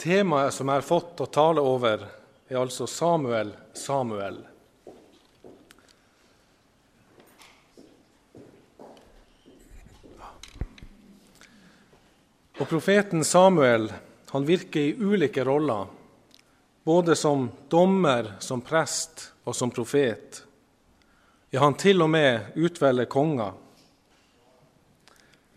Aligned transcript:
Temaet 0.00 0.54
som 0.54 0.68
jeg 0.68 0.80
har 0.80 0.84
fått 0.86 1.20
å 1.20 1.26
tale 1.28 1.60
over, 1.60 2.06
er 2.48 2.56
altså 2.56 2.86
Samuel, 2.88 3.50
Samuel. 3.76 4.38
Og 12.56 12.68
Profeten 12.68 13.26
Samuel 13.28 13.90
han 14.30 14.46
virker 14.48 14.80
i 14.80 14.96
ulike 14.96 15.44
roller, 15.44 15.90
både 16.84 17.16
som 17.16 17.50
dommer, 17.68 18.38
som 18.40 18.64
prest 18.64 19.26
og 19.44 19.56
som 19.56 19.68
profet. 19.68 20.46
Ja, 21.50 21.60
han 21.60 21.76
til 21.76 22.00
og 22.00 22.08
med 22.14 22.56
utvelger 22.56 23.10
konger. 23.10 23.52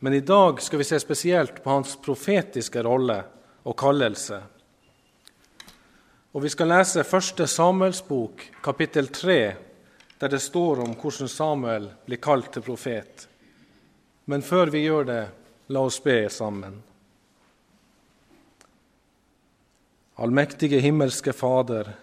Men 0.04 0.20
i 0.20 0.26
dag 0.26 0.60
skal 0.60 0.84
vi 0.84 0.90
se 0.90 1.00
spesielt 1.00 1.64
på 1.64 1.70
hans 1.70 1.96
profetiske 2.04 2.84
rolle 2.84 3.22
og 3.64 3.78
kallelse. 3.78 4.42
Og 6.34 6.44
Vi 6.44 6.50
skal 6.50 6.68
lese 6.68 7.04
1. 7.04 7.50
Samuels 7.50 8.02
bok, 8.02 8.42
kapittel 8.64 9.08
3, 9.08 9.56
der 10.20 10.28
det 10.28 10.42
står 10.42 10.82
om 10.82 10.96
hvordan 10.96 11.28
Samuel 11.30 11.92
blir 12.06 12.18
kalt 12.18 12.52
til 12.54 12.66
profet. 12.66 13.28
Men 14.26 14.42
før 14.42 14.72
vi 14.72 14.86
gjør 14.86 15.04
det, 15.04 15.24
la 15.68 15.80
oss 15.80 16.00
be 16.00 16.30
sammen. 16.30 16.82
Allmektige 20.18 20.80
himmelske 20.80 21.34
Fader, 21.34 21.94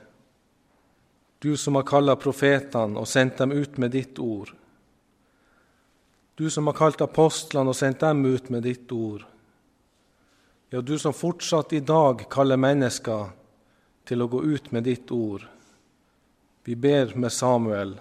du 1.41 1.56
som 1.56 1.74
har 1.74 1.86
kalla 1.88 2.16
profetene 2.20 3.00
og 3.00 3.08
sendt 3.08 3.38
dem 3.41 3.52
ut 3.52 3.78
med 3.78 3.95
ditt 3.97 4.19
ord. 4.19 4.52
Du 6.36 6.50
som 6.50 6.69
har 6.69 6.77
kalt 6.77 7.00
apostlene 7.00 7.72
og 7.72 7.77
sendt 7.77 8.02
dem 8.05 8.24
ut 8.27 8.50
med 8.50 8.62
ditt 8.69 8.92
ord. 8.92 9.24
Ja, 10.73 10.80
du 10.80 10.98
som 10.98 11.12
fortsatt 11.12 11.73
i 11.73 11.80
dag 11.80 12.23
kaller 12.30 12.56
mennesker 12.56 13.33
til 14.06 14.23
å 14.23 14.28
gå 14.30 14.42
ut 14.45 14.69
med 14.70 14.84
ditt 14.87 15.11
ord. 15.11 15.42
Vi 16.62 16.77
ber 16.78 17.11
med 17.19 17.34
Samuel, 17.34 17.97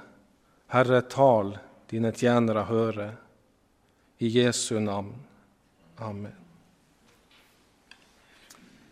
Herre, 0.70 1.00
tal, 1.02 1.56
dine 1.90 2.12
tjenere 2.14 2.68
høre. 2.70 3.08
I 4.22 4.30
Jesu 4.30 4.78
navn. 4.84 5.16
Amen. 5.98 6.36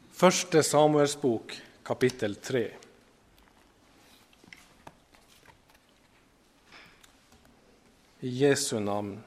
Første 0.09 0.63
Samuels 0.65 1.13
bok, 1.21 1.53
kapittel 1.85 2.39
tre. 2.41 2.65
I 8.25 8.37
Jesu 8.41 8.79
navn. 8.81 9.19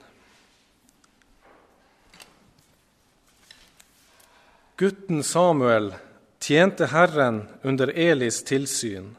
Gutten 4.81 5.23
Samuel 5.23 5.95
tjente 6.41 6.86
Herren 6.86 7.42
under 7.62 7.86
Elis 7.86 8.45
tilsyn. 8.45 9.17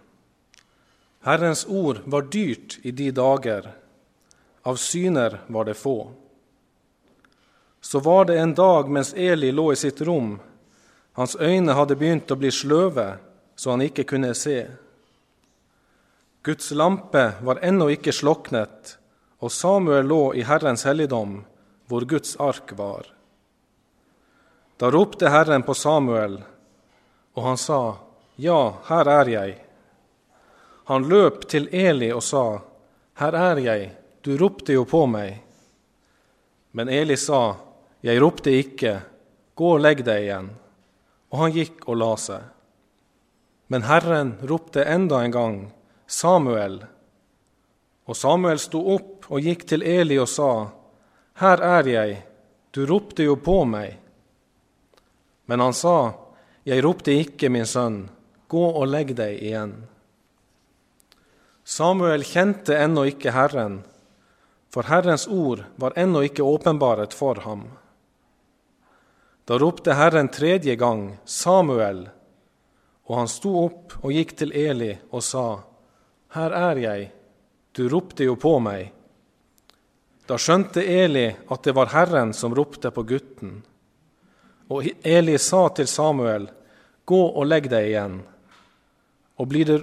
Herrens 1.22 1.66
ord 1.70 2.02
var 2.06 2.22
dyrt 2.22 2.80
i 2.82 2.92
de 2.92 3.12
dager, 3.12 3.70
av 4.62 4.76
syner 4.76 5.40
var 5.48 5.66
det 5.70 5.78
få. 5.78 6.12
Så 7.82 8.00
var 8.00 8.26
det 8.26 8.40
en 8.40 8.56
dag 8.58 8.90
mens 8.90 9.14
Eli 9.14 9.52
lå 9.52 9.68
i 9.74 9.76
sitt 9.76 10.02
rom 10.02 10.40
hans 11.14 11.36
øyne 11.36 11.76
hadde 11.76 11.98
begynt 12.00 12.32
å 12.32 12.40
bli 12.40 12.52
sløve, 12.52 13.18
så 13.56 13.76
han 13.76 13.86
ikke 13.86 14.08
kunne 14.08 14.34
se. 14.34 14.64
Guds 16.42 16.72
lampe 16.72 17.26
var 17.46 17.62
ennå 17.62 17.92
ikke 17.94 18.14
sloknet, 18.16 18.96
og 19.42 19.52
Samuel 19.52 20.08
lå 20.08 20.22
i 20.40 20.46
Herrens 20.48 20.88
helligdom, 20.88 21.44
hvor 21.86 22.08
Guds 22.08 22.38
ark 22.40 22.74
var. 22.78 23.12
Da 24.82 24.90
ropte 24.92 25.30
Herren 25.30 25.62
på 25.64 25.76
Samuel, 25.78 26.40
og 27.38 27.44
han 27.46 27.60
sa, 27.62 27.82
Ja, 28.42 28.82
her 28.88 29.10
er 29.14 29.30
jeg. 29.30 29.52
Han 30.90 31.06
løp 31.06 31.46
til 31.50 31.70
Eli 31.70 32.10
og 32.10 32.24
sa, 32.26 32.46
Her 33.22 33.38
er 33.38 33.62
jeg, 33.62 33.92
du 34.26 34.34
ropte 34.42 34.74
jo 34.74 34.88
på 34.90 35.06
meg. 35.06 35.38
Men 36.74 36.90
Eli 36.90 37.18
sa, 37.18 37.60
Jeg 38.02 38.22
ropte 38.22 38.58
ikke, 38.58 38.96
gå 39.54 39.76
og 39.76 39.86
legg 39.86 40.02
deg 40.08 40.26
igjen 40.26 40.50
og 41.32 41.40
han 41.40 41.54
gikk 41.56 41.88
og 41.88 41.98
la 41.98 42.12
seg. 42.20 42.42
Men 43.72 43.88
Herren 43.88 44.34
ropte 44.48 44.84
enda 44.84 45.22
en 45.24 45.32
gang, 45.32 45.58
Samuel. 46.08 46.82
Og 48.06 48.18
Samuel 48.18 48.60
sto 48.60 48.82
opp 48.96 49.30
og 49.32 49.48
gikk 49.48 49.64
til 49.70 49.86
Eli 49.88 50.20
og 50.20 50.28
sa, 50.30 50.52
Her 51.40 51.64
er 51.64 51.88
jeg, 51.88 52.18
du 52.76 52.84
ropte 52.86 53.24
jo 53.24 53.38
på 53.40 53.64
meg. 53.66 53.96
Men 55.46 55.60
han 55.60 55.74
sa, 55.74 56.14
Jeg 56.64 56.84
ropte 56.84 57.14
ikke, 57.18 57.50
min 57.50 57.66
sønn, 57.66 58.10
gå 58.48 58.66
og 58.70 58.86
legg 58.88 59.16
deg 59.18 59.40
igjen. 59.42 59.74
Samuel 61.64 62.26
kjente 62.28 62.76
ennå 62.78 63.06
ikke 63.10 63.34
Herren, 63.34 63.80
for 64.72 64.88
Herrens 64.90 65.28
ord 65.28 65.64
var 65.82 65.96
ennå 66.00 66.24
ikke 66.28 66.46
åpenbaret 66.46 67.14
for 67.16 67.42
ham. 67.46 67.66
Da 69.46 69.58
ropte 69.60 69.96
Herren 69.98 70.30
tredje 70.32 70.76
gang, 70.76 71.18
Samuel, 71.26 72.06
og 73.10 73.18
han 73.18 73.32
sto 73.32 73.56
opp 73.66 73.98
og 74.02 74.14
gikk 74.16 74.36
til 74.40 74.54
Eli 74.56 74.94
og 75.12 75.24
sa, 75.26 75.46
Her 76.36 76.54
er 76.56 76.80
jeg, 76.80 77.10
du 77.76 77.88
ropte 77.92 78.28
jo 78.28 78.38
på 78.40 78.54
meg. 78.64 78.92
Da 80.28 80.38
skjønte 80.40 80.84
Eli 80.84 81.26
at 81.28 81.64
det 81.68 81.74
var 81.76 81.92
Herren 81.92 82.32
som 82.38 82.56
ropte 82.56 82.92
på 82.96 83.04
gutten. 83.04 83.62
Og 84.72 84.88
Eli 85.04 85.38
sa 85.38 85.68
til 85.76 85.88
Samuel, 85.88 86.48
Gå 87.06 87.22
og 87.28 87.48
legg 87.48 87.68
deg 87.72 87.90
igjen. 87.90 88.22
Og 89.42 89.48
blir 89.52 89.68
det, 89.68 89.80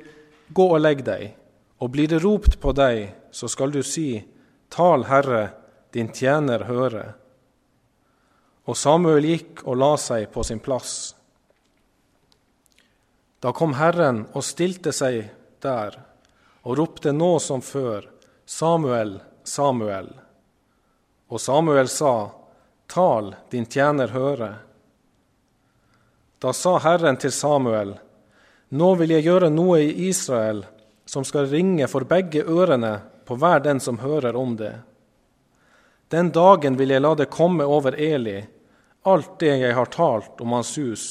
gå 0.54 0.64
og 0.72 0.80
legg 0.80 1.02
deg, 1.04 1.34
og 1.82 1.90
blir 1.92 2.08
det 2.08 2.22
ropt 2.22 2.56
på 2.62 2.72
deg, 2.72 3.10
så 3.30 3.50
skal 3.50 3.74
du 3.74 3.82
si, 3.84 4.22
Tal, 4.72 5.04
Herre, 5.08 5.50
din 5.92 6.08
tjener 6.14 6.64
høre. 6.68 7.04
Og 8.68 8.76
Samuel 8.76 9.26
gikk 9.28 9.64
og 9.66 9.78
la 9.80 9.94
seg 10.00 10.28
på 10.32 10.44
sin 10.44 10.60
plass. 10.60 10.94
Da 13.40 13.52
kom 13.56 13.76
Herren 13.78 14.26
og 14.32 14.44
stilte 14.44 14.92
seg 14.92 15.28
der 15.64 15.96
og 16.64 16.76
ropte 16.78 17.14
nå 17.14 17.38
som 17.40 17.62
før, 17.64 18.08
Samuel, 18.44 19.18
Samuel. 19.44 20.10
Og 21.28 21.40
Samuel 21.40 21.88
sa, 21.92 22.30
Tal, 22.88 23.34
din 23.52 23.66
tjener 23.68 24.12
høre. 24.12 24.50
Da 26.38 26.52
sa 26.52 26.78
Herren 26.78 27.16
til 27.18 27.32
Samuel, 27.32 27.96
Nå 28.68 28.88
vil 29.00 29.14
jeg 29.14 29.24
gjøre 29.24 29.48
noe 29.50 29.80
i 29.80 30.08
Israel 30.10 30.60
som 31.08 31.24
skal 31.24 31.48
ringe 31.48 31.86
for 31.88 32.04
begge 32.04 32.42
ørene 32.44 32.98
på 33.24 33.38
hver 33.40 33.62
den 33.64 33.80
som 33.80 34.02
hører 34.02 34.36
om 34.36 34.54
det. 34.60 34.74
Den 36.12 36.30
dagen 36.32 36.76
vil 36.76 36.92
jeg 36.92 37.00
la 37.00 37.14
det 37.16 37.30
komme 37.32 37.64
over 37.64 37.96
Eli, 37.96 38.42
alt 39.08 39.38
det 39.40 39.54
jeg 39.62 39.74
har 39.76 39.88
talt 39.92 40.40
om 40.44 40.52
Hans 40.56 40.74
hus, 40.76 41.06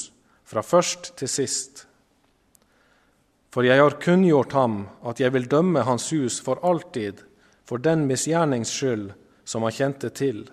fra 0.45 0.61
først 0.61 1.15
til 1.17 1.29
sist. 1.29 1.87
For 3.53 3.65
jeg 3.65 3.81
har 3.81 3.97
kunngjort 4.01 4.53
ham 4.53 4.83
at 5.01 5.19
jeg 5.19 5.33
vil 5.33 5.49
dømme 5.49 5.81
Hans 5.85 6.11
hus 6.13 6.39
for 6.45 6.61
alltid, 6.61 7.23
for 7.65 7.81
den 7.81 8.05
misgjernings 8.07 8.69
skyld 8.69 9.11
som 9.47 9.65
han 9.65 9.73
kjente 9.73 10.11
til. 10.13 10.45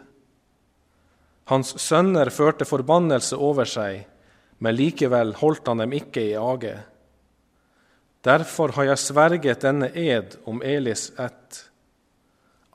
Hans 1.53 1.75
sønner 1.81 2.31
førte 2.33 2.65
forbannelse 2.65 3.37
over 3.37 3.69
seg, 3.69 4.06
men 4.59 4.77
likevel 4.77 5.35
holdt 5.41 5.67
han 5.69 5.83
dem 5.83 5.95
ikke 5.97 6.23
i 6.31 6.35
age. 6.39 6.77
Derfor 8.25 8.73
har 8.77 8.89
jeg 8.89 9.03
sverget 9.03 9.65
denne 9.67 9.91
ed 9.93 10.39
om 10.49 10.63
Elis 10.65 11.11
ett. 11.21 11.59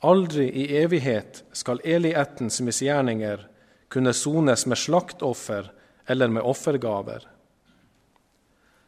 Aldri 0.05 0.45
i 0.45 0.67
evighet 0.77 1.43
skal 1.51 1.81
Eli-ættens 1.83 2.61
misgjerninger 2.61 3.47
kunne 3.89 4.13
sones 4.13 4.65
med 4.65 4.77
slaktoffer 4.77 5.71
eller 6.05 6.27
med 6.27 6.45
offergaver. 6.45 7.25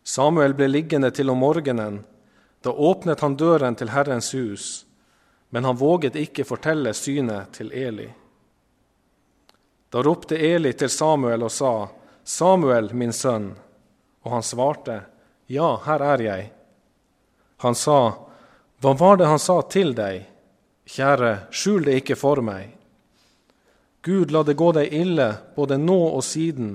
Samuel 0.03 0.53
ble 0.53 0.69
liggende 0.69 1.11
til 1.11 1.29
om 1.29 1.41
morgenen. 1.41 2.01
Da 2.61 2.69
åpnet 2.69 3.21
han 3.25 3.35
døren 3.37 3.75
til 3.75 3.89
Herrens 3.89 4.31
hus, 4.37 4.85
men 5.49 5.65
han 5.65 5.77
våget 5.77 6.15
ikke 6.15 6.45
fortelle 6.45 6.93
synet 6.93 7.57
til 7.57 7.73
Eli. 7.73 8.07
Da 9.91 10.01
ropte 10.05 10.37
Eli 10.37 10.71
til 10.77 10.89
Samuel 10.89 11.43
og 11.43 11.51
sa, 11.51 11.73
'Samuel, 12.31 12.93
min 12.93 13.11
sønn.' 13.13 13.55
Og 14.23 14.31
han 14.31 14.43
svarte, 14.43 15.01
'Ja, 15.47 15.75
her 15.85 16.01
er 16.13 16.21
jeg.' 16.21 16.51
Han 17.57 17.75
sa, 17.75 18.13
'Hva 18.79 18.93
var 18.99 19.17
det 19.17 19.27
han 19.27 19.39
sa 19.39 19.61
til 19.61 19.91
deg?' 19.93 20.29
'Kjære, 20.85 21.51
skjul 21.51 21.83
det 21.83 21.95
ikke 22.01 22.15
for 22.15 22.41
meg.' 22.41 22.77
Gud, 24.01 24.31
la 24.31 24.43
det 24.43 24.55
gå 24.55 24.71
deg 24.71 24.93
ille 24.93 25.27
både 25.55 25.77
nå 25.77 25.99
og 26.15 26.23
siden, 26.23 26.71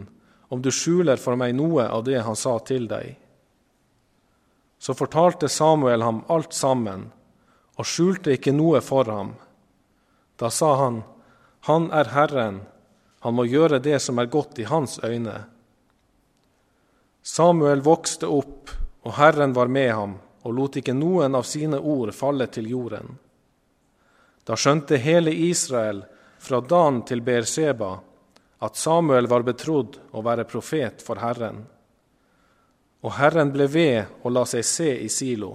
om 0.48 0.62
du 0.62 0.70
skjuler 0.70 1.16
for 1.16 1.40
meg 1.40 1.56
noe 1.56 1.88
av 1.88 2.04
det 2.04 2.20
han 2.22 2.36
sa 2.36 2.58
til 2.58 2.86
deg. 2.86 3.16
Så 4.78 4.94
fortalte 4.94 5.48
Samuel 5.48 6.02
ham 6.02 6.22
alt 6.28 6.52
sammen, 6.54 7.10
og 7.76 7.88
skjulte 7.88 8.36
ikke 8.36 8.52
noe 8.52 8.80
for 8.80 9.08
ham. 9.10 9.34
Da 10.36 10.50
sa 10.50 10.74
han, 10.84 11.02
Han 11.66 11.90
er 11.90 12.12
Herren, 12.14 12.60
han 13.26 13.34
må 13.34 13.42
gjøre 13.50 13.80
det 13.82 13.98
som 13.98 14.20
er 14.22 14.28
godt 14.30 14.60
i 14.62 14.64
hans 14.70 15.00
øyne. 15.02 15.40
Samuel 17.26 17.80
vokste 17.82 18.28
opp, 18.30 18.70
og 19.02 19.16
Herren 19.18 19.50
var 19.56 19.66
med 19.66 19.88
ham, 19.90 20.12
og 20.46 20.52
lot 20.54 20.76
ikke 20.78 20.94
noen 20.94 21.34
av 21.34 21.42
sine 21.42 21.80
ord 21.80 22.12
falle 22.14 22.46
til 22.54 22.68
jorden. 22.70 23.16
Da 24.46 24.54
skjønte 24.54 25.00
hele 25.02 25.32
Israel, 25.34 26.04
fra 26.38 26.60
Dan 26.62 27.00
til 27.02 27.24
Berseba, 27.26 27.96
at 28.62 28.78
Samuel 28.78 29.26
var 29.26 29.42
betrodd 29.42 29.98
å 30.14 30.22
være 30.22 30.44
profet 30.46 31.02
for 31.02 31.18
Herren. 31.18 31.64
Og 33.02 33.16
Herren 33.16 33.50
ble 33.50 33.66
ved 33.66 34.22
og 34.22 34.36
la 34.36 34.44
seg 34.46 34.62
se 34.68 34.92
i 35.02 35.08
Silo, 35.10 35.50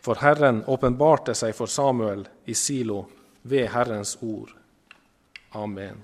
for 0.00 0.24
Herren 0.24 0.62
åpenbarte 0.72 1.36
seg 1.36 1.52
for 1.52 1.68
Samuel 1.68 2.24
i 2.48 2.56
Silo 2.56 3.02
ved 3.44 3.68
Herrens 3.76 4.16
ord. 4.24 4.56
Amen. 5.52 6.00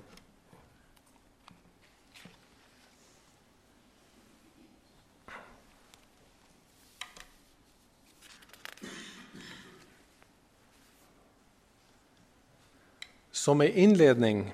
Som 13.39 13.61
en 13.61 13.73
innledning 13.73 14.53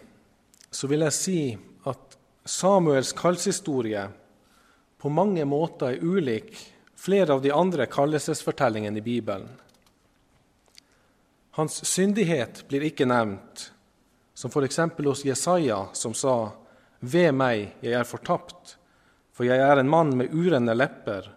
så 0.71 0.87
vil 0.87 1.01
jeg 1.07 1.13
si 1.17 1.39
at 1.89 2.17
Samuels 2.45 3.15
kallshistorie 3.17 4.03
på 5.01 5.09
mange 5.09 5.41
måter 5.49 5.95
er 5.95 6.03
ulik 6.05 6.53
flere 6.93 7.33
av 7.33 7.41
de 7.41 7.49
andre 7.49 7.87
kallelsesfortellingene 7.89 9.01
i 9.01 9.05
Bibelen. 9.07 9.49
Hans 11.57 11.79
syndighet 11.81 12.61
blir 12.69 12.85
ikke 12.85 13.09
nevnt, 13.09 13.71
som 14.37 14.53
f.eks. 14.53 14.77
hos 15.01 15.25
Jesaja, 15.25 15.81
som 15.93 16.13
sa:" 16.13 16.51
Ved 16.99 17.33
meg, 17.33 17.73
jeg 17.81 17.97
er 17.97 18.05
fortapt, 18.05 18.77
for 19.33 19.49
jeg 19.49 19.65
er 19.65 19.81
en 19.81 19.89
mann 19.89 20.13
med 20.17 20.29
urene 20.29 20.77
lepper, 20.77 21.33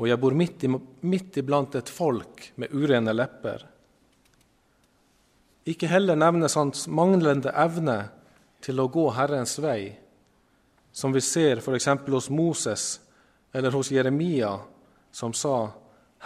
og 0.00 0.08
jeg 0.08 0.20
bor 0.24 0.32
midt, 0.32 0.64
i, 0.64 0.72
midt 1.04 1.36
iblant 1.44 1.76
et 1.76 1.92
folk 1.92 2.54
med 2.56 2.72
urene 2.72 3.12
lepper. 3.12 3.68
Ikke 5.66 5.88
heller 5.90 6.14
nevnes 6.14 6.54
hans 6.54 6.86
manglende 6.86 7.50
evne 7.50 7.98
til 8.62 8.78
å 8.80 8.88
gå 8.90 9.08
Herrens 9.16 9.56
vei, 9.58 9.96
som 10.92 11.12
vi 11.12 11.20
ser 11.20 11.58
f.eks. 11.58 11.88
hos 12.06 12.30
Moses 12.30 12.84
eller 13.52 13.74
hos 13.74 13.90
Jeremia, 13.90 14.58
som 15.10 15.34
sa:" 15.34 15.72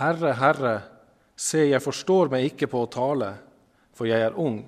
Herre, 0.00 0.32
Herre, 0.32 0.74
se, 1.36 1.64
jeg 1.66 1.82
forstår 1.82 2.30
meg 2.30 2.52
ikke 2.52 2.68
på 2.70 2.84
å 2.84 2.90
tale, 2.92 3.30
for 3.92 4.08
jeg 4.08 4.20
er 4.22 4.36
ung. 4.38 4.62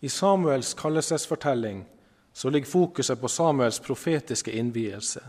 I 0.00 0.08
Samuels 0.08 0.74
kallelsesfortelling 0.78 1.84
så 2.32 2.50
ligger 2.50 2.70
fokuset 2.70 3.20
på 3.20 3.28
Samuels 3.28 3.80
profetiske 3.80 4.52
innvielse. 4.52 5.22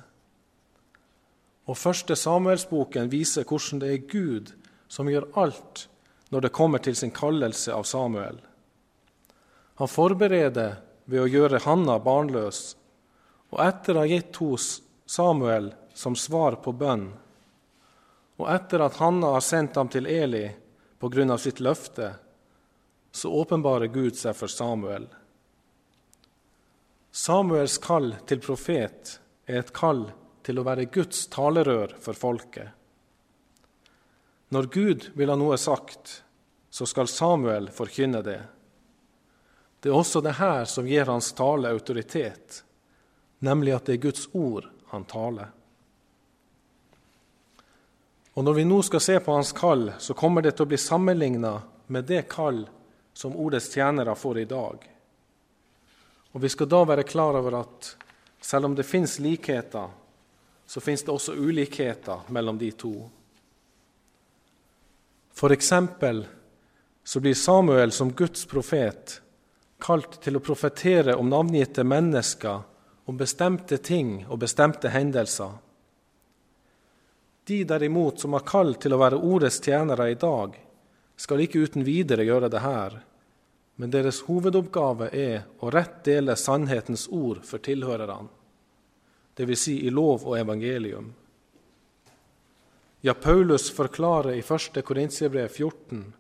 Og 1.66 1.78
første 1.78 2.16
Samuelsboken 2.16 3.10
viser 3.12 3.46
hvordan 3.46 3.82
det 3.82 3.94
er 3.94 4.06
Gud 4.10 4.54
som 4.90 5.10
gjør 5.10 5.30
alt 5.38 5.88
når 6.30 6.42
det 6.42 6.54
kommer 6.56 6.82
til 6.84 6.96
sin 6.96 7.12
kallelse 7.12 7.74
av 7.74 7.84
Samuel. 7.84 8.40
Han 9.80 9.88
forbereder 9.88 10.78
ved 11.10 11.24
å 11.24 11.30
gjøre 11.30 11.62
Hanna 11.66 11.98
barnløs, 12.04 12.76
og 13.50 13.62
etter 13.64 13.98
å 13.98 14.04
ha 14.04 14.10
gitt 14.10 14.38
hos 14.44 14.82
Samuel 15.10 15.72
som 15.98 16.16
svar 16.16 16.60
på 16.64 16.74
bønn, 16.78 17.10
og 18.40 18.48
etter 18.54 18.84
at 18.86 19.00
Hanna 19.02 19.34
har 19.36 19.44
sendt 19.44 19.76
ham 19.80 19.90
til 19.92 20.08
Eli 20.08 20.46
på 21.00 21.10
grunn 21.12 21.34
av 21.34 21.42
sitt 21.42 21.60
løfte, 21.60 22.14
så 23.12 23.32
åpenbarer 23.42 23.90
Gud 23.90 24.16
seg 24.16 24.38
for 24.38 24.52
Samuel. 24.52 25.08
Samuels 27.12 27.80
kall 27.82 28.14
til 28.30 28.40
profet 28.44 29.16
er 29.50 29.64
et 29.64 29.74
kall 29.74 30.06
til 30.46 30.62
å 30.62 30.66
være 30.68 30.92
Guds 30.94 31.26
talerør 31.34 31.98
for 32.00 32.16
folket. 32.16 32.79
Når 34.50 34.70
Gud 34.74 35.10
vil 35.14 35.30
ha 35.30 35.38
noe 35.38 35.58
sagt, 35.58 36.24
så 36.70 36.86
skal 36.86 37.08
Samuel 37.08 37.70
forkynne 37.74 38.22
det. 38.26 38.42
Det 39.80 39.90
er 39.90 39.96
også 39.96 40.22
det 40.22 40.36
her 40.40 40.66
som 40.66 40.88
gir 40.90 41.06
hans 41.06 41.32
tale 41.38 41.70
autoritet, 41.70 42.64
nemlig 43.46 43.76
at 43.78 43.86
det 43.86 43.98
er 43.98 44.04
Guds 44.10 44.28
ord 44.34 44.68
han 44.90 45.06
taler. 45.06 45.54
Og 48.34 48.44
Når 48.44 48.54
vi 48.54 48.66
nå 48.66 48.82
skal 48.82 49.02
se 49.04 49.20
på 49.20 49.34
hans 49.36 49.52
kall, 49.52 49.92
så 50.00 50.14
kommer 50.14 50.42
det 50.42 50.56
til 50.56 50.66
å 50.66 50.72
bli 50.72 50.78
sammenligna 50.80 51.54
med 51.88 52.06
det 52.08 52.22
kall 52.32 52.62
som 53.14 53.36
ordets 53.36 53.68
tjenere 53.74 54.16
får 54.16 54.40
i 54.40 54.46
dag. 54.50 54.86
Og 56.32 56.42
Vi 56.42 56.50
skal 56.50 56.70
da 56.70 56.84
være 56.86 57.04
klar 57.04 57.36
over 57.36 57.60
at 57.60 57.96
selv 58.42 58.66
om 58.66 58.76
det 58.76 58.88
fins 58.88 59.20
likheter, 59.20 59.90
så 60.66 60.82
fins 60.82 61.04
det 61.04 61.12
også 61.12 61.36
ulikheter 61.36 62.30
mellom 62.30 62.58
de 62.58 62.72
to. 62.72 63.10
For 65.40 65.52
eksempel 65.52 66.28
så 67.04 67.20
blir 67.20 67.34
Samuel 67.34 67.92
som 67.92 68.12
Guds 68.14 68.46
profet 68.46 69.22
kalt 69.80 70.18
til 70.20 70.36
å 70.36 70.42
profetere 70.44 71.14
om 71.16 71.30
navngitte 71.32 71.86
mennesker, 71.88 72.66
om 73.08 73.18
bestemte 73.18 73.78
ting 73.80 74.26
og 74.28 74.42
bestemte 74.42 74.92
hendelser. 74.92 75.54
De 77.48 77.62
derimot 77.64 78.20
som 78.20 78.36
har 78.36 78.44
kall 78.52 78.74
til 78.84 78.98
å 78.98 79.00
være 79.00 79.22
ordets 79.30 79.62
tjenere 79.64 80.10
i 80.12 80.18
dag, 80.20 80.60
skal 81.16 81.46
ikke 81.46 81.64
uten 81.64 81.88
videre 81.88 82.28
gjøre 82.28 82.52
det 82.52 82.66
her, 82.66 83.00
men 83.80 83.96
deres 83.96 84.20
hovedoppgave 84.28 85.08
er 85.16 85.48
å 85.64 85.72
rett 85.72 86.04
dele 86.04 86.36
sannhetens 86.36 87.08
ord 87.16 87.46
for 87.48 87.64
tilhørerne, 87.64 88.28
dvs. 89.40 89.64
Si 89.64 89.80
i 89.88 89.96
lov 90.02 90.28
og 90.28 90.36
evangelium. 90.36 91.14
Ja, 93.02 93.14
Paulus 93.14 93.72
forklarer 93.72 94.34
i 94.34 94.40
1. 94.40 94.86
Korintiebrev 94.86 95.48
14 95.48 96.14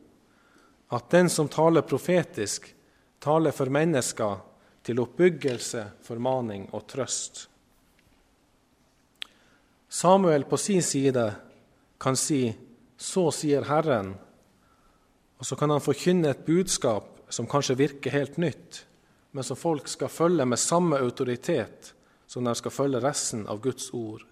at 0.89 1.09
den 1.11 1.29
som 1.29 1.49
taler 1.51 1.81
profetisk, 1.81 2.69
taler 3.19 3.51
for 3.51 3.67
mennesker 3.67 4.37
til 4.87 5.01
oppbyggelse, 5.03 5.83
formaning 6.07 6.69
og 6.71 6.85
trøst. 6.87 7.49
Samuel 9.89 10.47
på 10.47 10.57
sin 10.57 10.81
side 10.81 11.35
kan 11.99 12.15
si 12.15 12.55
'Så 12.97 13.31
sier 13.31 13.61
Herren', 13.61 14.15
og 15.37 15.45
så 15.45 15.55
kan 15.55 15.69
han 15.69 15.81
forkynne 15.81 16.29
et 16.29 16.45
budskap 16.45 17.19
som 17.29 17.47
kanskje 17.47 17.77
virker 17.77 18.11
helt 18.11 18.37
nytt, 18.37 18.85
men 19.31 19.43
som 19.43 19.57
folk 19.57 19.87
skal 19.87 20.07
følge 20.07 20.45
med 20.45 20.57
samme 20.59 20.97
autoritet 20.97 21.93
som 22.27 22.43
de 22.43 22.55
skal 22.55 22.71
følge 22.71 22.99
resten 22.99 23.47
av 23.47 23.61
Guds 23.61 23.93
ord. 23.93 24.25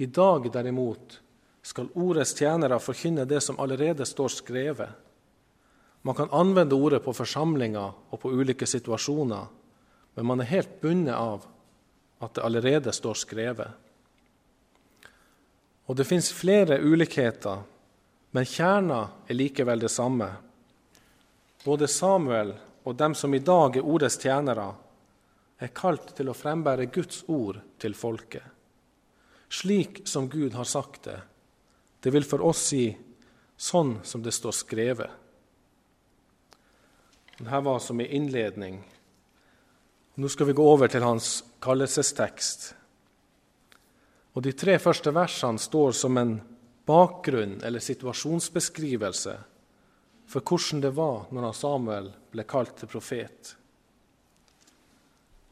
I 0.00 0.06
dag, 0.06 0.52
derimot, 0.52 1.20
skal 1.62 1.90
ordets 1.92 2.32
tjenere 2.32 2.78
forkynne 2.80 3.26
det 3.28 3.42
som 3.44 3.58
allerede 3.60 4.06
står 4.08 4.28
skrevet. 4.32 4.88
Man 6.02 6.14
kan 6.16 6.30
anvende 6.32 6.74
ordet 6.74 7.02
på 7.04 7.12
forsamlinger 7.12 7.90
og 8.08 8.20
på 8.20 8.30
ulike 8.32 8.64
situasjoner, 8.66 9.50
men 10.14 10.26
man 10.26 10.40
er 10.40 10.48
helt 10.48 10.78
bundet 10.80 11.12
av 11.12 11.44
at 12.24 12.32
det 12.32 12.44
allerede 12.48 12.94
står 12.96 13.18
skrevet. 13.20 13.74
Og 15.84 15.98
det 15.98 16.06
fins 16.08 16.30
flere 16.32 16.78
ulikheter, 16.80 17.58
men 18.32 18.48
kjerna 18.48 19.02
er 19.28 19.36
likevel 19.36 19.84
det 19.84 19.90
samme. 19.92 20.30
Både 21.66 21.88
Samuel 21.92 22.54
og 22.88 22.96
dem 22.96 23.12
som 23.12 23.36
i 23.36 23.42
dag 23.44 23.76
er 23.76 23.84
ordets 23.84 24.16
tjenere, 24.16 24.70
er 25.60 25.74
kalt 25.76 26.14
til 26.16 26.32
å 26.32 26.36
frembære 26.40 26.88
Guds 26.88 27.20
ord 27.28 27.60
til 27.76 27.92
folket 27.92 28.48
slik 29.50 30.02
som 30.08 30.28
Gud 30.28 30.54
har 30.54 30.64
sagt 30.64 31.02
det. 31.02 31.20
Det 32.00 32.10
vil 32.14 32.24
for 32.24 32.40
oss 32.46 32.62
si 32.70 32.84
sånn 33.60 33.98
som 34.06 34.22
det 34.22 34.32
står 34.32 34.56
skrevet. 34.56 35.10
Dette 37.40 37.60
var 37.64 37.78
som 37.80 38.00
en 38.00 38.06
innledning. 38.06 38.80
Nå 40.14 40.28
skal 40.28 40.50
vi 40.50 40.56
gå 40.56 40.64
over 40.64 40.88
til 40.92 41.04
hans 41.04 41.40
kallelsestekst. 41.64 42.74
Og 44.36 44.42
De 44.44 44.52
tre 44.52 44.78
første 44.78 45.12
versene 45.12 45.58
står 45.58 45.92
som 45.96 46.18
en 46.20 46.34
bakgrunn 46.86 47.58
eller 47.64 47.82
situasjonsbeskrivelse 47.82 49.36
for 50.30 50.46
hvordan 50.46 50.84
det 50.84 50.92
var 50.94 51.26
når 51.34 51.56
Samuel 51.56 52.12
ble 52.30 52.44
kalt 52.46 52.76
til 52.78 52.90
profet. 52.90 53.54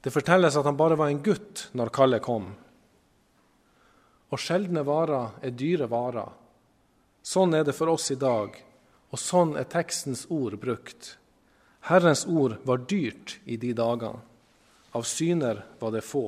Det 0.00 0.14
fortelles 0.14 0.56
at 0.56 0.66
han 0.68 0.78
bare 0.78 0.96
var 0.98 1.10
en 1.10 1.22
gutt 1.24 1.68
når 1.74 1.90
kallet 1.94 2.22
kom. 2.22 2.52
Og 4.28 4.40
sjeldne 4.40 4.84
varer 4.84 5.38
er 5.42 5.54
dyre 5.56 5.88
varer. 5.88 6.32
Sånn 7.24 7.54
er 7.56 7.64
det 7.64 7.74
for 7.76 7.92
oss 7.92 8.10
i 8.12 8.18
dag, 8.20 8.54
og 9.08 9.20
sånn 9.20 9.56
er 9.56 9.68
tekstens 9.68 10.26
ord 10.32 10.58
brukt. 10.60 11.16
Herrens 11.88 12.26
ord 12.26 12.58
var 12.68 12.84
dyrt 12.88 13.38
i 13.44 13.56
de 13.56 13.72
dagene. 13.76 14.20
Av 14.96 15.04
syner 15.04 15.62
var 15.78 15.92
det 15.92 16.04
få. 16.04 16.26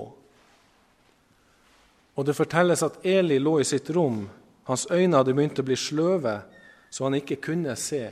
Og 2.21 2.27
det 2.29 2.37
fortelles 2.37 2.83
at 2.85 2.99
Eli 3.07 3.39
lå 3.41 3.61
i 3.61 3.65
sitt 3.65 3.89
rom. 3.97 4.27
Hans 4.69 4.85
øyne 4.93 5.17
hadde 5.17 5.33
begynt 5.33 5.61
å 5.63 5.65
bli 5.65 5.77
sløve, 5.81 6.35
så 6.93 7.07
han 7.07 7.17
ikke 7.17 7.41
kunne 7.41 7.77
se. 7.81 8.05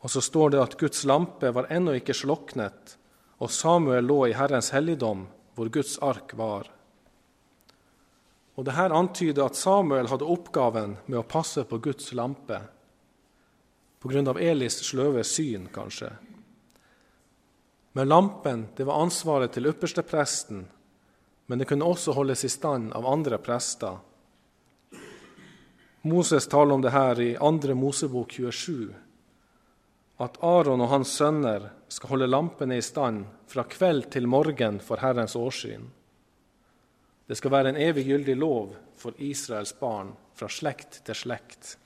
Og 0.00 0.12
så 0.12 0.22
står 0.24 0.54
det 0.54 0.62
at 0.62 0.76
Guds 0.80 1.04
lampe 1.08 1.52
var 1.52 1.68
ennå 1.72 1.96
ikke 1.98 2.16
sloknet, 2.16 2.96
og 3.40 3.52
Samuel 3.52 4.08
lå 4.08 4.18
i 4.28 4.36
Herrens 4.36 4.72
helligdom, 4.72 5.26
hvor 5.54 5.70
Guds 5.72 5.98
ark 6.00 6.32
var. 6.38 6.70
Og 8.54 8.64
det 8.64 8.76
her 8.76 8.94
antyder 8.94 9.48
at 9.48 9.58
Samuel 9.58 10.08
hadde 10.10 10.28
oppgaven 10.30 10.96
med 11.06 11.18
å 11.18 11.26
passe 11.26 11.64
på 11.66 11.80
Guds 11.82 12.12
lampe, 12.14 12.60
pga. 14.04 14.34
Elis 14.38 14.78
sløve 14.84 15.24
syn, 15.24 15.66
kanskje. 15.72 16.12
Men 17.94 18.10
lampen 18.10 18.66
det 18.76 18.86
var 18.86 19.02
ansvaret 19.02 19.54
til 19.54 19.70
ypperstepresten, 19.70 20.64
men 21.46 21.60
det 21.60 21.68
kunne 21.70 21.86
også 21.86 22.14
holdes 22.16 22.44
i 22.44 22.50
stand 22.52 22.92
av 22.92 23.06
andre 23.06 23.38
prester. 23.38 23.98
Moses 26.04 26.46
taler 26.46 26.74
om 26.74 26.82
det 26.84 26.92
her 26.92 27.20
i 27.20 27.30
2. 27.40 27.74
Mosebok 27.78 28.32
27, 28.32 28.92
at 30.20 30.38
Aron 30.44 30.82
og 30.84 30.90
hans 30.92 31.14
sønner 31.16 31.70
skal 31.88 32.12
holde 32.12 32.28
lampene 32.28 32.78
i 32.78 32.84
stand 32.84 33.24
fra 33.50 33.64
kveld 33.64 34.10
til 34.12 34.28
morgen 34.30 34.82
for 34.84 35.00
Herrens 35.02 35.34
årsyn. 35.38 35.88
Det 37.26 37.36
skal 37.38 37.54
være 37.54 37.72
en 37.72 37.80
evig 37.80 38.04
gyldig 38.08 38.36
lov 38.36 38.74
for 39.00 39.16
Israels 39.22 39.72
barn 39.78 40.12
fra 40.36 40.48
slekt 40.52 41.00
til 41.06 41.16
slekt. 41.16 41.76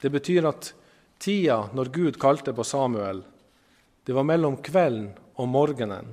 Det 0.00 0.10
betyr 0.12 0.48
at 0.50 0.74
tida 1.18 1.62
når 1.72 1.92
Gud 1.94 2.18
kalte 2.20 2.52
på 2.52 2.64
Samuel, 2.64 3.22
det 4.04 4.12
var 4.12 4.26
mellom 4.28 4.58
kvelden 4.60 5.14
og 5.40 5.48
morgenen, 5.48 6.10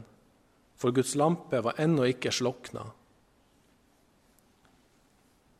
for 0.79 0.95
Guds 0.95 1.11
lampe 1.19 1.59
var 1.59 1.79
ennå 1.81 2.07
ikke 2.07 2.31
slokna. 2.31 2.85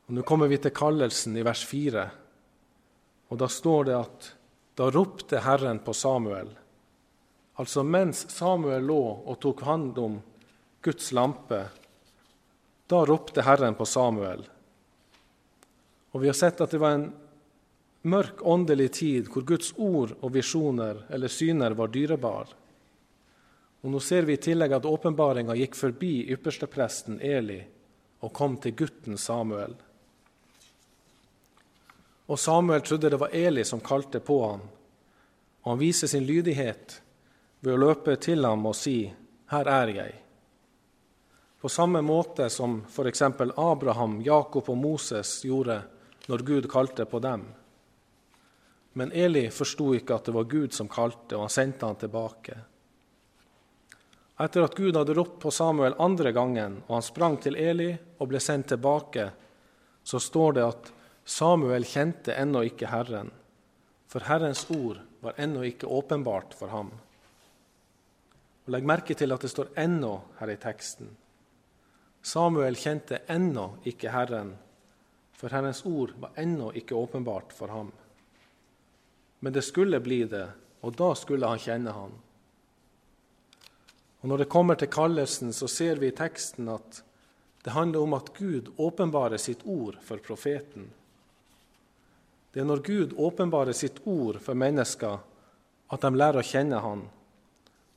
Og 0.08 0.16
Nå 0.16 0.24
kommer 0.26 0.48
vi 0.48 0.58
til 0.58 0.72
kallelsen 0.74 1.36
i 1.36 1.44
vers 1.44 1.66
4, 1.68 2.06
og 3.28 3.38
da 3.40 3.48
står 3.48 3.84
det 3.88 3.98
at 3.98 4.30
da 4.80 4.88
ropte 4.88 5.44
Herren 5.44 5.82
på 5.84 5.92
Samuel. 5.92 6.48
Altså 7.60 7.84
mens 7.84 8.24
Samuel 8.32 8.88
lå 8.88 9.02
og 9.28 9.38
tok 9.44 9.60
hånd 9.68 9.98
om 10.00 10.18
Guds 10.82 11.12
lampe, 11.12 11.66
da 12.86 13.04
ropte 13.06 13.42
Herren 13.42 13.74
på 13.74 13.86
Samuel. 13.86 14.44
Og 16.12 16.20
vi 16.20 16.28
har 16.28 16.36
sett 16.36 16.60
at 16.60 16.70
det 16.70 16.80
var 16.82 16.96
en 16.96 17.10
mørk 18.02 18.42
åndelig 18.42 18.90
tid 18.98 19.30
hvor 19.32 19.46
Guds 19.46 19.72
ord 19.76 20.16
og 20.20 20.34
visjoner 20.34 21.04
eller 21.10 21.32
syner 21.32 21.76
var 21.78 21.92
dyrebar. 21.94 22.50
Og 23.82 23.90
nå 23.90 24.00
ser 24.02 24.26
vi 24.26 24.36
i 24.36 24.42
tillegg 24.42 24.74
at 24.76 24.86
åpenbaringa 24.86 25.56
gikk 25.58 25.78
forbi 25.78 26.12
ypperstepresten 26.34 27.18
Eli 27.22 27.62
og 28.22 28.32
kom 28.34 28.58
til 28.62 28.76
gutten 28.78 29.18
Samuel. 29.18 29.74
Og 32.30 32.38
Samuel 32.38 32.84
trodde 32.86 33.10
det 33.10 33.18
var 33.18 33.34
Eli 33.34 33.64
som 33.66 33.82
kalte 33.82 34.20
på 34.22 34.38
ham, 34.44 34.62
og 35.62 35.70
han 35.72 35.80
viser 35.80 36.10
sin 36.10 36.26
lydighet 36.26 37.00
ved 37.60 37.74
å 37.74 37.80
løpe 37.82 38.14
til 38.16 38.44
ham 38.46 38.66
og 38.66 38.76
si, 38.76 39.12
'Her 39.50 39.68
er 39.68 39.88
jeg'. 39.88 40.21
På 41.62 41.68
samme 41.68 42.00
måte 42.02 42.50
som 42.50 42.80
f.eks. 42.88 43.22
Abraham, 43.56 44.16
Jakob 44.22 44.66
og 44.68 44.76
Moses 44.76 45.44
gjorde 45.46 45.76
når 46.26 46.42
Gud 46.42 46.66
kalte 46.70 47.04
på 47.06 47.20
dem. 47.22 47.44
Men 48.98 49.12
Eli 49.14 49.44
forsto 49.54 49.92
ikke 49.94 50.16
at 50.16 50.26
det 50.26 50.34
var 50.34 50.48
Gud 50.50 50.74
som 50.74 50.90
kalte, 50.90 51.36
og 51.36 51.44
han 51.44 51.54
sendte 51.54 51.86
han 51.86 52.00
tilbake. 52.00 52.56
Etter 54.42 54.66
at 54.66 54.74
Gud 54.74 54.98
hadde 54.98 55.14
ropt 55.14 55.38
på 55.46 55.54
Samuel 55.54 55.94
andre 56.02 56.34
gangen, 56.34 56.80
og 56.88 56.96
han 56.98 57.06
sprang 57.06 57.38
til 57.46 57.54
Eli 57.54 57.92
og 58.18 58.32
ble 58.34 58.42
sendt 58.42 58.72
tilbake, 58.74 59.30
så 60.02 60.18
står 60.18 60.58
det 60.58 60.66
at 60.66 60.92
Samuel 61.22 61.86
kjente 61.86 62.34
ennå 62.42 62.66
ikke 62.72 62.90
Herren, 62.90 63.30
for 64.10 64.26
Herrens 64.26 64.66
ord 64.74 64.98
var 65.22 65.38
ennå 65.38 65.62
ikke 65.70 65.86
åpenbart 65.86 66.58
for 66.58 66.74
ham. 66.74 66.90
Og 68.66 68.74
Legg 68.74 68.82
merke 68.86 69.14
til 69.14 69.30
at 69.30 69.46
det 69.46 69.54
står 69.54 69.78
'ennå' 69.78 70.20
her 70.42 70.50
i 70.50 70.56
teksten. 70.58 71.21
Samuel 72.22 72.76
kjente 72.78 73.24
ennå 73.26 73.66
ikke 73.88 74.12
Herren, 74.14 74.54
for 75.34 75.50
Herrens 75.50 75.82
ord 75.86 76.14
var 76.22 76.36
ennå 76.38 76.70
ikke 76.78 76.94
åpenbart 76.94 77.52
for 77.52 77.72
ham. 77.74 77.90
Men 79.42 79.52
det 79.52 79.64
skulle 79.66 79.98
bli 80.00 80.22
det, 80.30 80.46
og 80.86 80.94
da 80.98 81.14
skulle 81.18 81.50
han 81.50 81.58
kjenne 81.58 81.94
han. 81.96 82.12
Og 84.22 84.28
Når 84.28 84.38
det 84.38 84.48
kommer 84.54 84.78
til 84.78 84.88
kallelsen, 84.88 85.52
så 85.52 85.66
ser 85.66 85.98
vi 85.98 86.12
i 86.12 86.14
teksten 86.14 86.68
at 86.70 87.02
det 87.64 87.74
handler 87.74 88.02
om 88.02 88.14
at 88.14 88.30
Gud 88.38 88.70
åpenbarer 88.76 89.36
sitt 89.38 89.66
ord 89.66 89.98
for 90.02 90.22
profeten. 90.22 90.90
Det 92.52 92.60
er 92.60 92.68
når 92.68 92.82
Gud 92.86 93.14
åpenbarer 93.16 93.72
sitt 93.72 93.98
ord 94.04 94.38
for 94.42 94.54
mennesker, 94.54 95.18
at 95.92 96.02
de 96.02 96.10
lærer 96.14 96.42
å 96.42 96.46
kjenne 96.46 96.80
Han. 96.84 97.02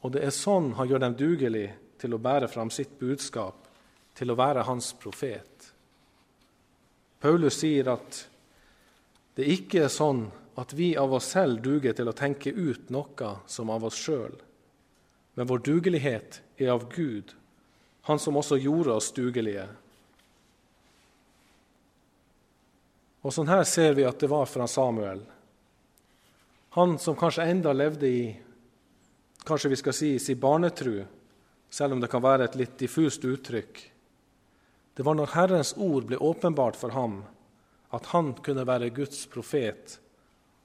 Og 0.02 0.14
det 0.14 0.24
er 0.26 0.34
sånn 0.34 0.74
Han 0.78 0.88
gjør 0.90 1.04
dem 1.06 1.18
dugelig 1.20 1.68
til 2.02 2.14
å 2.14 2.22
bære 2.22 2.48
fram 2.48 2.70
sitt 2.74 2.98
budskap, 3.00 3.65
til 4.16 4.32
å 4.32 4.38
være 4.40 4.64
Hans 4.68 4.94
profet. 5.00 5.70
Paulus 7.20 7.60
sier 7.60 7.90
at 7.92 8.22
det 9.36 9.48
ikke 9.52 9.86
er 9.86 9.92
sånn 9.92 10.28
at 10.56 10.72
vi 10.74 10.94
av 10.98 11.14
oss 11.14 11.34
selv 11.36 11.60
duger 11.64 11.96
til 11.96 12.08
å 12.08 12.16
tenke 12.16 12.54
ut 12.54 12.92
noe 12.94 13.32
som 13.52 13.72
av 13.74 13.84
oss 13.90 13.98
sjøl, 14.00 14.36
men 15.36 15.50
vår 15.50 15.64
dugelighet 15.68 16.40
er 16.58 16.72
av 16.76 16.88
Gud, 16.94 17.34
Han 18.06 18.20
som 18.22 18.36
også 18.38 18.60
gjorde 18.62 18.94
oss 18.94 19.08
dugelige. 19.18 19.64
Og 23.26 23.34
sånn 23.34 23.50
her 23.50 23.64
ser 23.66 23.96
vi 23.98 24.06
at 24.06 24.20
det 24.22 24.30
var 24.30 24.46
fra 24.46 24.68
Samuel. 24.70 25.24
Han 26.78 27.00
som 27.02 27.18
kanskje 27.18 27.48
enda 27.50 27.74
levde 27.74 28.06
i 28.06 28.22
kanskje 29.42 29.72
vi 29.74 29.80
skal 29.82 29.98
si 29.98 30.12
sin 30.20 30.38
barnetru, 30.38 31.00
selv 31.70 31.98
om 31.98 32.04
det 32.04 32.12
kan 32.14 32.22
være 32.22 32.46
et 32.46 32.60
litt 32.62 32.78
diffust 32.78 33.26
uttrykk. 33.26 33.82
Det 34.96 35.04
var 35.04 35.18
når 35.20 35.34
Herrens 35.36 35.74
ord 35.78 36.08
ble 36.08 36.18
åpenbart 36.18 36.78
for 36.80 36.96
ham, 36.96 37.24
at 37.92 38.12
han 38.14 38.34
kunne 38.44 38.66
være 38.68 38.94
Guds 38.96 39.26
profet 39.32 39.98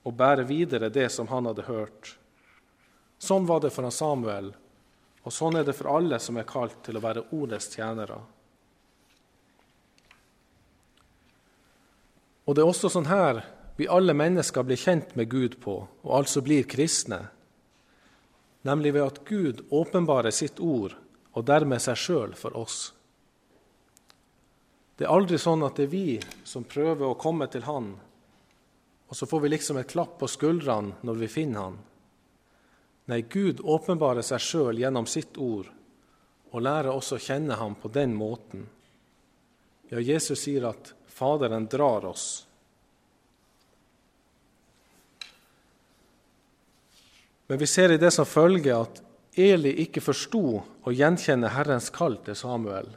og 0.07 0.15
bære 0.17 0.47
videre 0.47 0.91
det 0.91 1.09
som 1.13 1.29
han 1.29 1.49
hadde 1.51 1.67
hørt. 1.67 2.15
Sånn 3.19 3.47
var 3.47 3.61
det 3.61 3.73
for 3.75 3.91
Samuel, 3.91 4.53
og 5.27 5.35
sånn 5.35 5.59
er 5.59 5.67
det 5.67 5.75
for 5.77 5.91
alle 5.93 6.21
som 6.23 6.39
er 6.41 6.49
kalt 6.49 6.79
til 6.87 6.97
å 6.97 7.03
være 7.05 7.27
ordets 7.37 7.69
tjenere. 7.75 8.21
Og 12.47 12.57
det 12.57 12.63
er 12.63 12.71
også 12.71 12.91
sånn 12.91 13.11
her 13.11 13.43
vi 13.77 13.89
alle 13.91 14.15
mennesker 14.17 14.65
blir 14.67 14.81
kjent 14.81 15.15
med 15.17 15.31
Gud 15.33 15.59
på, 15.61 15.75
og 16.03 16.15
altså 16.17 16.43
blir 16.45 16.67
kristne, 16.69 17.23
nemlig 18.63 18.95
ved 18.95 19.07
at 19.07 19.21
Gud 19.29 19.63
åpenbarer 19.73 20.35
sitt 20.35 20.61
ord 20.61 20.97
og 21.33 21.47
dermed 21.49 21.81
seg 21.81 21.99
sjøl 21.99 22.35
for 22.37 22.57
oss. 22.59 22.91
Det 25.01 25.07
er 25.07 25.15
aldri 25.17 25.39
sånn 25.41 25.63
at 25.65 25.79
det 25.81 25.87
er 25.87 25.95
vi 25.95 26.17
som 26.45 26.67
prøver 26.69 27.07
å 27.09 27.17
komme 27.17 27.47
til 27.49 27.63
Han, 27.65 27.95
og 29.09 29.17
så 29.17 29.25
får 29.25 29.41
vi 29.47 29.51
liksom 29.55 29.79
et 29.81 29.89
klapp 29.89 30.19
på 30.21 30.29
skuldrene 30.29 31.01
når 31.09 31.23
vi 31.23 31.29
finner 31.33 31.65
Han. 31.65 31.79
Nei, 33.09 33.23
Gud 33.25 33.65
åpenbarer 33.65 34.21
seg 34.21 34.45
sjøl 34.45 34.83
gjennom 34.83 35.09
sitt 35.09 35.41
ord 35.41 35.73
og 36.53 36.67
lærer 36.67 36.93
oss 36.93 37.15
å 37.17 37.23
kjenne 37.23 37.57
Ham 37.57 37.79
på 37.81 37.89
den 37.97 38.13
måten. 38.13 38.69
Ja, 39.89 40.05
Jesus 40.05 40.45
sier 40.45 40.69
at 40.69 40.93
Faderen 41.09 41.65
drar 41.65 42.05
oss. 42.05 42.29
Men 47.49 47.65
vi 47.65 47.67
ser 47.73 47.97
i 47.97 48.03
det 48.05 48.13
som 48.13 48.29
følger 48.29 48.85
at 48.85 49.01
Eli 49.33 49.79
ikke 49.81 50.05
forsto 50.05 50.45
å 50.61 50.93
gjenkjenne 50.93 51.57
Herrens 51.57 51.89
kall 51.89 52.21
til 52.21 52.37
Samuel. 52.37 52.93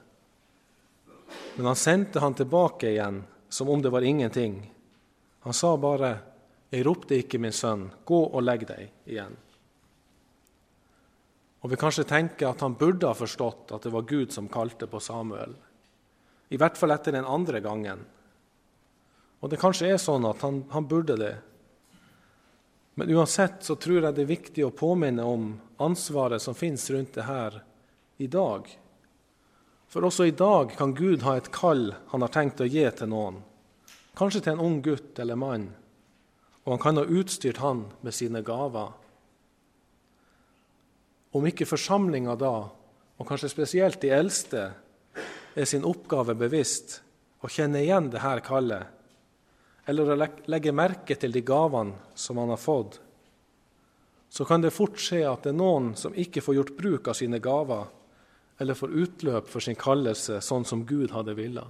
Men 1.55 1.65
han 1.65 1.75
sendte 1.75 2.19
han 2.19 2.33
tilbake 2.33 2.89
igjen 2.89 3.24
som 3.50 3.69
om 3.69 3.81
det 3.81 3.89
var 3.93 4.01
ingenting. 4.01 4.72
Han 5.39 5.53
sa 5.53 5.77
bare, 5.77 6.17
'Jeg 6.69 6.86
ropte 6.86 7.15
ikke, 7.15 7.39
min 7.39 7.51
sønn, 7.51 7.91
gå 8.05 8.33
og 8.33 8.43
legg 8.43 8.67
deg 8.67 8.89
igjen.' 9.05 9.38
Og 11.62 11.69
Vi 11.69 11.75
kanskje 11.75 12.03
tenker 12.03 12.50
at 12.50 12.60
han 12.60 12.74
burde 12.74 13.07
ha 13.07 13.13
forstått 13.13 13.72
at 13.72 13.81
det 13.81 13.91
var 13.91 14.01
Gud 14.01 14.31
som 14.31 14.50
kalte 14.50 14.88
på 14.88 15.00
Samuel. 15.00 15.55
I 16.50 16.57
hvert 16.57 16.77
fall 16.77 16.91
etter 16.91 17.12
den 17.12 17.25
andre 17.25 17.60
gangen. 17.60 18.05
Og 19.39 19.50
det 19.50 19.60
kanskje 19.60 19.93
er 19.93 19.98
sånn 19.98 20.25
at 20.25 20.41
han, 20.41 20.65
han 20.69 20.88
burde 20.88 21.15
det. 21.17 21.38
Men 22.95 23.10
uansett 23.15 23.63
så 23.63 23.75
tror 23.75 24.03
jeg 24.03 24.15
det 24.15 24.22
er 24.22 24.36
viktig 24.36 24.65
å 24.65 24.75
påminne 24.75 25.24
om 25.24 25.53
ansvaret 25.77 26.41
som 26.41 26.55
finnes 26.55 26.89
rundt 26.89 27.13
det 27.13 27.25
her 27.27 27.62
i 28.17 28.27
dag. 28.27 28.67
For 29.93 30.07
også 30.07 30.25
i 30.25 30.33
dag 30.33 30.71
kan 30.73 30.95
Gud 30.97 31.21
ha 31.21 31.35
et 31.38 31.51
kall 31.53 31.91
han 32.09 32.23
har 32.25 32.31
tenkt 32.33 32.63
å 32.63 32.65
gi 32.65 32.81
til 32.97 33.12
noen. 33.12 33.35
Kanskje 34.17 34.41
til 34.41 34.55
en 34.55 34.63
ung 34.65 34.79
gutt 34.81 35.19
eller 35.21 35.38
mann. 35.38 35.67
Og 36.65 36.71
han 36.73 36.81
kan 36.81 36.97
ha 36.97 37.03
utstyrt 37.05 37.62
han 37.62 37.83
med 38.01 38.17
sine 38.17 38.41
gaver. 38.41 38.89
Om 41.38 41.45
ikke 41.50 41.69
forsamlinga 41.69 42.33
da, 42.41 42.55
og 43.21 43.29
kanskje 43.29 43.53
spesielt 43.53 44.01
de 44.01 44.09
eldste, 44.17 44.65
er 45.53 45.69
sin 45.69 45.85
oppgave 45.85 46.33
bevisst 46.41 47.00
å 47.45 47.50
kjenne 47.53 47.83
igjen 47.85 48.09
det 48.09 48.25
her 48.25 48.41
kallet, 48.45 48.89
eller 49.85 50.09
å 50.09 50.29
legge 50.50 50.73
merke 50.73 51.17
til 51.19 51.33
de 51.35 51.45
gavene 51.45 52.17
som 52.17 52.39
han 52.41 52.53
har 52.53 52.62
fått, 52.62 52.97
så 54.33 54.45
kan 54.50 54.63
det 54.63 54.73
fort 54.73 54.97
skje 54.97 55.21
at 55.29 55.45
det 55.45 55.53
er 55.53 55.59
noen 55.59 55.91
som 56.00 56.15
ikke 56.17 56.41
får 56.41 56.57
gjort 56.57 56.77
bruk 56.79 57.09
av 57.12 57.17
sine 57.19 57.38
gaver, 57.43 57.91
eller 58.62 58.77
får 58.77 58.93
utløp 59.03 59.50
for 59.50 59.63
sin 59.63 59.77
kallelse 59.79 60.39
sånn 60.41 60.65
som 60.65 60.86
Gud 60.86 61.13
hadde 61.13 61.36
villa. 61.38 61.65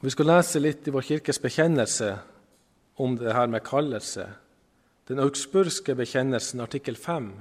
Vi 0.00 0.10
skal 0.14 0.28
lese 0.30 0.60
litt 0.62 0.86
i 0.86 0.94
vår 0.94 1.02
kirkes 1.02 1.40
bekjennelse 1.42 2.12
om 3.02 3.16
det 3.18 3.34
her 3.34 3.50
med 3.50 3.64
kallelse. 3.66 4.28
Den 5.10 5.18
augsburgske 5.22 5.96
bekjennelsen, 5.98 6.62
artikkel 6.62 6.98
5, 6.98 7.32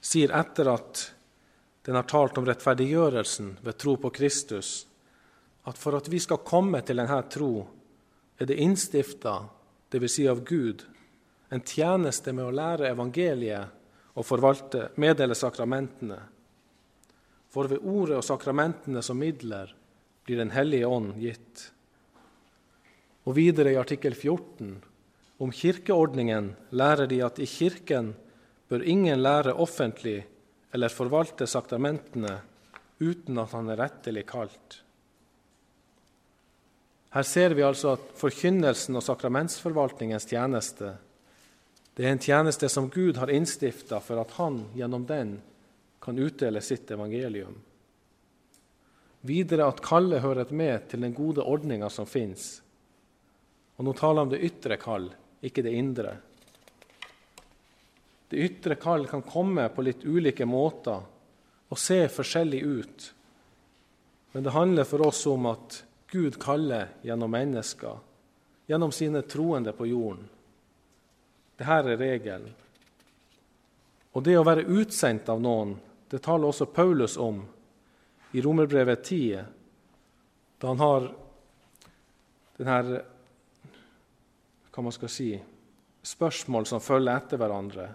sier 0.00 0.34
etter 0.34 0.70
at 0.72 1.04
den 1.86 1.94
har 1.94 2.06
talt 2.10 2.38
om 2.38 2.46
rettferdiggjørelsen 2.48 3.58
ved 3.62 3.78
tro 3.78 3.94
på 4.00 4.10
Kristus, 4.14 4.88
at 5.70 5.78
for 5.78 5.98
at 5.98 6.10
vi 6.10 6.18
skal 6.22 6.42
komme 6.46 6.80
til 6.82 6.98
denne 6.98 7.20
tro, 7.30 7.52
er 8.38 8.50
det 8.50 8.58
innstifta, 8.58 9.38
dvs. 9.92 10.14
Si 10.14 10.26
av 10.28 10.42
Gud, 10.46 10.82
en 11.54 11.62
tjeneste 11.64 12.34
med 12.34 12.48
å 12.48 12.54
lære 12.54 12.90
evangeliet 12.90 13.77
og 14.18 14.26
forvalte, 14.26 14.88
meddele 14.98 15.36
sakramentene. 15.38 16.18
For 17.54 17.70
ved 17.70 17.84
ordet 17.86 18.18
og 18.18 18.26
sakramentene 18.26 19.02
som 19.04 19.20
midler 19.20 19.70
blir 20.26 20.42
Den 20.42 20.50
hellige 20.52 20.86
ånd 20.86 21.14
gitt. 21.22 21.70
Og 23.24 23.36
videre 23.38 23.72
i 23.72 23.78
artikkel 23.80 24.14
14 24.14 24.74
om 25.38 25.52
kirkeordningen 25.54 26.50
lærer 26.70 27.06
de 27.06 27.22
at 27.24 27.38
i 27.38 27.46
Kirken 27.46 28.10
bør 28.68 28.82
ingen 28.82 29.22
lære 29.22 29.54
offentlig 29.54 30.18
eller 30.74 30.92
forvalte 30.92 31.46
sakramentene 31.46 32.34
uten 33.00 33.38
at 33.38 33.54
han 33.54 33.70
er 33.70 33.80
rettelig 33.80 34.26
kalt. 34.28 34.82
Her 37.14 37.24
ser 37.24 37.54
vi 37.56 37.64
altså 37.64 37.94
at 37.96 38.10
forkynnelsen 38.18 38.98
og 38.98 39.06
sakramentsforvaltningens 39.06 40.28
tjeneste 40.28 40.96
det 41.98 42.06
er 42.06 42.12
en 42.14 42.20
tjeneste 42.22 42.68
som 42.70 42.86
Gud 42.94 43.16
har 43.18 43.30
innstifta 43.30 43.98
for 43.98 44.20
at 44.22 44.36
han 44.36 44.60
gjennom 44.78 45.02
den 45.06 45.32
kan 45.98 46.18
utdele 46.18 46.60
sitt 46.62 46.90
evangelium. 46.94 47.56
Videre 49.26 49.66
at 49.66 49.82
kallet 49.82 50.22
hører 50.22 50.52
med 50.54 50.86
til 50.92 51.02
den 51.02 51.16
gode 51.16 51.42
ordninga 51.42 51.90
som 51.90 52.06
fins. 52.06 52.60
Og 53.82 53.88
nå 53.88 53.96
taler 53.98 54.22
han 54.22 54.28
om 54.28 54.30
det 54.30 54.44
ytre 54.46 54.78
kall, 54.78 55.10
ikke 55.42 55.66
det 55.66 55.74
indre. 55.74 56.14
Det 58.30 58.46
ytre 58.46 58.78
kall 58.78 59.10
kan 59.10 59.26
komme 59.26 59.66
på 59.74 59.82
litt 59.82 60.06
ulike 60.06 60.46
måter 60.46 61.02
og 61.02 61.82
se 61.82 62.04
forskjellig 62.14 62.62
ut. 62.62 63.12
Men 64.38 64.46
det 64.46 64.54
handler 64.54 64.86
for 64.86 65.08
oss 65.10 65.26
om 65.26 65.50
at 65.50 65.82
Gud 66.14 66.38
kaller 66.38 66.94
gjennom 67.02 67.34
mennesker, 67.34 67.98
gjennom 68.70 68.94
sine 68.94 69.26
troende 69.26 69.74
på 69.74 69.90
jorden. 69.90 70.28
Dette 71.58 71.74
er 71.74 71.98
regelen. 71.98 72.48
Og 74.14 74.24
det 74.24 74.36
å 74.38 74.46
være 74.46 74.66
utsendt 74.70 75.28
av 75.30 75.40
noen, 75.42 75.74
det 76.08 76.22
taler 76.24 76.48
også 76.48 76.68
Paulus 76.72 77.16
om 77.20 77.42
i 78.32 78.42
Romerbrevet 78.44 79.02
10, 79.04 79.42
da 80.58 80.70
han 80.70 80.82
har 80.82 81.08
denne 82.58 83.00
hva 84.72 84.84
man 84.86 84.94
skal 84.94 85.10
si, 85.10 85.32
spørsmål 86.06 86.66
som 86.70 86.82
følger 86.82 87.18
etter 87.18 87.40
hverandre. 87.40 87.86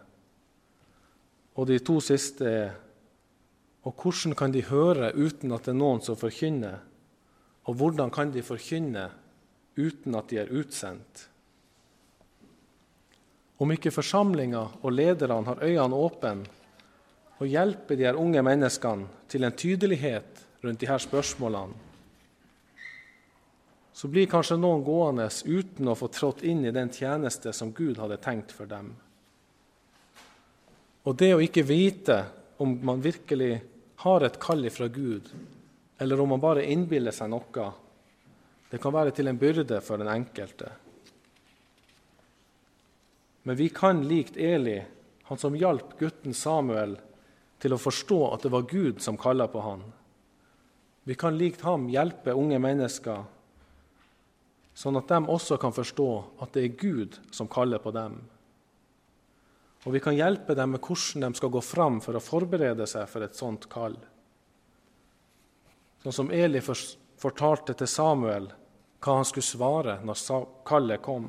Og 1.56 1.68
de 1.70 1.80
to 1.80 2.00
siste 2.04 2.50
er 2.50 2.72
Og 3.84 3.92
hvordan 4.00 4.32
kan 4.32 4.52
de 4.52 4.62
høre 4.64 5.10
uten 5.12 5.52
at 5.52 5.66
det 5.66 5.74
er 5.74 5.76
noen 5.76 6.00
som 6.00 6.16
forkynner? 6.16 6.78
Og 7.68 7.76
hvordan 7.76 8.14
kan 8.16 8.30
de 8.32 8.40
forkynne 8.40 9.10
uten 9.76 10.16
at 10.16 10.30
de 10.32 10.38
er 10.40 10.54
utsendt? 10.56 11.28
Om 13.58 13.72
ikke 13.76 13.94
forsamlinga 13.94 14.64
og 14.82 14.92
lederne 14.94 15.46
har 15.46 15.64
øynene 15.64 15.96
åpne 15.96 16.36
og 17.40 17.50
hjelper 17.50 17.98
de 17.98 18.08
her 18.08 18.18
unge 18.20 18.42
menneskene 18.46 19.28
til 19.30 19.44
en 19.44 19.58
tydelighet 19.58 20.46
rundt 20.64 20.80
de 20.80 20.88
her 20.88 21.02
spørsmålene, 21.02 21.74
så 23.94 24.10
blir 24.10 24.30
kanskje 24.30 24.58
noen 24.58 24.82
gående 24.86 25.28
uten 25.46 25.92
å 25.92 25.96
få 25.98 26.10
trådt 26.10 26.42
inn 26.50 26.64
i 26.66 26.74
den 26.74 26.90
tjeneste 26.90 27.54
som 27.54 27.74
Gud 27.76 28.00
hadde 28.02 28.18
tenkt 28.24 28.52
for 28.52 28.70
dem. 28.70 28.90
Og 31.06 31.18
det 31.20 31.34
å 31.36 31.42
ikke 31.44 31.66
vite 31.68 32.18
om 32.64 32.74
man 32.82 33.04
virkelig 33.04 33.60
har 34.04 34.26
et 34.26 34.40
kall 34.42 34.66
fra 34.74 34.88
Gud, 34.88 35.30
eller 36.02 36.22
om 36.22 36.34
man 36.34 36.42
bare 36.42 36.66
innbiller 36.66 37.14
seg 37.14 37.30
noe, 37.32 37.68
det 38.72 38.82
kan 38.82 38.96
være 38.96 39.14
til 39.14 39.30
en 39.30 39.38
byrde 39.38 39.78
for 39.86 40.02
den 40.02 40.10
enkelte. 40.10 40.72
Men 43.44 43.60
vi 43.60 43.70
kan 43.70 44.02
likt 44.08 44.38
Eli, 44.38 44.80
han 45.24 45.38
som 45.38 45.56
hjalp 45.56 45.98
gutten 46.00 46.34
Samuel 46.34 46.98
til 47.60 47.76
å 47.76 47.82
forstå 47.82 48.20
at 48.34 48.44
det 48.44 48.52
var 48.54 48.68
Gud 48.70 49.02
som 49.04 49.20
kalla 49.20 49.48
på 49.52 49.64
han. 49.64 49.84
Vi 51.04 51.16
kan 51.20 51.38
likt 51.38 51.64
ham 51.68 51.90
hjelpe 51.92 52.36
unge 52.36 52.60
mennesker 52.64 53.24
sånn 54.74 54.98
at 54.98 55.10
de 55.12 55.20
også 55.30 55.58
kan 55.62 55.74
forstå 55.76 56.10
at 56.44 56.56
det 56.56 56.64
er 56.64 56.80
Gud 56.80 57.20
som 57.32 57.50
kaller 57.52 57.82
på 57.84 57.94
dem. 57.94 58.18
Og 59.84 59.94
vi 59.94 60.02
kan 60.02 60.16
hjelpe 60.16 60.56
dem 60.56 60.74
med 60.74 60.82
hvordan 60.82 61.28
de 61.28 61.38
skal 61.38 61.52
gå 61.54 61.62
fram 61.62 62.00
for 62.02 62.16
å 62.16 62.24
forberede 62.24 62.88
seg 62.90 63.08
for 63.12 63.26
et 63.26 63.38
sånt 63.38 63.68
kall. 63.72 63.98
Sånn 66.04 66.16
som 66.16 66.32
Eli 66.36 66.62
fortalte 66.64 67.76
til 67.78 67.90
Samuel 67.92 68.50
hva 69.04 69.18
han 69.20 69.28
skulle 69.28 69.46
svare 69.46 69.98
når 70.08 70.48
kallet 70.68 71.04
kom. 71.04 71.28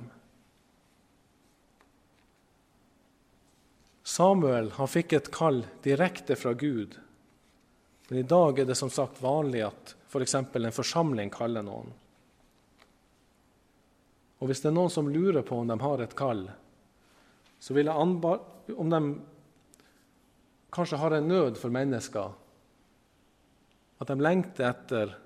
Samuel 4.04 4.70
han 4.76 4.90
fikk 4.90 5.14
et 5.16 5.30
kall 5.32 5.62
direkte 5.82 6.36
fra 6.36 6.52
Gud, 6.52 6.98
men 8.08 8.18
i 8.20 8.26
dag 8.28 8.58
er 8.60 8.68
det 8.68 8.76
som 8.76 8.92
sagt 8.92 9.22
vanlig 9.24 9.64
at 9.64 9.94
f.eks. 10.12 10.36
For 10.52 10.60
en 10.60 10.76
forsamling 10.76 11.32
kaller 11.32 11.64
noen. 11.64 11.88
Og 14.38 14.50
hvis 14.50 14.60
det 14.60 14.68
er 14.68 14.76
noen 14.76 14.92
som 14.92 15.08
lurer 15.08 15.42
på 15.46 15.56
om 15.56 15.70
de 15.70 15.78
har 15.80 16.02
et 16.04 16.16
kall, 16.18 16.44
så 17.58 17.72
vil 17.72 17.88
jeg 17.88 17.96
anbar 17.96 18.44
om 18.76 18.92
de 18.92 19.00
kanskje 20.74 21.00
har 21.00 21.16
en 21.16 21.28
nød 21.30 21.56
for 21.56 21.72
mennesker, 21.72 22.34
at 24.02 24.10
de 24.10 24.20
lengter 24.20 24.68
etter 24.68 25.16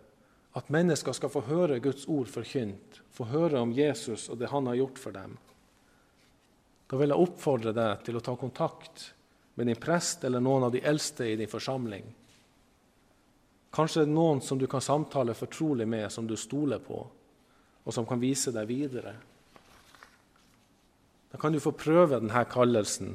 at 0.58 0.70
mennesker 0.70 1.16
skal 1.16 1.32
få 1.32 1.42
høre 1.48 1.80
Guds 1.82 2.06
ord 2.06 2.30
forkynt, 2.30 3.02
få 3.10 3.26
høre 3.32 3.58
om 3.58 3.74
Jesus 3.74 4.28
og 4.30 4.38
det 4.38 4.52
han 4.52 4.70
har 4.70 4.78
gjort 4.78 5.02
for 5.02 5.18
dem. 5.18 5.34
Da 6.88 6.96
vil 6.96 7.12
jeg 7.12 7.20
oppfordre 7.20 7.74
deg 7.76 8.04
til 8.06 8.16
å 8.16 8.24
ta 8.24 8.34
kontakt 8.40 9.10
med 9.58 9.68
din 9.68 9.80
prest 9.80 10.24
eller 10.24 10.40
noen 10.40 10.68
av 10.68 10.72
de 10.72 10.80
eldste 10.80 11.26
i 11.28 11.36
din 11.36 11.50
forsamling. 11.50 12.06
Kanskje 13.74 14.02
det 14.02 14.08
er 14.08 14.14
noen 14.14 14.40
som 14.40 14.58
du 14.58 14.66
kan 14.70 14.80
samtale 14.80 15.36
fortrolig 15.36 15.84
med, 15.88 16.08
som 16.12 16.26
du 16.26 16.36
stoler 16.36 16.80
på 16.80 17.02
og 17.88 17.94
som 17.94 18.04
kan 18.04 18.20
vise 18.20 18.52
deg 18.52 18.68
videre. 18.68 19.14
Da 21.32 21.38
kan 21.40 21.52
du 21.52 21.60
få 21.60 21.72
prøve 21.72 22.18
denne 22.20 22.42
kallelsen. 22.48 23.14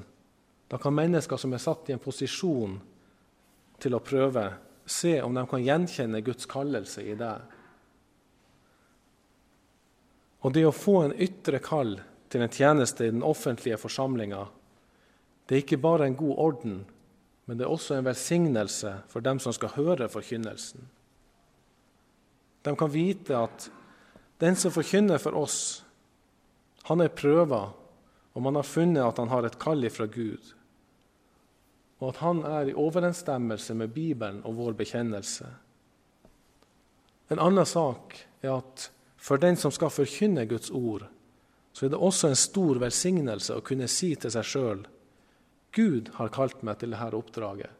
Da 0.69 0.79
kan 0.81 0.95
mennesker 0.97 1.37
som 1.37 1.53
er 1.53 1.61
satt 1.61 1.89
i 1.89 1.93
en 1.93 2.01
posisjon 2.01 2.79
til 3.81 3.93
å 3.93 4.01
prøve, 4.01 4.47
se 4.85 5.19
om 5.21 5.35
de 5.37 5.43
kan 5.49 5.61
gjenkjenne 5.61 6.23
Guds 6.25 6.49
kallelse 6.49 7.05
i 7.05 7.13
deg. 7.19 7.43
Og 10.41 10.57
det 10.57 10.65
å 10.65 10.73
få 10.73 10.97
en 11.03 11.15
ytre 11.21 11.61
kall 11.63 11.95
til 12.33 12.41
en 12.41 12.49
tjeneste 12.49 13.05
i 13.05 13.13
den 13.13 13.21
offentlige 13.23 13.77
forsamlinga, 13.77 14.47
det 15.45 15.55
er 15.55 15.61
ikke 15.61 15.81
bare 15.83 16.07
en 16.09 16.17
god 16.17 16.35
orden, 16.41 16.79
men 17.45 17.59
det 17.59 17.67
er 17.67 17.73
også 17.73 17.99
en 17.99 18.07
velsignelse 18.07 18.95
for 19.11 19.21
dem 19.21 19.39
som 19.43 19.53
skal 19.53 19.75
høre 19.75 20.09
forkynnelsen. 20.09 20.87
De 22.65 22.73
kan 22.79 22.93
vite 22.93 23.37
at 23.37 23.69
den 24.41 24.57
som 24.57 24.73
forkynner 24.73 25.21
for 25.21 25.37
oss, 25.37 25.83
han 26.87 27.03
er 27.03 27.13
prøva, 27.13 27.67
og 28.33 28.41
man 28.41 28.57
har 28.57 28.65
funnet 28.65 29.03
at 29.05 29.19
han 29.21 29.29
har 29.29 29.45
et 29.45 29.59
kall 29.61 29.85
ifra 29.85 30.07
Gud, 30.09 30.55
og 32.01 32.09
at 32.09 32.23
han 32.23 32.41
er 32.49 32.71
i 32.71 32.75
overensstemmelse 32.75 33.77
med 33.77 33.93
Bibelen 33.93 34.41
og 34.43 34.57
vår 34.57 34.79
bekjennelse. 34.79 35.51
En 37.31 37.39
annen 37.39 37.67
sak 37.67 38.17
er 38.41 38.57
at 38.57 38.89
for 39.23 39.39
den 39.39 39.55
som 39.55 39.71
skal 39.71 39.93
forkynne 39.93 40.47
Guds 40.49 40.71
ord, 40.73 41.05
så 41.73 41.85
er 41.85 41.93
det 41.93 41.99
også 41.99 42.29
en 42.29 42.37
stor 42.37 42.79
velsignelse 42.81 43.57
å 43.57 43.65
kunne 43.65 43.89
si 43.89 44.13
til 44.15 44.33
seg 44.33 44.45
sjøl 44.45 44.83
Gud 45.73 46.11
har 46.19 46.29
kalt 46.29 46.61
meg 46.61 46.77
til 46.79 46.93
dette 46.93 47.17
oppdraget. 47.17 47.71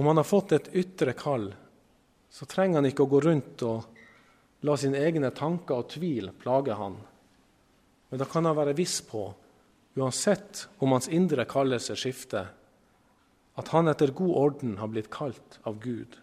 Om 0.00 0.06
han 0.08 0.16
har 0.16 0.24
fått 0.24 0.54
et 0.56 0.70
ytre 0.72 1.12
kall, 1.12 1.50
så 2.30 2.46
trenger 2.48 2.78
han 2.78 2.88
ikke 2.88 3.04
å 3.04 3.10
gå 3.12 3.20
rundt 3.26 3.64
og 3.66 3.98
la 4.64 4.76
sine 4.80 5.02
egne 5.04 5.28
tanker 5.36 5.82
og 5.82 5.90
tvil 5.92 6.30
plage 6.40 6.76
han. 6.78 6.96
Men 8.08 8.22
da 8.22 8.28
kan 8.30 8.48
han 8.48 8.56
være 8.56 8.76
viss 8.78 9.02
på, 9.04 9.26
uansett 9.98 10.64
om 10.78 10.94
hans 10.96 11.10
indre 11.12 11.44
kallelse 11.50 11.96
skifter, 11.98 12.48
at 13.58 13.74
han 13.74 13.90
etter 13.90 14.14
god 14.16 14.34
orden 14.38 14.78
har 14.80 14.88
blitt 14.94 15.10
kalt 15.12 15.58
av 15.66 15.76
Gud. 15.82 16.16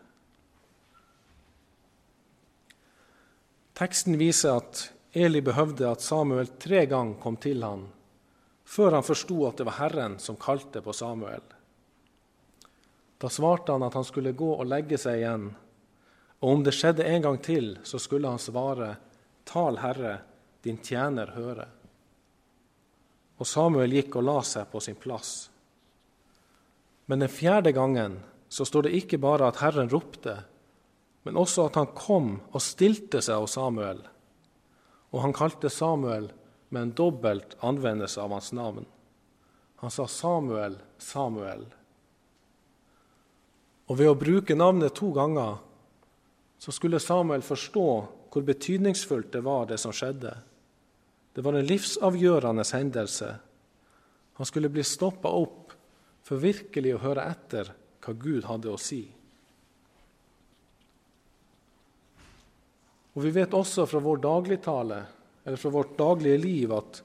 Teksten 3.75 4.15
viser 4.17 4.55
at 4.63 4.85
Eli 5.15 5.39
behøvde 5.41 5.87
at 5.87 6.03
Samuel 6.03 6.49
tre 6.59 6.81
ganger 6.91 7.19
kom 7.23 7.37
til 7.39 7.63
han, 7.63 7.85
før 8.67 8.97
han 8.97 9.05
forsto 9.05 9.37
at 9.47 9.61
det 9.61 9.67
var 9.69 9.77
Herren 9.79 10.17
som 10.19 10.35
kalte 10.35 10.81
på 10.83 10.93
Samuel. 10.93 11.43
Da 13.17 13.29
svarte 13.31 13.71
han 13.71 13.85
at 13.87 13.95
han 13.95 14.03
skulle 14.03 14.35
gå 14.35 14.49
og 14.57 14.67
legge 14.67 14.99
seg 14.99 15.21
igjen 15.21 15.45
Og 16.43 16.49
om 16.51 16.63
det 16.65 16.73
skjedde 16.75 17.05
en 17.07 17.21
gang 17.23 17.37
til, 17.41 17.69
så 17.87 17.97
skulle 17.97 18.27
han 18.29 18.41
svare, 18.43 18.97
Tal, 19.47 19.77
Herre, 19.79 20.17
din 20.61 20.77
tjener 20.83 21.31
høre. 21.33 21.65
Og 23.39 23.47
Samuel 23.47 23.95
gikk 23.95 24.17
og 24.19 24.25
la 24.27 24.41
seg 24.43 24.67
på 24.69 24.81
sin 24.83 24.99
plass. 24.99 25.47
Men 27.07 27.23
den 27.23 27.31
fjerde 27.31 27.71
gangen 27.71 28.19
så 28.51 28.67
står 28.67 28.85
det 28.85 28.97
ikke 28.99 29.21
bare 29.23 29.47
at 29.47 29.61
Herren 29.63 29.89
ropte, 29.89 30.35
men 31.23 31.39
også 31.39 31.69
at 31.69 31.79
han 31.79 31.95
kom 31.97 32.35
og 32.51 32.61
stilte 32.61 33.23
seg 33.25 33.41
hos 33.41 33.55
Samuel. 33.57 34.03
Og 35.15 35.21
han 35.23 35.33
kalte 35.33 35.71
Samuel 35.71 36.27
med 36.75 36.81
en 36.81 36.91
dobbelt 36.97 37.55
anvendelse 37.63 38.19
av 38.19 38.33
hans 38.35 38.51
navn. 38.51 38.85
Han 39.79 39.91
sa 39.91 40.07
'Samuel, 40.07 40.77
Samuel'. 40.97 41.71
Og 43.87 43.97
ved 43.97 44.09
å 44.09 44.19
bruke 44.19 44.55
navnet 44.55 44.95
to 44.95 45.11
ganger 45.13 45.57
så 46.59 46.71
skulle 46.71 46.99
Samuel 46.99 47.41
forstå 47.41 48.07
hvor 48.31 48.43
betydningsfullt 48.43 49.31
det 49.31 49.41
var, 49.41 49.65
det 49.65 49.77
som 49.77 49.93
skjedde. 49.93 50.33
Det 51.33 51.41
var 51.41 51.53
en 51.53 51.65
livsavgjørende 51.65 52.63
hendelse. 52.73 53.35
Han 54.33 54.45
skulle 54.45 54.69
bli 54.69 54.83
stoppa 54.83 55.29
opp 55.29 55.71
for 56.23 56.41
virkelig 56.41 56.95
å 56.95 57.03
høre 57.05 57.23
etter 57.31 57.71
hva 58.03 58.13
Gud 58.13 58.43
hadde 58.43 58.71
å 58.71 58.77
si. 58.77 59.14
Og 63.15 63.23
Vi 63.23 63.31
vet 63.31 63.53
også 63.55 63.85
fra 63.87 63.99
vår 64.03 64.17
dagligtale 64.23 64.99
eller 65.45 65.57
fra 65.57 65.69
vårt 65.71 65.97
daglige 65.97 66.37
liv 66.37 66.73
at 66.75 67.01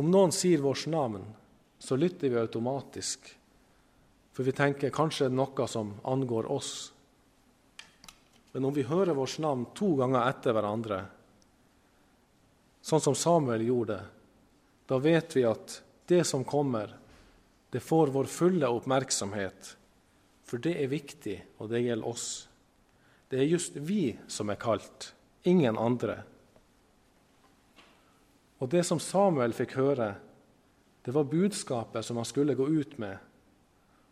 om 0.00 0.10
noen 0.10 0.32
sier 0.34 0.58
vårt 0.58 0.86
navn, 0.90 1.22
så 1.78 1.94
lytter 1.96 2.32
vi 2.32 2.40
automatisk. 2.40 3.28
For 4.34 4.42
vi 4.42 4.54
tenker 4.56 4.90
kanskje 4.90 5.28
det 5.28 5.34
er 5.34 5.38
noe 5.38 5.66
som 5.70 5.92
angår 6.10 6.48
oss. 6.50 6.72
Men 8.52 8.66
om 8.66 8.74
vi 8.74 8.82
hører 8.88 9.14
vårt 9.14 9.38
navn 9.38 9.68
to 9.78 9.92
ganger 10.00 10.26
etter 10.26 10.56
hverandre, 10.56 11.00
sånn 12.82 13.02
som 13.04 13.14
Samuel 13.14 13.62
gjorde, 13.62 14.00
da 14.90 14.98
vet 14.98 15.36
vi 15.36 15.46
at 15.46 15.78
det 16.10 16.24
som 16.26 16.42
kommer, 16.44 16.90
det 17.70 17.80
får 17.80 18.10
vår 18.14 18.28
fulle 18.30 18.68
oppmerksomhet. 18.68 19.76
For 20.44 20.58
det 20.62 20.74
er 20.82 20.90
viktig, 20.90 21.38
og 21.62 21.70
det 21.70 21.86
gjelder 21.86 22.10
oss. 22.10 22.28
Det 23.30 23.38
er 23.40 23.48
just 23.48 23.78
vi 23.78 24.16
som 24.28 24.50
er 24.52 24.60
kalt, 24.60 25.13
ingen 25.44 25.78
andre. 25.78 26.22
Og 28.58 28.68
det 28.72 28.84
som 28.88 29.00
Samuel 29.00 29.52
fikk 29.52 29.76
høre, 29.76 30.14
det 31.04 31.12
var 31.12 31.28
budskapet 31.28 32.04
som 32.04 32.16
han 32.16 32.28
skulle 32.28 32.56
gå 32.56 32.68
ut 32.68 32.98
med, 32.98 33.16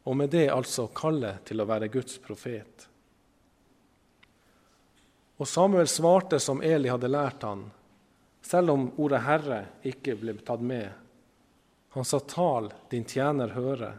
og 0.04 0.16
med 0.16 0.32
det 0.34 0.50
altså 0.52 0.88
kallet 0.92 1.44
til 1.48 1.62
å 1.62 1.68
være 1.68 1.88
Guds 1.92 2.18
profet. 2.20 2.88
Og 5.40 5.48
Samuel 5.48 5.88
svarte 5.88 6.40
som 6.42 6.60
Eli 6.62 6.90
hadde 6.92 7.10
lært 7.10 7.46
han, 7.46 7.64
selv 8.42 8.70
om 8.70 8.90
ordet 8.96 9.22
'Herre' 9.22 9.66
ikke 9.82 10.16
ble 10.20 10.34
tatt 10.34 10.60
med. 10.60 10.90
Han 11.96 12.04
sa 12.04 12.18
'Tal, 12.18 12.72
din 12.90 13.04
tjener 13.04 13.48
høre'. 13.48 13.98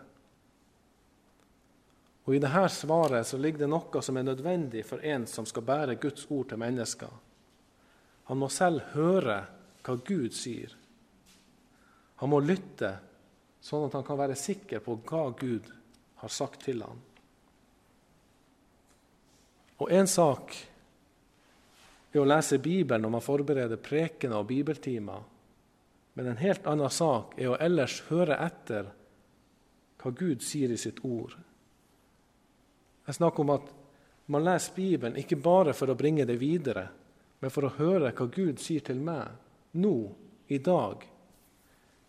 Og 2.24 2.36
I 2.36 2.40
dette 2.40 2.68
svaret 2.72 3.28
så 3.28 3.38
ligger 3.38 3.66
det 3.66 3.72
noe 3.72 4.02
som 4.02 4.18
er 4.18 4.28
nødvendig 4.28 4.86
for 4.88 5.04
en 5.04 5.26
som 5.28 5.48
skal 5.48 5.66
bære 5.68 6.00
Guds 6.00 6.26
ord 6.32 6.50
til 6.52 6.62
mennesker. 6.62 7.12
Han 8.32 8.40
må 8.40 8.48
selv 8.48 8.94
høre 8.94 9.42
hva 9.84 9.96
Gud 10.08 10.32
sier. 10.32 10.72
Han 12.24 12.32
må 12.32 12.40
lytte, 12.40 12.94
sånn 13.60 13.90
at 13.90 13.98
han 13.98 14.06
kan 14.08 14.20
være 14.20 14.40
sikker 14.40 14.80
på 14.86 14.96
hva 15.04 15.26
Gud 15.36 15.68
har 16.24 16.32
sagt 16.32 16.64
til 16.64 16.86
ham. 16.86 17.02
Og 19.84 19.92
én 19.92 20.08
sak 20.08 20.56
er 22.14 22.22
å 22.22 22.28
lese 22.30 22.62
Bibelen 22.64 23.04
når 23.04 23.16
man 23.18 23.26
forbereder 23.26 23.82
prekener 23.84 24.40
og 24.40 24.48
bibeltimer. 24.48 25.24
Men 26.14 26.30
en 26.30 26.40
helt 26.40 26.68
annen 26.70 26.94
sak 26.94 27.36
er 27.36 27.52
å 27.52 27.60
ellers 27.60 28.00
høre 28.08 28.38
etter 28.40 28.94
hva 30.00 30.12
Gud 30.16 30.46
sier 30.46 30.72
i 30.72 30.80
sitt 30.80 31.02
ord. 31.04 31.36
Jeg 33.06 33.18
snakker 33.20 33.44
om 33.44 33.54
at 33.58 33.72
man 34.32 34.46
leser 34.46 34.76
Bibelen 34.76 35.18
ikke 35.20 35.40
bare 35.44 35.74
for 35.76 35.92
å 35.92 35.98
bringe 36.00 36.26
det 36.26 36.38
videre, 36.40 36.88
men 37.44 37.52
for 37.52 37.68
å 37.68 37.76
høre 37.76 38.14
hva 38.16 38.28
Gud 38.32 38.62
sier 38.64 38.84
til 38.86 39.02
meg 39.04 39.34
nå, 39.76 39.96
i 40.48 40.60
dag, 40.64 41.04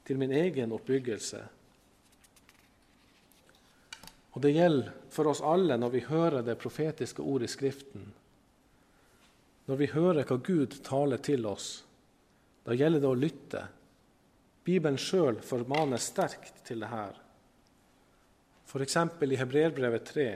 til 0.04 0.18
min 0.20 0.34
egen 0.34 0.74
oppbyggelse. 0.74 1.40
Og 4.34 4.42
Det 4.42 4.50
gjelder 4.50 4.90
for 5.14 5.30
oss 5.30 5.40
alle 5.46 5.78
når 5.78 5.90
vi 5.94 6.04
hører 6.08 6.42
det 6.42 6.58
profetiske 6.58 7.22
ordet 7.22 7.48
i 7.48 7.54
Skriften. 7.54 8.06
Når 9.64 9.76
vi 9.80 9.90
hører 9.94 10.26
hva 10.26 10.38
Gud 10.42 10.74
taler 10.84 11.22
til 11.22 11.46
oss, 11.46 11.84
da 12.66 12.74
gjelder 12.74 13.00
det 13.00 13.10
å 13.10 13.18
lytte. 13.18 13.62
Bibelen 14.64 14.98
sjøl 14.98 15.38
formaner 15.44 16.02
sterkt 16.02 16.64
til 16.66 16.82
det 16.82 16.90
her. 16.90 17.14
F.eks. 18.66 18.96
i 18.96 19.38
Hebreerbrevet 19.38 20.10
3. 20.10 20.28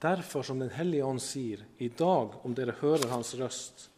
Derfor, 0.00 0.42
som 0.42 0.58
Den 0.58 0.70
hellige 0.70 1.04
ånd 1.04 1.22
sier, 1.22 1.64
i 1.78 1.88
dag, 1.88 2.34
om 2.44 2.54
dere 2.54 2.76
hører 2.80 3.08
Hans 3.08 3.34
røst, 3.34 3.88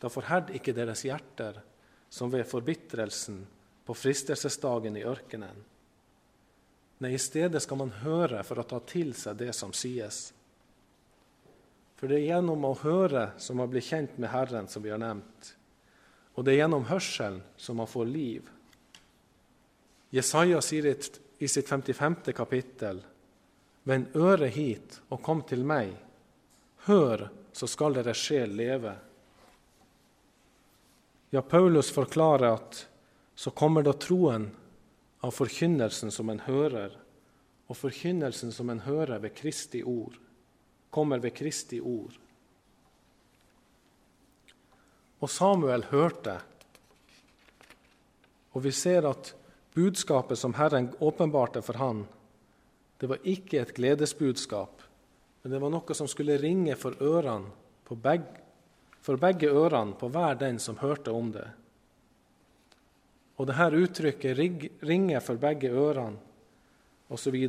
da 0.00 0.08
forherd 0.12 0.52
ikke 0.56 0.74
deres 0.76 1.04
hjerter 1.04 1.62
som 2.10 2.30
ved 2.32 2.46
forbitrelsen 2.48 3.46
på 3.86 3.94
fristelsesdagen 3.94 4.96
i 4.96 5.04
ørkenen. 5.06 5.64
Nei, 7.00 7.14
i 7.16 7.22
stedet 7.22 7.62
skal 7.64 7.80
man 7.80 7.94
høre 8.02 8.42
for 8.44 8.60
å 8.60 8.66
ta 8.68 8.80
til 8.84 9.14
seg 9.16 9.38
det 9.40 9.54
som 9.56 9.72
sies. 9.72 10.18
For 11.96 12.08
det 12.08 12.18
er 12.20 12.34
gjennom 12.34 12.64
å 12.64 12.76
høre 12.82 13.30
som 13.40 13.60
man 13.60 13.70
blir 13.72 13.84
kjent 13.84 14.18
med 14.20 14.32
Herren, 14.32 14.68
som 14.68 14.84
vi 14.84 14.92
har 14.92 15.00
nevnt. 15.00 15.54
Og 16.36 16.44
det 16.44 16.54
er 16.54 16.62
gjennom 16.62 16.86
hørselen 16.88 17.40
som 17.60 17.80
man 17.80 17.88
får 17.88 18.06
liv. 18.08 18.50
Jesaja 20.12 20.60
sier 20.64 20.88
i 20.90 21.48
sitt 21.48 21.68
55. 21.68 22.32
kapittel.: 22.36 23.02
Vend 23.90 24.14
øret 24.14 24.54
hit 24.54 25.00
og 25.10 25.22
kom 25.26 25.42
til 25.42 25.64
meg. 25.66 25.90
Hør, 26.86 27.26
så 27.52 27.66
skal 27.66 27.96
deres 27.98 28.20
sjel 28.22 28.52
leve. 28.54 28.92
Ja, 31.34 31.42
Paulus 31.42 31.90
forklarer 31.94 32.52
at 32.52 32.84
så 33.34 33.50
kommer 33.50 33.82
da 33.82 33.94
troen 33.98 34.50
av 35.24 35.34
forkynnelsen 35.34 36.10
som 36.14 36.30
en 36.30 36.42
hører, 36.46 36.94
og 37.70 37.78
forkynnelsen 37.78 38.52
som 38.52 38.70
en 38.72 38.82
hører 38.86 39.20
ved 39.22 39.34
Kristi 39.38 39.82
ord, 39.86 40.16
kommer 40.90 41.22
ved 41.22 41.34
Kristi 41.36 41.80
ord. 41.80 42.16
Og 45.20 45.30
Samuel 45.30 45.84
hørte, 45.90 46.38
og 48.52 48.64
vi 48.64 48.72
ser 48.74 49.06
at 49.06 49.34
budskapet 49.76 50.38
som 50.38 50.56
Herren 50.58 50.90
åpenbarte 50.98 51.62
for 51.62 51.78
han, 51.78 52.06
det 53.00 53.08
var 53.08 53.24
ikke 53.24 53.62
et 53.62 53.72
gledesbudskap, 53.74 54.82
men 55.42 55.52
det 55.52 55.60
var 55.62 55.72
noe 55.72 55.96
som 55.96 56.08
skulle 56.10 56.36
ringe 56.40 56.76
for 56.76 56.98
begge, 57.96 58.42
for 59.00 59.16
begge 59.16 59.48
ørene 59.48 59.96
på 59.96 60.10
hver 60.12 60.36
den 60.40 60.60
som 60.60 60.76
hørte 60.82 61.12
om 61.16 61.30
det. 61.32 61.46
Og 63.40 63.48
dette 63.48 63.80
uttrykket 63.80 64.36
'ringe 64.84 65.20
for 65.20 65.40
begge 65.40 65.70
ørene' 65.72 66.20
osv. 67.08 67.48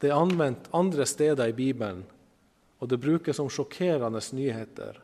Det 0.00 0.10
er 0.10 0.16
anvendt 0.16 0.68
andre 0.72 1.06
steder 1.06 1.48
i 1.48 1.52
Bibelen, 1.52 2.04
og 2.80 2.88
det 2.88 3.00
brukes 3.00 3.36
som 3.36 3.50
sjokkerende 3.50 4.20
nyheter 4.32 5.00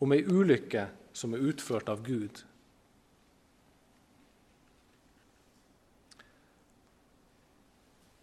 om 0.00 0.12
ei 0.12 0.24
ulykke 0.24 0.86
som 1.12 1.34
er 1.34 1.44
utført 1.44 1.88
av 1.88 2.02
Gud. 2.02 2.42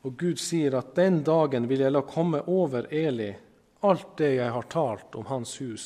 Og 0.09 0.15
Gud 0.17 0.39
sier 0.41 0.73
at 0.73 0.95
den 0.97 1.19
dagen 1.21 1.67
vil 1.69 1.83
jeg 1.85 1.93
la 1.93 2.01
komme 2.01 2.41
over 2.49 2.87
Eli 2.89 3.29
alt 3.85 4.15
det 4.17 4.31
jeg 4.39 4.51
har 4.51 4.65
talt 4.71 5.13
om 5.15 5.27
hans 5.29 5.51
hus 5.61 5.83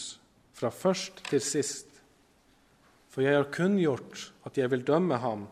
fra 0.55 0.69
først 0.71 1.19
til 1.27 1.41
sist. 1.43 1.89
For 3.12 3.25
jeg 3.25 3.36
har 3.36 3.51
kunngjort 3.51 4.29
at 4.47 4.57
jeg 4.57 4.71
vil 4.71 4.86
dømme 4.88 5.19
ham, 5.19 5.43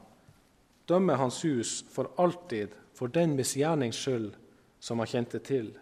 dømme 0.87 1.17
hans 1.19 1.41
hus 1.43 1.81
for 1.91 2.13
alltid 2.15 2.71
for 2.95 3.11
den 3.11 3.35
misgjernings 3.35 3.99
skyld 3.99 4.31
som 4.79 5.03
han 5.03 5.11
kjente 5.11 5.41
til. 5.43 5.73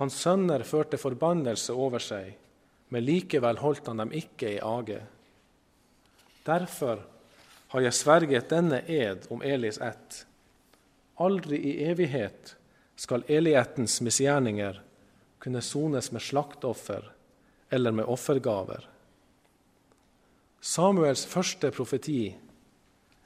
Hans 0.00 0.16
sønner 0.24 0.64
førte 0.64 0.96
forbannelse 0.96 1.76
over 1.76 2.00
seg, 2.00 2.32
men 2.88 3.04
likevel 3.04 3.60
holdt 3.60 3.92
han 3.92 4.00
dem 4.00 4.16
ikke 4.16 4.56
i 4.56 4.62
age. 4.64 5.02
Derfor 6.48 7.04
har 7.74 7.84
jeg 7.84 8.00
sverget 8.00 8.48
denne 8.48 8.80
ed 8.88 9.28
om 9.28 9.44
Elis 9.44 9.76
ett. 9.82 10.24
Aldri 11.16 11.56
i 11.56 11.84
evighet 11.88 12.56
skal 12.96 13.24
elighetens 13.28 14.00
misgjerninger 14.04 14.80
kunne 15.38 15.62
sones 15.62 16.10
med 16.12 16.22
slaktoffer 16.22 17.12
eller 17.70 17.92
med 17.92 18.04
offergaver. 18.04 18.88
Samuels 20.60 21.26
første 21.26 21.70
profeti, 21.70 22.34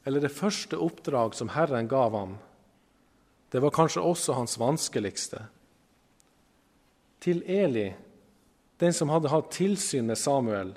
eller 0.05 0.21
det 0.21 0.33
første 0.35 0.77
oppdrag 0.77 1.35
som 1.35 1.51
Herren 1.55 1.89
gav 1.89 2.15
ham, 2.15 2.37
det 3.51 3.63
var 3.63 3.75
kanskje 3.75 4.05
også 4.05 4.37
hans 4.39 4.59
vanskeligste. 4.61 5.43
Til 7.21 7.43
Eli 7.47 7.89
den 8.81 8.95
som 8.97 9.11
hadde 9.13 9.29
hatt 9.29 9.51
tilsyn 9.53 10.07
med 10.09 10.17
Samuel, 10.19 10.71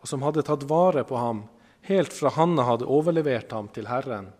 og 0.00 0.08
som 0.08 0.22
hadde 0.24 0.44
tatt 0.46 0.64
vare 0.68 1.02
på 1.04 1.18
ham 1.20 1.42
helt 1.84 2.12
fra 2.16 2.30
Hanna 2.32 2.64
hadde 2.64 2.88
overlevert 2.88 3.52
ham 3.52 3.68
til 3.74 3.90
Herren, 3.90 4.30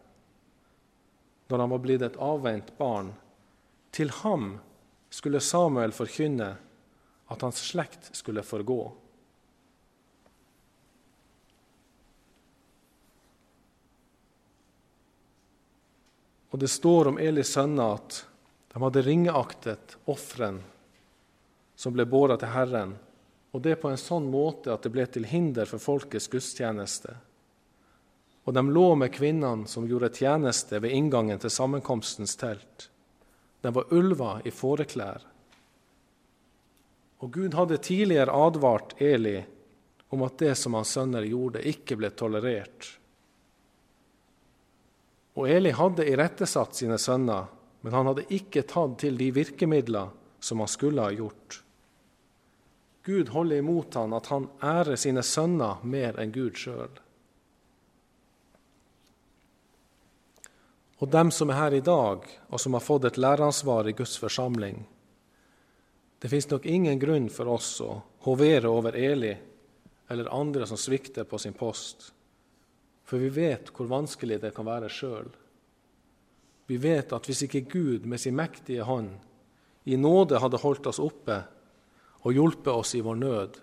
når 1.48 1.64
han 1.64 1.72
var 1.74 1.82
blitt 1.84 2.02
et 2.02 2.20
avvent 2.20 2.70
barn, 2.78 3.12
til 3.94 4.10
ham 4.22 4.54
skulle 5.12 5.42
Samuel 5.44 5.94
forkynne 5.94 6.50
at 7.30 7.42
hans 7.44 7.60
slekt 7.70 8.10
skulle 8.16 8.42
forgå. 8.42 8.82
Og 16.54 16.60
det 16.62 16.70
står 16.70 17.10
om 17.10 17.18
Elis 17.18 17.50
sønner 17.54 17.96
at 17.96 18.20
de 18.70 18.82
hadde 18.82 19.02
ringeaktet 19.02 19.96
ofren 20.10 20.60
som 21.74 21.94
ble 21.94 22.06
båret 22.06 22.38
til 22.42 22.52
Herren, 22.54 22.92
og 23.54 23.62
det 23.62 23.76
på 23.82 23.90
en 23.90 23.98
sånn 23.98 24.28
måte 24.30 24.70
at 24.70 24.86
det 24.86 24.92
ble 24.94 25.06
til 25.10 25.26
hinder 25.26 25.66
for 25.66 25.82
folkets 25.82 26.30
gudstjeneste. 26.30 27.14
Og 28.44 28.54
de 28.54 28.64
lå 28.70 28.88
med 29.00 29.12
kvinnene 29.12 29.68
som 29.68 29.86
gjorde 29.88 30.12
tjeneste 30.12 30.80
ved 30.84 30.92
inngangen 30.92 31.40
til 31.40 31.52
sammenkomstens 31.52 32.36
telt. 32.36 32.88
De 33.64 33.72
var 33.72 33.92
ulver 33.96 34.44
i 34.44 34.52
fåreklær. 34.52 35.22
Og 37.24 37.32
Gud 37.32 37.54
hadde 37.56 37.80
tidligere 37.80 38.34
advart 38.36 38.92
Eli 39.00 39.38
om 40.12 40.22
at 40.26 40.36
det 40.38 40.52
som 40.60 40.76
hans 40.76 40.92
sønner 40.92 41.24
gjorde, 41.24 41.62
ikke 41.64 41.96
ble 41.96 42.10
tolerert. 42.12 42.90
Og 45.34 45.48
Eli 45.50 45.72
hadde 45.74 46.06
irettesatt 46.06 46.76
sine 46.78 46.98
sønner, 47.00 47.48
men 47.80 47.96
han 47.96 48.10
hadde 48.10 48.26
ikke 48.32 48.62
tatt 48.68 48.98
til 49.02 49.16
de 49.18 49.30
virkemidler 49.34 50.12
som 50.44 50.60
han 50.62 50.70
skulle 50.70 51.02
ha 51.02 51.10
gjort. 51.16 51.62
Gud 53.04 53.32
holder 53.34 53.60
imot 53.60 53.96
han 53.98 54.14
at 54.16 54.28
han 54.32 54.46
ærer 54.62 54.96
sine 55.00 55.24
sønner 55.26 55.82
mer 55.82 56.20
enn 56.20 56.32
Gud 56.32 56.56
sjøl. 56.60 56.92
Og 61.04 61.10
dem 61.12 61.28
som 61.28 61.50
er 61.52 61.58
her 61.58 61.74
i 61.76 61.82
dag, 61.84 62.24
og 62.48 62.60
som 62.60 62.72
har 62.72 62.80
fått 62.80 63.04
et 63.04 63.18
læreansvar 63.20 63.90
i 63.90 63.92
Guds 63.92 64.14
forsamling 64.16 64.86
Det 66.18 66.30
fins 66.32 66.46
nok 66.48 66.64
ingen 66.64 66.96
grunn 66.98 67.26
for 67.28 67.50
oss 67.52 67.74
å 67.84 67.98
hovere 68.24 68.70
over 68.72 68.96
Eli 68.96 69.34
eller 70.08 70.32
andre 70.32 70.64
som 70.66 70.80
svikter 70.80 71.28
på 71.28 71.36
sin 71.38 71.52
post. 71.52 72.06
For 73.04 73.20
vi 73.20 73.28
vet 73.28 73.68
hvor 73.76 73.90
vanskelig 73.90 74.38
det 74.40 74.54
kan 74.56 74.64
være 74.64 74.88
sjøl. 74.88 75.28
Vi 76.72 76.80
vet 76.80 77.12
at 77.12 77.28
hvis 77.28 77.44
ikke 77.44 77.66
Gud 77.68 78.08
med 78.08 78.20
sin 78.20 78.36
mektige 78.38 78.88
hånd 78.88 79.12
i 79.84 80.00
nåde 80.00 80.40
hadde 80.40 80.62
holdt 80.64 80.88
oss 80.88 81.02
oppe 81.04 81.42
og 82.24 82.32
hjulpet 82.32 82.72
oss 82.72 82.94
i 82.96 83.04
vår 83.04 83.20
nød, 83.20 83.60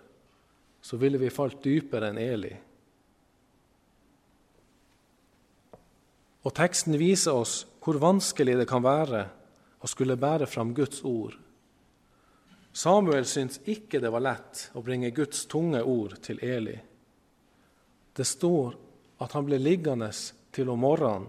så 0.78 0.98
ville 1.02 1.18
vi 1.18 1.34
falt 1.34 1.58
dypere 1.64 2.12
enn 2.12 2.22
Eli. 2.22 2.54
Og 6.42 6.54
teksten 6.56 6.98
viser 6.98 7.36
oss 7.38 7.62
hvor 7.82 8.00
vanskelig 8.02 8.56
det 8.60 8.68
kan 8.70 8.82
være 8.84 9.26
å 9.82 9.90
skulle 9.90 10.18
bære 10.18 10.46
fram 10.50 10.72
Guds 10.74 11.02
ord. 11.06 11.34
Samuel 12.72 13.26
syntes 13.28 13.60
ikke 13.68 14.00
det 14.00 14.10
var 14.12 14.24
lett 14.24 14.68
å 14.74 14.82
bringe 14.84 15.12
Guds 15.12 15.44
tunge 15.50 15.82
ord 15.82 16.16
til 16.24 16.40
Eli. 16.42 16.78
Det 18.12 18.24
står 18.26 18.74
at 19.22 19.34
han 19.36 19.46
ble 19.46 19.58
liggende 19.60 20.08
til 20.52 20.70
om 20.72 20.80
morgenen. 20.82 21.28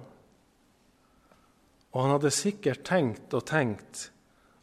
Og 1.93 2.01
han 2.01 2.15
hadde 2.15 2.33
sikkert 2.33 2.85
tenkt 2.87 3.33
og 3.37 3.45
tenkt 3.45 4.07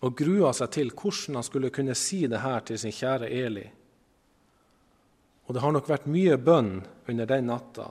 og 0.00 0.16
grua 0.16 0.54
seg 0.56 0.72
til 0.74 0.90
hvordan 0.96 1.38
han 1.38 1.46
skulle 1.46 1.70
kunne 1.74 1.94
si 1.98 2.24
det 2.30 2.40
her 2.42 2.64
til 2.66 2.80
sin 2.80 2.94
kjære 2.94 3.28
Eli. 3.28 3.66
Og 5.46 5.54
det 5.54 5.62
har 5.62 5.74
nok 5.74 5.90
vært 5.90 6.08
mye 6.10 6.38
bønn 6.40 6.78
under 7.10 7.28
den 7.28 7.50
natta. 7.50 7.90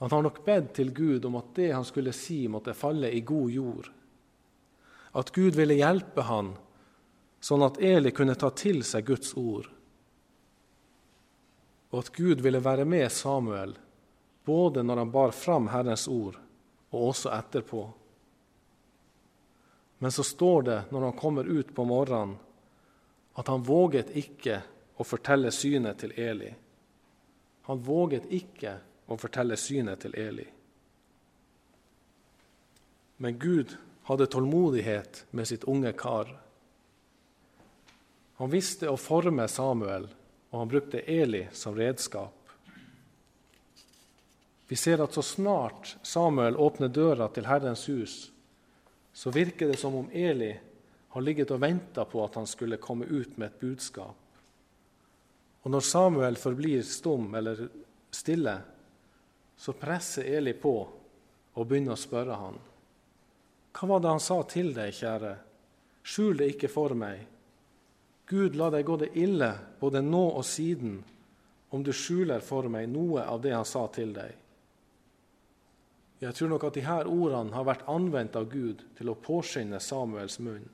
Han 0.00 0.10
har 0.10 0.22
nok 0.24 0.38
bedt 0.44 0.72
til 0.78 0.94
Gud 0.96 1.24
om 1.28 1.36
at 1.36 1.52
det 1.58 1.72
han 1.74 1.84
skulle 1.84 2.14
si, 2.16 2.46
måtte 2.48 2.72
falle 2.74 3.10
i 3.12 3.20
god 3.20 3.50
jord. 3.52 3.90
At 5.12 5.32
Gud 5.36 5.58
ville 5.58 5.76
hjelpe 5.76 6.24
han, 6.24 6.54
sånn 7.40 7.66
at 7.66 7.76
Eli 7.84 8.12
kunne 8.16 8.38
ta 8.40 8.48
til 8.56 8.80
seg 8.86 9.04
Guds 9.10 9.34
ord. 9.36 9.68
Og 11.92 12.00
at 12.00 12.10
Gud 12.16 12.40
ville 12.40 12.64
være 12.64 12.88
med 12.88 13.12
Samuel 13.12 13.76
både 14.48 14.82
når 14.82 15.04
han 15.04 15.12
bar 15.12 15.36
fram 15.36 15.68
Herrens 15.68 16.08
ord, 16.08 16.38
og 16.90 17.08
også 17.12 17.30
etterpå. 17.36 17.84
Men 20.00 20.12
så 20.16 20.24
står 20.24 20.62
det 20.62 20.82
når 20.90 21.10
han 21.10 21.18
kommer 21.20 21.44
ut 21.44 21.74
på 21.76 21.84
morgenen, 21.84 22.38
at 23.36 23.52
han 23.52 23.62
våget 23.62 24.16
ikke 24.16 24.62
å 24.96 25.04
fortelle 25.04 25.52
synet 25.52 26.00
til 26.00 26.16
Eli. 26.16 26.48
Han 27.68 27.84
våget 27.84 28.32
ikke 28.32 28.78
å 29.10 29.18
fortelle 29.18 29.58
synet 29.58 30.04
til 30.04 30.14
Eli. 30.18 30.46
Men 33.20 33.38
Gud 33.38 33.74
hadde 34.08 34.26
tålmodighet 34.26 35.24
med 35.30 35.48
sitt 35.48 35.64
unge 35.64 35.92
kar. 35.92 36.30
Han 38.40 38.50
visste 38.50 38.88
å 38.88 38.96
forme 38.96 39.44
Samuel, 39.48 40.08
og 40.50 40.58
han 40.58 40.70
brukte 40.70 41.02
Eli 41.04 41.44
som 41.52 41.76
redskap. 41.76 42.36
Vi 44.70 44.78
ser 44.78 45.02
at 45.02 45.14
så 45.14 45.22
snart 45.26 45.96
Samuel 46.06 46.56
åpner 46.56 46.88
døra 46.88 47.28
til 47.34 47.48
Herrens 47.50 47.88
hus, 47.90 48.16
så 49.12 49.30
virker 49.34 49.68
det 49.68 49.78
som 49.82 49.94
om 49.98 50.10
Eli 50.14 50.54
har 51.10 51.26
ligget 51.26 51.50
og 51.50 51.60
venta 51.60 52.04
på 52.06 52.22
at 52.24 52.38
han 52.38 52.46
skulle 52.46 52.78
komme 52.78 53.04
ut 53.10 53.34
med 53.36 53.50
et 53.50 53.60
budskap. 53.60 54.16
Og 55.62 55.74
når 55.74 55.82
Samuel 55.84 56.38
forblir 56.38 56.86
stum 56.86 57.34
eller 57.34 57.66
stille, 58.14 58.54
så 59.60 59.72
presser 59.72 60.24
Eli 60.24 60.54
på 60.56 60.72
og 61.52 61.66
begynner 61.68 61.92
å 61.92 62.00
spørre 62.00 62.36
han. 62.40 62.54
Hva 63.76 63.88
var 63.90 64.00
det 64.00 64.12
han 64.14 64.22
sa 64.24 64.38
til 64.48 64.70
deg, 64.72 64.94
kjære? 64.96 65.32
Skjul 66.00 66.38
det 66.40 66.46
ikke 66.54 66.70
for 66.72 66.94
meg. 66.96 67.26
Gud 68.30 68.56
la 68.56 68.70
deg 68.72 68.86
gå 68.88 68.96
det 69.02 69.10
ille 69.20 69.50
både 69.82 70.00
nå 70.00 70.22
og 70.30 70.46
siden, 70.48 70.94
om 71.76 71.84
du 71.84 71.92
skjuler 71.92 72.40
for 72.40 72.70
meg 72.72 72.88
noe 72.88 73.26
av 73.28 73.42
det 73.44 73.52
han 73.52 73.68
sa 73.68 73.84
til 73.92 74.14
deg. 74.16 74.32
Jeg 76.24 76.36
tror 76.36 76.50
nok 76.54 76.66
at 76.70 76.80
her 76.84 77.12
ordene 77.12 77.52
har 77.52 77.68
vært 77.68 77.84
anvendt 77.88 78.40
av 78.40 78.48
Gud 78.48 78.80
til 78.96 79.12
å 79.12 79.18
påskynde 79.28 79.82
Samuels 79.84 80.38
munn. 80.40 80.64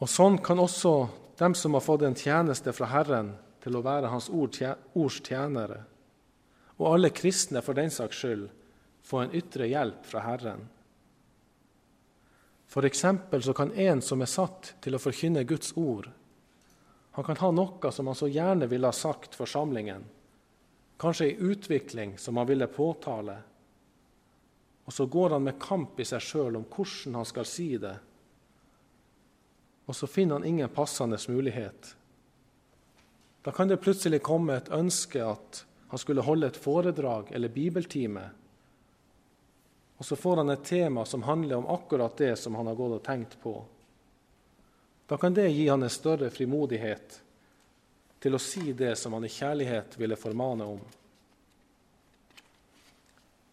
Og 0.00 0.08
Sånn 0.08 0.40
kan 0.40 0.64
også 0.64 0.94
dem 1.36 1.52
som 1.52 1.76
har 1.76 1.84
fått 1.84 2.08
en 2.08 2.16
tjeneste 2.16 2.72
fra 2.72 2.88
Herren 2.88 3.34
til 3.60 3.76
å 3.76 3.84
være 3.84 4.10
Hans 4.12 4.30
ords 4.32 5.20
tjenere, 5.20 5.82
og 6.80 6.94
alle 6.94 7.10
kristne 7.12 7.62
for 7.62 7.76
den 7.76 7.92
saks 7.92 8.22
skyld, 8.22 8.46
få 9.04 9.24
en 9.24 9.34
ytre 9.36 9.68
hjelp 9.68 10.06
fra 10.06 10.22
Herren. 10.24 10.64
For 12.70 12.86
så 12.86 13.52
kan 13.56 13.72
en 13.72 14.00
som 14.02 14.22
er 14.22 14.30
satt 14.30 14.74
til 14.80 14.94
å 14.94 15.02
forkynne 15.02 15.44
Guds 15.44 15.72
ord, 15.76 16.10
han 17.10 17.24
kan 17.24 17.36
ha 17.36 17.50
noe 17.50 17.90
som 17.92 18.06
han 18.06 18.16
så 18.16 18.28
gjerne 18.30 18.66
ville 18.70 18.86
ha 18.86 18.94
sagt 18.94 19.34
forsamlingen, 19.34 20.04
kanskje 20.96 21.26
ei 21.26 21.36
utvikling 21.52 22.18
som 22.18 22.36
han 22.38 22.46
ville 22.46 22.68
påtale. 22.70 23.38
Og 24.86 24.94
så 24.94 25.06
går 25.06 25.34
han 25.34 25.44
med 25.44 25.58
kamp 25.60 26.00
i 26.00 26.06
seg 26.06 26.22
sjøl 26.22 26.56
om 26.56 26.66
hvordan 26.70 27.18
han 27.18 27.26
skal 27.28 27.46
si 27.46 27.74
det. 27.82 27.96
Og 29.86 29.96
så 29.96 30.06
finner 30.06 30.38
han 30.38 30.46
ingen 30.46 30.70
passende 30.70 31.18
mulighet. 31.28 31.96
Da 33.42 33.52
kan 33.52 33.68
det 33.68 33.80
plutselig 33.80 34.22
komme 34.22 34.58
et 34.58 34.68
ønske 34.72 35.22
at 35.24 35.64
han 35.90 35.98
skulle 35.98 36.22
holde 36.22 36.50
et 36.50 36.60
foredrag 36.60 37.32
eller 37.32 37.48
bibeltime. 37.48 38.28
Og 39.96 40.06
så 40.06 40.16
får 40.16 40.42
han 40.42 40.52
et 40.52 40.64
tema 40.64 41.04
som 41.04 41.22
handler 41.22 41.56
om 41.56 41.66
akkurat 41.66 42.16
det 42.16 42.36
som 42.36 42.54
han 42.54 42.66
har 42.66 42.76
gått 42.78 42.98
og 42.98 43.02
tenkt 43.04 43.36
på. 43.42 43.54
Da 45.08 45.16
kan 45.16 45.34
det 45.34 45.48
gi 45.50 45.66
han 45.68 45.82
en 45.82 45.90
større 45.92 46.30
frimodighet 46.30 47.20
til 48.20 48.36
å 48.36 48.40
si 48.40 48.72
det 48.76 48.94
som 49.00 49.16
han 49.16 49.24
i 49.24 49.32
kjærlighet 49.32 49.96
ville 49.98 50.16
formane 50.20 50.68
om. 50.76 50.80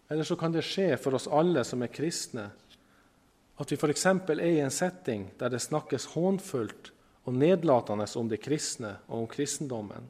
Eller 0.08 0.24
så 0.24 0.36
kan 0.36 0.52
det 0.52 0.64
skje 0.64 0.92
for 0.96 1.16
oss 1.16 1.28
alle 1.28 1.64
som 1.64 1.82
er 1.84 1.92
kristne, 1.92 2.46
at 3.58 3.72
vi 3.72 3.76
f.eks. 3.76 4.06
er 4.06 4.44
i 4.46 4.60
en 4.62 4.72
setting 4.72 5.26
der 5.40 5.50
det 5.52 5.60
snakkes 5.64 6.12
hånfullt 6.14 6.92
og 7.28 7.34
nedlatende 7.36 8.06
om 8.16 8.28
de 8.28 8.38
kristne 8.40 8.94
og 9.06 9.22
om 9.22 9.26
kristendommen. 9.28 10.06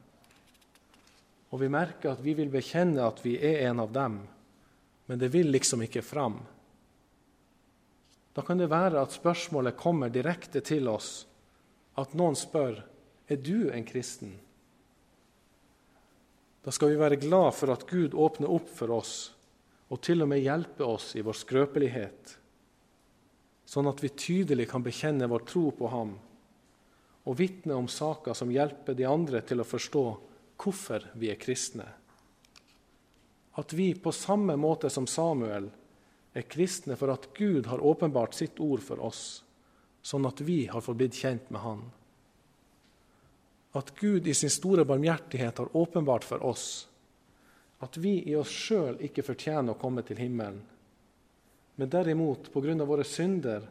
Og 1.51 1.59
vi 1.59 1.67
merker 1.71 2.13
at 2.13 2.21
vi 2.23 2.35
vil 2.37 2.51
bekjenne 2.53 3.03
at 3.03 3.19
vi 3.25 3.33
er 3.35 3.65
en 3.67 3.81
av 3.83 3.91
dem, 3.91 4.21
men 5.09 5.19
det 5.19 5.31
vil 5.33 5.49
liksom 5.51 5.83
ikke 5.83 6.05
fram. 6.05 6.37
Da 8.31 8.45
kan 8.45 8.61
det 8.61 8.69
være 8.71 9.01
at 9.01 9.17
spørsmålet 9.17 9.75
kommer 9.75 10.13
direkte 10.13 10.61
til 10.63 10.87
oss, 10.87 11.25
at 11.99 12.13
noen 12.15 12.37
spør 12.39 12.77
er 13.27 13.41
du 13.43 13.67
en 13.73 13.83
kristen. 13.83 14.31
Da 16.63 16.71
skal 16.71 16.93
vi 16.93 17.01
være 17.01 17.19
glad 17.19 17.51
for 17.57 17.73
at 17.73 17.83
Gud 17.89 18.15
åpner 18.15 18.53
opp 18.53 18.71
for 18.71 18.95
oss 18.95 19.17
og 19.89 19.99
til 20.05 20.21
og 20.21 20.29
med 20.29 20.43
hjelper 20.45 20.85
oss 20.85 21.15
i 21.17 21.23
vår 21.25 21.35
skrøpelighet, 21.35 22.33
sånn 23.65 23.89
at 23.89 24.03
vi 24.05 24.13
tydelig 24.13 24.69
kan 24.69 24.85
bekjenne 24.85 25.27
vår 25.27 25.47
tro 25.49 25.67
på 25.75 25.89
Ham 25.89 26.13
og 27.29 27.37
vitne 27.37 27.75
om 27.77 27.87
saker 27.91 28.33
som 28.33 28.49
hjelper 28.49 28.97
de 28.97 29.05
andre 29.05 29.43
til 29.45 29.61
å 29.61 29.67
forstå 29.67 30.05
hvorfor 30.59 31.05
vi 31.21 31.29
er 31.29 31.37
kristne. 31.39 31.85
At 33.59 33.75
vi 33.77 33.91
på 33.93 34.13
samme 34.15 34.55
måte 34.57 34.89
som 34.89 35.05
Samuel 35.07 35.69
er 36.33 36.49
kristne 36.49 36.97
for 36.97 37.13
at 37.13 37.29
Gud 37.37 37.69
har 37.69 37.83
åpenbart 37.85 38.33
sitt 38.33 38.59
ord 38.63 38.81
for 38.81 39.01
oss, 39.03 39.43
sånn 40.01 40.25
at 40.25 40.41
vi 40.41 40.63
har 40.71 40.81
fått 40.81 40.97
blitt 40.97 41.17
kjent 41.21 41.49
med 41.53 41.61
Han. 41.61 41.81
At 43.77 43.93
Gud 43.99 44.27
i 44.27 44.33
sin 44.33 44.49
store 44.49 44.87
barmhjertighet 44.89 45.61
har 45.61 45.75
åpenbart 45.77 46.25
for 46.25 46.41
oss 46.45 46.69
at 47.79 47.97
vi 47.97 48.17
i 48.27 48.35
oss 48.35 48.51
sjøl 48.51 48.97
ikke 49.07 49.23
fortjener 49.23 49.71
å 49.71 49.79
komme 49.79 50.03
til 50.03 50.19
himmelen, 50.19 50.59
men 51.79 51.91
derimot 51.91 52.49
på 52.51 52.63
grunn 52.63 52.83
av 52.83 52.89
våre 52.91 53.05
synder 53.07 53.63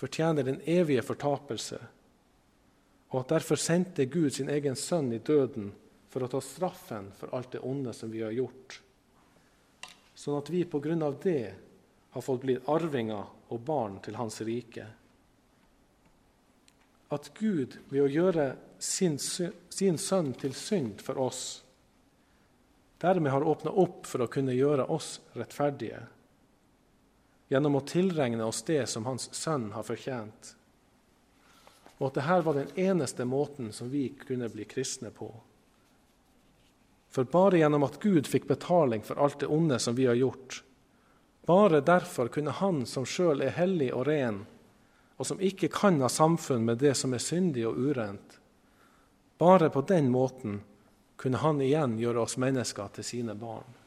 fortjener 0.00 0.46
den 0.46 0.62
evige 0.64 1.04
fortapelse, 1.04 1.76
og 3.12 3.20
at 3.20 3.34
derfor 3.36 3.60
sendte 3.60 4.08
Gud 4.08 4.32
sin 4.32 4.48
egen 4.50 4.76
sønn 4.78 5.12
i 5.12 5.20
døden 5.20 5.70
for 6.12 6.24
å 6.24 6.30
ta 6.32 6.40
straffen 6.44 7.10
for 7.16 7.32
alt 7.36 7.52
det 7.52 7.60
onde 7.64 7.92
som 7.96 8.10
vi 8.12 8.24
har 8.24 8.32
gjort, 8.32 8.78
sånn 10.16 10.38
at 10.38 10.50
vi 10.52 10.64
på 10.68 10.80
grunn 10.80 11.04
av 11.04 11.18
det 11.22 11.52
har 12.12 12.24
fått 12.24 12.42
blitt 12.44 12.68
arvinger 12.68 13.52
og 13.52 13.60
barn 13.64 13.98
til 14.04 14.16
Hans 14.20 14.40
rike. 14.44 14.84
At 17.12 17.30
Gud 17.36 17.78
ved 17.92 18.04
å 18.04 18.10
gjøre 18.12 18.46
sin, 18.80 19.18
sin 19.20 20.00
sønn 20.00 20.32
til 20.40 20.56
synd 20.56 21.04
for 21.04 21.20
oss 21.20 21.44
dermed 23.02 23.32
har 23.34 23.44
åpna 23.44 23.72
opp 23.82 24.06
for 24.06 24.22
å 24.22 24.30
kunne 24.30 24.54
gjøre 24.54 24.86
oss 24.94 25.16
rettferdige 25.34 26.04
gjennom 27.52 27.76
å 27.76 27.84
tilregne 27.84 28.44
oss 28.46 28.62
det 28.64 28.84
som 28.88 29.04
hans 29.04 29.26
sønn 29.36 29.72
har 29.74 29.84
fortjent, 29.84 30.54
og 32.02 32.08
at 32.08 32.16
dette 32.18 32.36
var 32.42 32.56
den 32.58 32.70
eneste 32.74 33.24
måten 33.24 33.68
som 33.72 33.90
vi 33.90 34.08
kunne 34.26 34.48
bli 34.50 34.64
kristne 34.66 35.12
på. 35.14 35.28
For 37.14 37.28
bare 37.30 37.60
gjennom 37.60 37.84
at 37.86 38.00
Gud 38.02 38.26
fikk 38.26 38.48
betaling 38.50 39.04
for 39.06 39.20
alt 39.22 39.38
det 39.38 39.46
onde 39.46 39.78
som 39.78 39.94
vi 39.94 40.08
har 40.10 40.18
gjort, 40.18 40.64
bare 41.46 41.80
derfor 41.80 42.28
kunne 42.28 42.50
Han 42.50 42.86
som 42.86 43.06
sjøl 43.06 43.44
er 43.46 43.54
hellig 43.54 43.92
og 43.94 44.06
ren, 44.06 44.40
og 45.16 45.26
som 45.26 45.38
ikke 45.38 45.70
kan 45.70 46.00
ha 46.02 46.08
samfunn 46.10 46.64
med 46.66 46.82
det 46.82 46.96
som 46.98 47.14
er 47.14 47.22
syndig 47.22 47.68
og 47.68 47.78
urent, 47.78 48.40
bare 49.38 49.70
på 49.70 49.84
den 49.86 50.10
måten 50.10 50.58
kunne 51.16 51.38
Han 51.38 51.62
igjen 51.62 52.00
gjøre 52.02 52.26
oss 52.26 52.34
mennesker 52.34 52.90
til 52.98 53.06
sine 53.06 53.38
barn. 53.38 53.78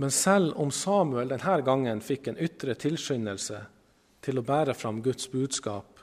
Men 0.00 0.10
selv 0.10 0.56
om 0.56 0.72
Samuel 0.72 1.28
denne 1.28 1.60
gangen 1.60 2.00
fikk 2.00 2.32
en 2.32 2.40
ytre 2.40 2.72
tilskyndelse 2.74 3.60
til 4.22 4.38
å 4.38 4.46
bære 4.46 4.74
fram 4.78 5.00
Guds 5.02 5.26
budskap, 5.32 5.98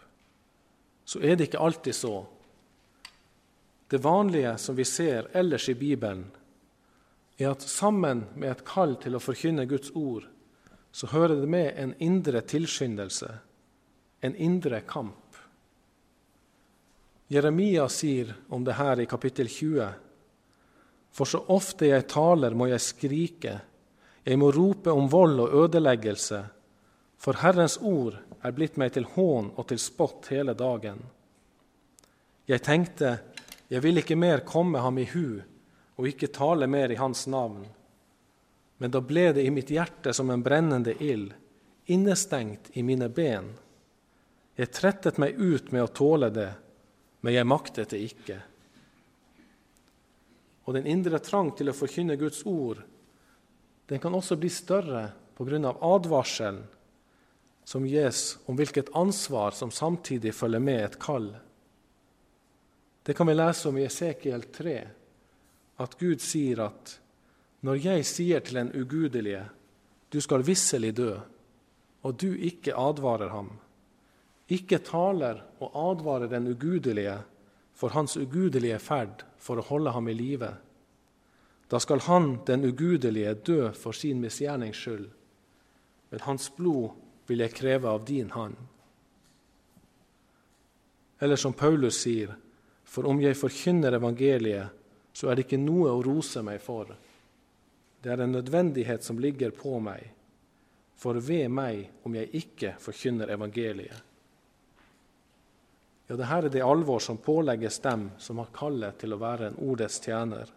så 1.05 1.21
er 1.23 1.37
det 1.37 1.49
ikke 1.49 1.63
alltid 1.63 1.95
så. 1.95 2.15
Det 3.89 3.97
vanlige 4.03 4.57
som 4.61 4.75
vi 4.77 4.85
ser 4.85 5.31
ellers 5.33 5.69
i 5.71 5.73
Bibelen, 5.73 6.27
er 7.39 7.53
at 7.53 7.63
sammen 7.63 8.25
med 8.35 8.51
et 8.51 8.65
kall 8.67 8.97
til 8.99 9.15
å 9.15 9.23
forkynne 9.23 9.65
Guds 9.69 9.93
ord, 9.95 10.27
så 10.91 11.07
hører 11.13 11.39
det 11.39 11.47
med 11.49 11.71
en 11.79 11.95
indre 12.03 12.41
tilskyndelse, 12.43 13.29
en 14.21 14.35
indre 14.35 14.81
kamp. 14.85 15.37
Jeremia 17.29 17.87
sier 17.89 18.33
om 18.49 18.65
det 18.65 18.75
her 18.75 18.99
i 18.99 19.07
kapittel 19.07 19.47
20.: 19.47 19.89
For 21.13 21.29
så 21.29 21.43
ofte 21.47 21.87
jeg 21.87 22.07
taler, 22.09 22.53
må 22.53 22.67
jeg 22.67 22.81
skrike, 22.81 23.59
jeg 24.25 24.37
må 24.37 24.51
rope 24.51 24.91
om 24.91 25.07
vold 25.09 25.39
og 25.39 25.53
ødeleggelse, 25.63 26.43
for 27.19 27.39
Herrens 27.43 27.77
ord 27.83 28.15
er 28.41 28.55
blitt 28.55 28.77
meg 28.79 28.93
til 28.95 29.07
hån 29.15 29.51
og 29.59 29.67
til 29.67 29.79
spott 29.81 30.29
hele 30.31 30.55
dagen. 30.55 31.01
Jeg 32.47 32.63
tenkte, 32.63 33.17
jeg 33.67 33.83
vil 33.83 34.01
ikke 34.01 34.17
mer 34.17 34.45
komme 34.47 34.79
ham 34.81 34.97
i 34.97 35.05
hu 35.11 35.41
og 35.99 36.07
ikke 36.07 36.31
tale 36.31 36.67
mer 36.71 36.91
i 36.91 36.97
hans 36.97 37.25
navn. 37.27 37.65
Men 38.79 38.91
da 38.95 39.01
ble 39.03 39.33
det 39.35 39.43
i 39.43 39.51
mitt 39.51 39.69
hjerte 39.73 40.13
som 40.15 40.31
en 40.31 40.43
brennende 40.43 40.95
ild, 41.03 41.33
innestengt 41.91 42.71
i 42.79 42.83
mine 42.87 43.09
ben. 43.11 43.51
Jeg 44.55 44.71
trettet 44.71 45.19
meg 45.19 45.35
ut 45.35 45.73
med 45.75 45.83
å 45.83 45.91
tåle 45.91 46.31
det, 46.31 46.49
men 47.19 47.35
jeg 47.35 47.51
maktet 47.51 47.91
det 47.91 47.99
ikke. 48.07 48.39
Og 50.65 50.77
den 50.77 50.87
indre 50.87 51.19
trang 51.19 51.51
til 51.57 51.71
å 51.71 51.75
forkynne 51.75 52.15
Guds 52.15 52.45
ord 52.47 52.79
den 53.89 53.99
kan 53.99 54.13
også 54.13 54.37
bli 54.37 54.51
større 54.53 55.09
pga. 55.35 55.73
advarselen 55.81 56.61
som 57.69 57.85
gis 57.85 58.39
om 58.49 58.57
hvilket 58.57 58.87
ansvar 58.97 59.51
som 59.51 59.71
samtidig 59.71 60.31
følger 60.33 60.59
med 60.59 60.79
et 60.83 60.95
kall. 60.99 61.27
Det 63.05 63.13
kan 63.13 63.27
vi 63.29 63.33
lese 63.35 63.69
om 63.69 63.75
i 63.77 63.83
Esekiel 63.85 64.47
3, 64.49 64.71
at 65.77 65.97
Gud 65.99 66.23
sier 66.25 66.63
at 66.65 66.95
når 67.61 67.77
jeg 67.83 68.07
sier 68.09 68.41
til 68.41 68.57
en 68.57 68.71
ugudelige, 68.73 69.43
du 70.09 70.17
skal 70.17 70.41
visselig 70.47 70.95
dø, 70.97 71.11
og 72.01 72.15
du 72.17 72.33
ikke 72.33 72.73
advarer 72.73 73.29
ham, 73.35 73.51
ikke 74.49 74.79
taler 74.87 75.43
og 75.59 75.75
advarer 75.91 76.31
den 76.31 76.47
ugudelige 76.49 77.19
for 77.77 77.93
hans 77.93 78.17
ugudelige 78.17 78.79
ferd 78.81 79.21
for 79.37 79.61
å 79.61 79.67
holde 79.67 79.93
ham 79.93 80.09
i 80.09 80.15
live, 80.17 80.49
da 81.69 81.77
skal 81.77 82.01
han, 82.07 82.39
den 82.49 82.65
ugudelige, 82.65 83.35
dø 83.45 83.69
for 83.77 83.93
sin 83.93 84.25
misgjernings 84.25 84.81
skyld, 84.81 85.05
men 86.09 86.25
hans 86.25 86.49
blod 86.57 86.97
vil 87.29 87.45
jeg 87.45 87.53
kreve 87.53 87.89
av 87.89 88.03
din 88.05 88.31
hand. 88.33 88.57
Eller 91.19 91.35
som 91.35 91.53
Paulus 91.53 91.99
sier, 92.01 92.33
for 92.89 93.05
om 93.05 93.19
jeg 93.21 93.37
forkynner 93.37 93.97
evangeliet, 93.99 94.75
så 95.13 95.29
er 95.29 95.37
det 95.37 95.45
ikke 95.47 95.61
noe 95.61 95.91
å 95.91 96.03
rose 96.05 96.41
meg 96.45 96.61
for. 96.63 96.93
Det 97.99 98.11
er 98.13 98.23
en 98.23 98.37
nødvendighet 98.37 99.03
som 99.03 99.19
ligger 99.19 99.51
på 99.51 99.77
meg, 99.83 100.05
for 100.99 101.19
ved 101.23 101.51
meg 101.51 102.05
om 102.07 102.15
jeg 102.15 102.31
ikke 102.41 102.75
forkynner 102.81 103.31
evangeliet. 103.35 104.05
Ja, 106.09 106.15
dette 106.15 106.29
er 106.33 106.49
det 106.49 106.63
alvor 106.65 107.03
som 107.03 107.19
pålegges 107.21 107.77
dem 107.83 108.07
som 108.17 108.39
har 108.41 108.49
kallet 108.55 108.97
til 109.03 109.13
å 109.13 109.19
være 109.21 109.51
en 109.51 109.59
ordets 109.61 109.99
tjener. 110.01 110.49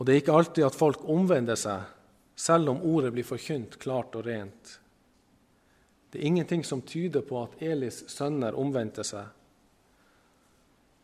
Og 0.00 0.06
det 0.06 0.14
er 0.14 0.22
ikke 0.22 0.32
alltid 0.32 0.64
at 0.64 0.76
folk 0.76 1.02
omvender 1.12 1.58
seg, 1.60 1.82
selv 2.32 2.72
om 2.72 2.78
ordet 2.88 3.10
blir 3.12 3.26
forkynt 3.28 3.76
klart 3.82 4.14
og 4.16 4.24
rent. 4.24 4.78
Det 6.08 6.22
er 6.22 6.30
ingenting 6.30 6.64
som 6.64 6.80
tyder 6.88 7.20
på 7.20 7.36
at 7.42 7.60
Elis 7.60 8.00
sønner 8.08 8.56
omvendte 8.56 9.04
seg. 9.04 9.28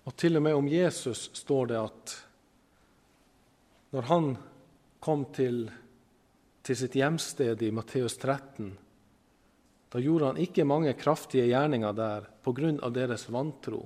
Og 0.08 0.16
til 0.16 0.40
og 0.40 0.46
med 0.46 0.56
om 0.56 0.70
Jesus 0.70 1.26
står 1.36 1.68
det 1.74 1.78
at 1.82 2.16
når 3.92 4.08
han 4.08 4.32
kom 5.04 5.28
til, 5.36 5.66
til 6.64 6.80
sitt 6.80 6.96
hjemsted 6.96 7.62
i 7.62 7.70
Matteus 7.74 8.16
13, 8.16 8.72
da 9.92 10.02
gjorde 10.02 10.32
han 10.32 10.40
ikke 10.40 10.64
mange 10.64 10.96
kraftige 10.96 11.50
gjerninger 11.52 11.92
der 11.92 12.32
pga. 12.42 12.90
deres 12.96 13.28
vantro. 13.28 13.84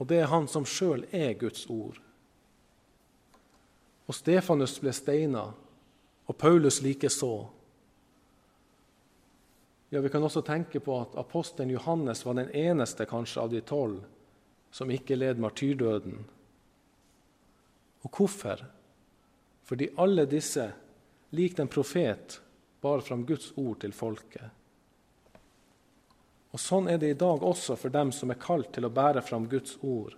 Og 0.00 0.06
det 0.08 0.22
er 0.22 0.32
han 0.32 0.48
som 0.48 0.64
sjøl 0.64 1.04
er 1.12 1.34
Guds 1.36 1.66
ord. 1.68 2.07
Og 4.08 4.16
Stefanus 4.16 4.78
ble 4.80 4.92
steina, 4.96 5.44
og 6.28 6.36
Paulus 6.40 6.80
likeså. 6.84 7.32
Ja, 9.88 10.00
vi 10.00 10.08
kan 10.12 10.24
også 10.24 10.42
tenke 10.44 10.80
på 10.80 10.96
at 11.00 11.16
apostelen 11.16 11.72
Johannes 11.72 12.24
var 12.24 12.36
den 12.36 12.50
eneste 12.56 13.06
kanskje 13.08 13.44
av 13.44 13.52
de 13.52 13.60
tolv 13.64 14.02
som 14.70 14.90
ikke 14.92 15.16
led 15.16 15.40
martyrdøden. 15.40 16.18
Og 18.04 18.10
hvorfor? 18.12 18.64
Fordi 19.64 19.88
alle 19.96 20.26
disse, 20.28 20.70
lik 21.30 21.58
en 21.58 21.68
profet, 21.68 22.40
bar 22.80 23.00
fram 23.00 23.24
Guds 23.26 23.52
ord 23.56 23.80
til 23.80 23.92
folket. 23.92 24.44
Og 26.52 26.60
Sånn 26.60 26.88
er 26.88 27.00
det 27.00 27.12
i 27.12 27.18
dag 27.18 27.42
også 27.44 27.76
for 27.76 27.92
dem 27.92 28.12
som 28.14 28.32
er 28.32 28.40
kalt 28.40 28.70
til 28.72 28.88
å 28.88 28.92
bære 28.92 29.22
fram 29.24 29.48
Guds 29.48 29.76
ord. 29.84 30.14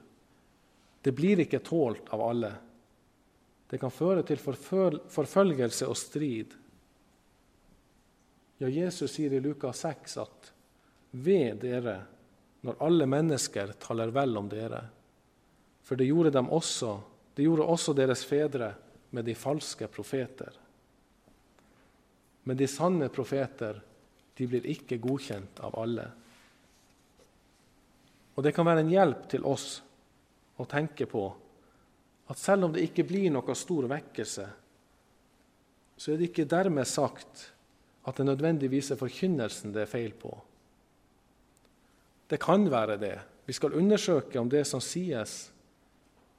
Det 1.02 1.14
blir 1.16 1.42
ikke 1.42 1.62
tålt 1.66 2.10
av 2.14 2.22
alle. 2.22 2.52
Det 3.70 3.78
kan 3.78 3.92
føre 3.94 4.24
til 4.26 4.40
forfølgelse 4.40 5.86
og 5.86 5.98
strid. 5.98 6.56
Ja, 8.58 8.68
Jesus 8.68 9.14
sier 9.14 9.32
i 9.36 9.42
Lukas 9.42 9.84
6 9.86 10.16
at 10.24 10.50
ved 11.10 11.62
dere 11.62 12.00
når 12.66 12.82
alle 12.84 13.06
mennesker 13.08 13.72
taler 13.80 14.10
vel 14.12 14.36
om 14.36 14.48
dere. 14.50 14.82
For 15.86 15.96
det 15.96 16.10
gjorde, 16.10 16.32
dem 16.34 16.50
også, 16.52 16.98
det 17.34 17.46
gjorde 17.46 17.68
også 17.72 17.94
deres 17.96 18.24
fedre 18.26 18.72
med 19.16 19.24
de 19.24 19.34
falske 19.34 19.88
profeter. 19.88 20.58
Men 22.44 22.58
de 22.58 22.68
sanne 22.68 23.08
profeter 23.08 23.80
de 24.36 24.48
blir 24.48 24.66
ikke 24.72 25.00
godkjent 25.00 25.62
av 25.64 25.78
alle. 25.80 26.06
Og 28.34 28.44
Det 28.44 28.54
kan 28.56 28.66
være 28.66 28.84
en 28.84 28.92
hjelp 28.92 29.24
til 29.28 29.44
oss 29.44 29.80
å 30.60 30.66
tenke 30.68 31.06
på 31.08 31.24
at 32.30 32.38
selv 32.38 32.68
om 32.68 32.74
det 32.74 32.84
ikke 32.86 33.06
blir 33.08 33.30
noe 33.34 33.56
stor 33.58 33.88
vekkelse, 33.90 34.46
så 36.00 36.12
er 36.12 36.20
det 36.20 36.30
ikke 36.30 36.48
dermed 36.48 36.88
sagt 36.88 37.48
at 38.08 38.16
det 38.16 38.26
nødvendigvis 38.28 38.92
er 38.94 39.00
forkynnelsen 39.00 39.74
det 39.74 39.84
er 39.84 39.90
feil 39.90 40.14
på. 40.16 40.30
Det 42.30 42.38
kan 42.40 42.68
være 42.70 42.96
det. 43.02 43.16
Vi 43.44 43.52
skal 43.52 43.74
undersøke 43.74 44.38
om 44.38 44.48
det 44.48 44.62
som 44.68 44.80
sies, 44.80 45.50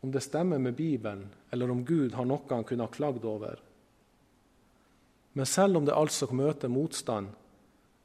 om 0.01 0.11
det 0.11 0.23
stemmer 0.23 0.57
med 0.57 0.73
Bibelen, 0.73 1.27
eller 1.51 1.71
om 1.71 1.83
Gud 1.85 2.15
har 2.15 2.25
noe 2.25 2.47
han 2.49 2.63
kunne 2.65 2.87
ha 2.87 2.93
klagd 2.93 3.27
over. 3.27 3.59
Men 5.33 5.45
selv 5.45 5.77
om 5.77 5.85
det 5.85 5.95
altså 5.95 6.31
møter 6.33 6.71
motstand, 6.71 7.27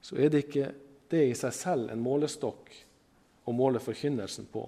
så 0.02 0.18
er 0.18 0.30
det 0.30 0.44
ikke 0.44 0.72
det 1.10 1.22
i 1.30 1.38
seg 1.38 1.54
selv 1.54 1.90
en 1.90 2.02
målestokk 2.02 2.74
å 3.46 3.54
måle 3.54 3.80
forkynnelsen 3.82 4.50
på. 4.50 4.66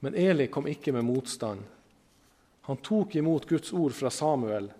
Men 0.00 0.14
Eli 0.14 0.46
kom 0.46 0.66
ikke 0.66 0.92
med 0.92 1.04
motstand. 1.04 1.62
Han 2.68 2.76
tok 2.84 3.16
imot 3.16 3.48
Guds 3.48 3.72
ord 3.72 3.92
fra 3.96 4.10
Samuel, 4.10 4.70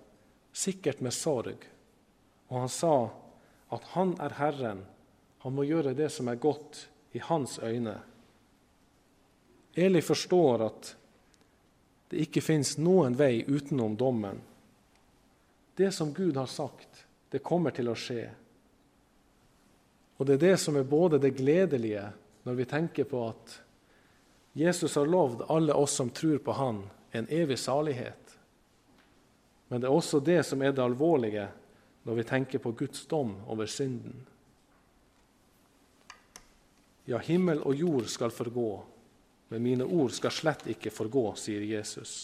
sikkert 0.53 1.01
med 1.01 1.15
sorg, 1.15 1.65
og 2.49 2.61
han 2.61 2.69
sa 2.69 2.95
at 3.75 3.91
han 3.95 4.15
er 4.21 4.37
Herren, 4.39 4.85
han 5.39 5.55
må 5.55 5.65
gjøre 5.65 5.95
det 5.97 6.11
som 6.13 6.29
er 6.29 6.41
godt 6.41 6.87
i 7.17 7.23
hans 7.23 7.59
øyne. 7.59 7.97
Eli 9.75 10.03
forstår 10.03 10.65
at 10.67 10.95
det 12.11 12.25
ikke 12.25 12.43
fins 12.43 12.77
noen 12.81 13.17
vei 13.19 13.45
utenom 13.47 13.97
dommen. 13.97 14.41
Det 15.77 15.93
som 15.95 16.13
Gud 16.15 16.37
har 16.37 16.49
sagt, 16.51 17.05
det 17.31 17.45
kommer 17.45 17.75
til 17.77 17.91
å 17.93 17.97
skje. 17.99 18.25
Og 20.19 20.27
det 20.27 20.39
er 20.39 20.45
det 20.49 20.57
som 20.59 20.77
er 20.77 20.89
både 20.89 21.21
det 21.23 21.37
gledelige 21.39 22.09
når 22.49 22.57
vi 22.59 22.67
tenker 22.67 23.07
på 23.07 23.23
at 23.29 23.59
Jesus 24.59 24.97
har 24.97 25.07
lovd 25.07 25.45
alle 25.49 25.75
oss 25.75 25.93
som 25.93 26.11
tror 26.11 26.39
på 26.39 26.53
Han, 26.53 26.91
en 27.11 27.29
evig 27.31 27.59
salighet. 27.59 28.39
Men 29.69 29.81
det 29.81 29.87
er 29.87 29.95
også 29.95 30.19
det 30.21 30.41
som 30.43 30.63
er 30.63 30.73
det 30.75 30.83
alvorlige 30.83 31.45
når 32.03 32.17
vi 32.17 32.25
tenker 32.27 32.59
på 32.59 32.73
Guds 32.73 33.05
dom 33.07 33.37
over 33.47 33.71
synden. 33.71 34.17
Ja, 37.05 37.21
himmel 37.23 37.63
og 37.63 37.79
jord 37.79 38.09
skal 38.11 38.35
forgå, 38.35 38.73
men 39.49 39.63
mine 39.63 39.87
ord 39.87 40.11
skal 40.17 40.35
slett 40.35 40.67
ikke 40.75 40.91
forgå, 40.91 41.23
sier 41.39 41.63
Jesus. 41.63 42.17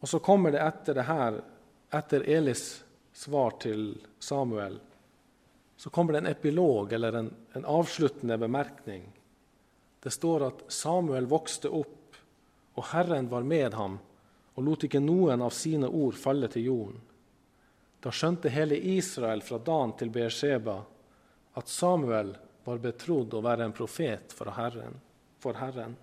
Og 0.00 0.08
så 0.08 0.22
kommer 0.24 0.56
det 0.56 0.64
etter 0.64 0.96
det 0.96 1.04
her, 1.10 1.42
etter 1.92 2.24
Elis 2.38 2.64
svar 3.12 3.60
til 3.60 3.90
Samuel, 4.18 4.80
så 5.76 5.92
kommer 5.92 6.16
det 6.16 6.24
en 6.24 6.32
epilog, 6.32 6.92
eller 6.92 7.20
en, 7.20 7.30
en 7.52 7.68
avsluttende 7.68 8.40
bemerkning. 8.40 9.04
Det 10.06 10.12
står 10.14 10.44
at 10.46 10.60
Samuel 10.70 11.26
vokste 11.26 11.66
opp, 11.74 12.14
og 12.78 12.84
Herren 12.92 13.26
var 13.26 13.42
med 13.42 13.74
ham 13.74 13.96
og 14.54 14.64
lot 14.64 14.84
ikke 14.86 15.00
noen 15.02 15.42
av 15.42 15.50
sine 15.50 15.88
ord 15.90 16.14
falle 16.14 16.46
til 16.52 16.68
jorden. 16.68 17.00
Da 17.98 18.12
skjønte 18.14 18.52
hele 18.54 18.78
Israel 18.78 19.42
fra 19.42 19.58
Dan 19.58 19.96
til 19.98 20.12
Beersheba 20.14 20.76
at 21.58 21.72
Samuel 21.72 22.30
var 22.68 22.78
betrodd 22.84 23.34
å 23.34 23.42
være 23.42 23.66
en 23.66 23.74
profet 23.74 24.30
for 24.36 24.52
Herren. 24.54 24.94
For 25.42 25.58
Herren. 25.58 25.96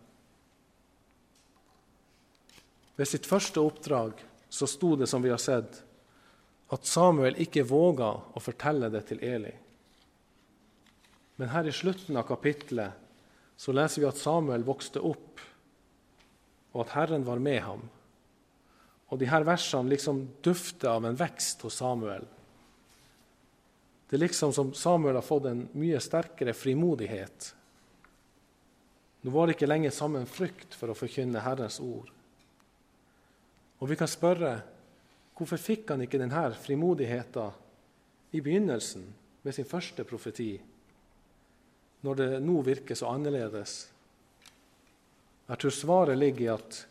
Ved 2.99 3.07
sitt 3.07 3.29
første 3.29 3.63
oppdrag 3.63 4.19
så 4.51 4.67
sto 4.67 4.97
det, 4.99 5.07
som 5.07 5.23
vi 5.23 5.31
har 5.31 5.39
sett, 5.41 5.79
at 6.75 6.91
Samuel 6.91 7.39
ikke 7.39 7.63
våga 7.71 8.11
å 8.35 8.43
fortelle 8.43 8.91
det 8.91 9.05
til 9.13 9.23
Eli. 9.23 9.55
Men 11.39 11.55
her 11.55 11.71
i 11.71 11.73
slutten 11.73 12.19
av 12.19 12.27
kapittelet 12.27 12.99
så 13.57 13.73
leser 13.75 14.01
vi 14.01 14.07
at 14.09 14.19
Samuel 14.19 14.65
vokste 14.65 15.01
opp, 15.03 15.41
og 16.73 16.85
at 16.85 16.95
Herren 16.97 17.25
var 17.25 17.41
med 17.43 17.59
ham. 17.61 17.83
Og 19.13 19.19
de 19.21 19.29
her 19.29 19.45
versene 19.45 19.93
liksom 19.93 20.23
dufter 20.41 20.89
av 20.89 21.05
en 21.05 21.17
vekst 21.17 21.61
hos 21.61 21.77
Samuel. 21.77 22.25
Det 24.09 24.17
er 24.17 24.25
liksom 24.25 24.53
som 24.53 24.73
Samuel 24.77 25.19
har 25.19 25.25
fått 25.25 25.45
en 25.49 25.67
mye 25.77 26.01
sterkere 26.01 26.55
frimodighet. 26.57 27.53
Nå 29.23 29.31
var 29.31 29.47
det 29.47 29.55
ikke 29.55 29.69
lenger 29.69 29.93
sammen 29.95 30.27
frykt 30.27 30.75
for 30.75 30.91
å 30.91 30.97
forkynne 30.97 31.45
Herrens 31.45 31.79
ord. 31.79 32.09
Og 33.79 33.89
vi 33.89 33.97
kan 33.99 34.09
spørre 34.09 34.57
hvorfor 35.37 35.61
fikk 35.61 35.93
han 35.93 36.03
ikke 36.05 36.19
denne 36.21 36.43
frimodigheten 36.59 37.57
i 38.33 38.41
begynnelsen 38.41 39.05
med 39.43 39.55
sin 39.55 39.67
første 39.67 40.05
profeti, 40.07 40.55
når 42.03 42.19
det 42.19 42.29
nå 42.43 42.61
virker 42.65 42.97
så 42.99 43.13
annerledes? 43.15 43.77
Jeg 45.47 45.59
tror 45.59 45.75
svaret 45.75 46.19
ligger 46.19 46.45
i 46.45 46.51
at 46.53 46.81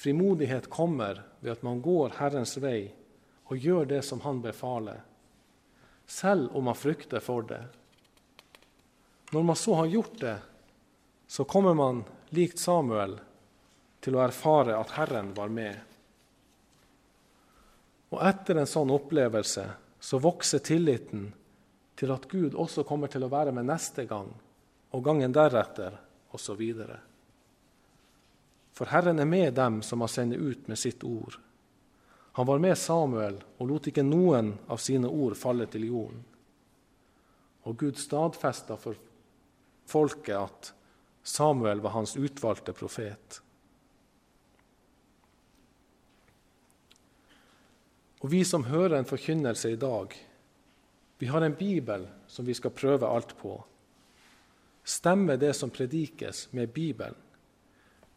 frimodighet 0.00 0.70
kommer 0.70 1.22
ved 1.40 1.54
at 1.54 1.62
man 1.66 1.82
går 1.84 2.16
Herrens 2.18 2.56
vei 2.62 2.90
og 3.50 3.58
gjør 3.58 3.88
det 3.90 4.02
som 4.06 4.22
Han 4.26 4.42
befaler 4.42 5.02
selv 6.10 6.56
om 6.56 6.64
man 6.64 6.74
frykter 6.74 7.22
for 7.22 7.42
det. 7.46 7.62
Når 9.30 9.42
man 9.42 9.56
så 9.56 9.74
har 9.74 9.86
gjort 9.86 10.16
det, 10.20 10.38
så 11.26 11.44
kommer 11.44 11.74
man, 11.74 12.02
likt 12.34 12.58
Samuel, 12.58 13.14
til 14.02 14.16
å 14.16 14.24
erfare 14.24 14.74
at 14.74 14.90
Herren 14.96 15.30
var 15.36 15.52
med. 15.54 15.76
Og 18.10 18.18
etter 18.26 18.58
en 18.58 18.66
sånn 18.66 18.90
opplevelse 18.90 19.68
så 20.02 20.18
vokser 20.18 20.64
tilliten 20.66 21.28
til 22.00 22.12
at 22.14 22.24
Gud 22.30 22.56
også 22.56 22.86
kommer 22.88 23.12
til 23.12 23.26
å 23.26 23.32
være 23.32 23.52
med 23.52 23.68
neste 23.68 24.06
gang 24.08 24.30
og 24.96 25.02
gangen 25.04 25.34
deretter 25.36 25.98
osv. 26.32 26.62
For 28.72 28.88
Herren 28.88 29.20
er 29.20 29.28
med 29.28 29.52
dem 29.58 29.82
som 29.84 30.00
har 30.00 30.08
sendt 30.08 30.40
ut 30.40 30.68
med 30.70 30.80
sitt 30.80 31.04
ord. 31.04 31.36
Han 32.38 32.48
var 32.48 32.62
med 32.62 32.78
Samuel 32.78 33.36
og 33.58 33.68
lot 33.68 33.90
ikke 33.90 34.06
noen 34.06 34.54
av 34.72 34.80
sine 34.80 35.10
ord 35.10 35.36
falle 35.36 35.66
til 35.68 35.84
jorden. 35.90 36.24
Og 37.68 37.76
Gud 37.76 38.00
stadfesta 38.00 38.78
for 38.80 38.96
folket 39.90 40.38
at 40.38 40.72
Samuel 41.20 41.84
var 41.84 41.98
hans 41.98 42.16
utvalgte 42.16 42.72
profet. 42.72 43.42
Og 48.24 48.32
vi 48.32 48.40
som 48.44 48.64
hører 48.68 48.96
en 48.96 49.08
forkynnelse 49.08 49.74
i 49.74 49.78
dag, 49.80 50.16
vi 51.20 51.28
har 51.28 51.44
en 51.44 51.54
bibel 51.54 52.06
som 52.26 52.46
vi 52.48 52.54
skal 52.56 52.72
prøve 52.72 53.06
alt 53.06 53.34
på. 53.36 53.58
Stemmer 54.84 55.36
det 55.36 55.52
som 55.52 55.70
predikes, 55.70 56.46
med 56.56 56.72
Bibelen? 56.72 57.18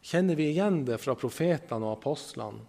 Kjenner 0.04 0.36
vi 0.40 0.46
igjen 0.54 0.86
det 0.88 1.02
fra 1.04 1.16
profetene 1.20 1.84
og 1.84 1.98
apostlene? 1.98 2.64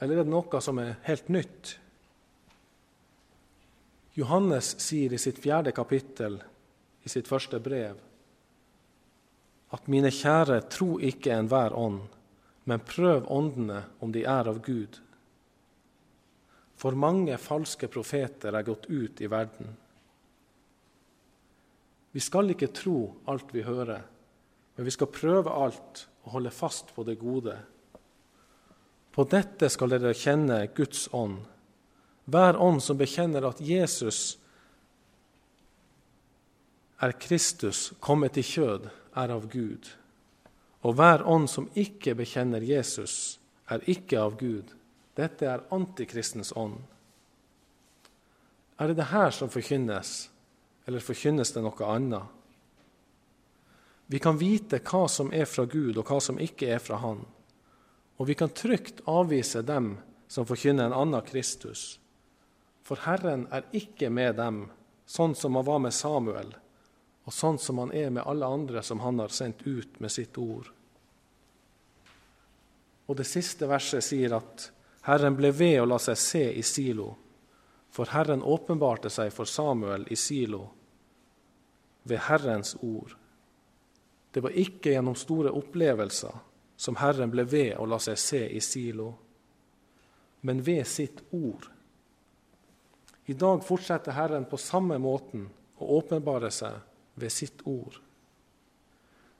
Eller 0.00 0.20
er 0.20 0.26
det 0.26 0.32
noe 0.34 0.60
som 0.60 0.80
er 0.82 0.98
helt 1.08 1.30
nytt? 1.32 1.78
Johannes 4.20 4.74
sier 4.84 5.16
i 5.16 5.22
sitt 5.22 5.40
fjerde 5.40 5.72
kapittel, 5.72 6.36
i 7.00 7.08
sitt 7.08 7.28
første 7.28 7.56
brev, 7.64 7.96
at 9.72 9.88
mine 9.88 10.12
kjære, 10.12 10.60
tro 10.68 10.98
ikke 11.00 11.32
enhver 11.32 11.72
ånd, 11.72 12.04
men 12.68 12.84
prøv 12.84 13.24
åndene 13.32 13.80
om 14.04 14.12
de 14.12 14.28
er 14.28 14.52
av 14.52 14.60
Gud. 14.60 15.00
For 16.84 16.92
mange 17.00 17.38
falske 17.40 17.88
profeter 17.88 18.52
er 18.52 18.66
gått 18.66 18.90
ut 18.92 19.20
i 19.24 19.28
verden. 19.32 19.70
Vi 22.12 22.20
skal 22.20 22.52
ikke 22.52 22.74
tro 22.76 22.98
alt 23.32 23.54
vi 23.56 23.62
hører, 23.64 24.02
men 24.76 24.84
vi 24.84 24.92
skal 24.92 25.08
prøve 25.08 25.54
alt 25.64 26.02
og 26.26 26.34
holde 26.36 26.52
fast 26.52 26.92
på 26.92 27.06
det 27.08 27.16
gode. 27.22 27.56
På 29.16 29.24
dette 29.24 29.72
skal 29.72 29.94
dere 29.94 30.12
kjenne 30.12 30.60
Guds 30.76 31.08
ånd. 31.16 31.40
Hver 32.28 32.60
ånd 32.60 32.84
som 32.84 33.00
bekjenner 33.00 33.48
at 33.48 33.64
Jesus 33.64 34.36
er 37.00 37.16
Kristus 37.16 37.94
kommet 37.96 38.36
i 38.36 38.44
kjød, 38.44 38.90
er 39.16 39.32
av 39.32 39.48
Gud. 39.48 39.88
Og 40.84 41.00
hver 41.00 41.24
ånd 41.24 41.48
som 41.48 41.72
ikke 41.72 42.12
bekjenner 42.20 42.60
Jesus, 42.60 43.38
er 43.72 43.80
ikke 43.88 44.20
av 44.20 44.36
Gud. 44.36 44.68
Dette 45.14 45.46
er 45.46 45.66
antikristens 45.74 46.52
ånd. 46.56 46.80
Er 48.78 48.90
det 48.90 48.98
det 48.98 49.10
her 49.12 49.30
som 49.30 49.50
forkynnes, 49.52 50.30
eller 50.86 51.04
forkynnes 51.04 51.54
det 51.54 51.62
noe 51.62 51.90
annet? 51.90 52.26
Vi 54.10 54.18
kan 54.18 54.38
vite 54.38 54.82
hva 54.84 55.06
som 55.08 55.30
er 55.32 55.46
fra 55.48 55.64
Gud, 55.70 55.96
og 55.96 56.10
hva 56.10 56.18
som 56.20 56.40
ikke 56.42 56.68
er 56.74 56.82
fra 56.82 56.98
Han. 57.00 57.22
Og 58.18 58.28
vi 58.28 58.34
kan 58.38 58.52
trygt 58.52 59.00
avvise 59.10 59.62
dem 59.62 59.94
som 60.28 60.46
forkynner 60.46 60.90
en 60.90 60.98
annen 60.98 61.24
Kristus. 61.26 62.00
For 62.84 63.00
Herren 63.06 63.46
er 63.54 63.64
ikke 63.72 64.10
med 64.12 64.36
dem, 64.36 64.66
sånn 65.06 65.34
som 65.38 65.56
han 65.56 65.66
var 65.66 65.80
med 65.86 65.94
Samuel, 65.94 66.52
og 67.24 67.32
sånn 67.32 67.58
som 67.58 67.80
han 67.80 67.94
er 67.96 68.10
med 68.12 68.26
alle 68.28 68.46
andre 68.46 68.82
som 68.84 69.00
han 69.00 69.22
har 69.22 69.32
sendt 69.32 69.64
ut 69.64 70.00
med 70.00 70.12
sitt 70.12 70.36
ord. 70.38 70.68
Og 73.08 73.16
det 73.16 73.26
siste 73.28 73.68
verset 73.68 74.04
sier 74.04 74.36
at 74.36 74.68
Herren 75.04 75.36
ble 75.36 75.50
ved 75.52 75.82
å 75.82 75.88
la 75.88 75.98
seg 76.00 76.16
se 76.16 76.44
i 76.56 76.62
Silo, 76.64 77.10
for 77.92 78.08
Herren 78.10 78.42
åpenbarte 78.42 79.10
seg 79.12 79.32
for 79.32 79.44
Samuel 79.44 80.06
i 80.10 80.16
Silo 80.16 80.62
ved 82.08 82.24
Herrens 82.26 82.74
ord. 82.80 83.12
Det 84.32 84.42
var 84.42 84.56
ikke 84.56 84.94
gjennom 84.94 85.16
store 85.16 85.52
opplevelser, 85.54 86.32
som 86.76 86.96
Herren 86.98 87.30
ble 87.30 87.44
ved 87.48 87.76
å 87.78 87.86
la 87.86 88.00
seg 88.02 88.18
se 88.18 88.42
i 88.48 88.60
Silo. 88.60 89.12
men 90.44 90.62
ved 90.62 90.86
sitt 90.86 91.22
ord. 91.30 91.70
I 93.24 93.32
dag 93.32 93.62
fortsetter 93.64 94.12
Herren 94.12 94.44
på 94.44 94.58
samme 94.60 94.98
måten 95.00 95.46
å 95.80 95.86
åpenbare 95.96 96.50
seg 96.52 96.82
ved 97.14 97.32
sitt 97.32 97.62
ord. 97.64 97.96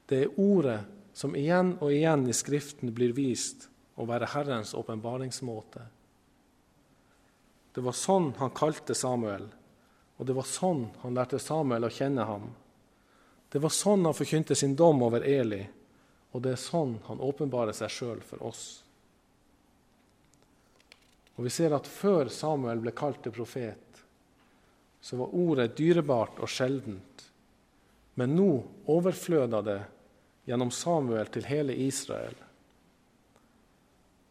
Det 0.09 0.23
er 0.23 0.41
ordet 0.41 0.79
som 1.13 1.37
igjen 1.37 1.75
og 1.83 1.93
igjen 1.93 2.25
i 2.25 2.33
Skriften 2.33 2.95
blir 2.97 3.13
vist 3.13 3.69
å 3.95 4.07
være 4.09 4.31
Herrens 4.35 4.75
åpenbaringsmåte. 4.75 5.83
Det 7.75 7.83
var 7.83 7.97
sånn 7.99 8.33
han 8.39 8.55
kalte 8.55 8.95
Samuel, 8.95 9.47
og 10.17 10.27
det 10.27 10.37
var 10.37 10.47
sånn 10.47 10.87
han 11.03 11.17
lærte 11.17 11.41
Samuel 11.43 11.89
å 11.89 11.93
kjenne 11.93 12.27
ham. 12.29 12.49
Det 13.51 13.63
var 13.63 13.75
sånn 13.75 14.07
han 14.07 14.15
forkynte 14.15 14.55
sin 14.59 14.77
dom 14.79 15.03
over 15.07 15.27
Eli, 15.27 15.63
og 16.35 16.43
det 16.43 16.55
er 16.55 16.63
sånn 16.63 16.97
han 17.07 17.23
åpenbarer 17.23 17.75
seg 17.75 17.91
sjøl 17.91 18.23
for 18.27 18.43
oss. 18.47 18.65
Og 21.35 21.45
Vi 21.45 21.51
ser 21.51 21.75
at 21.75 21.91
før 21.91 22.31
Samuel 22.31 22.83
ble 22.83 22.95
kalt 22.95 23.23
til 23.23 23.35
profet, 23.35 24.03
så 25.01 25.19
var 25.19 25.35
ordet 25.35 25.75
dyrebart 25.77 26.39
og 26.41 26.49
sjeldent. 26.49 27.25
Men 28.15 28.37
nå 28.39 28.51
overfløda 28.89 29.61
det 29.67 29.81
gjennom 30.47 30.71
Samuel 30.71 31.27
til 31.35 31.49
hele 31.51 31.75
Israel. 31.75 32.37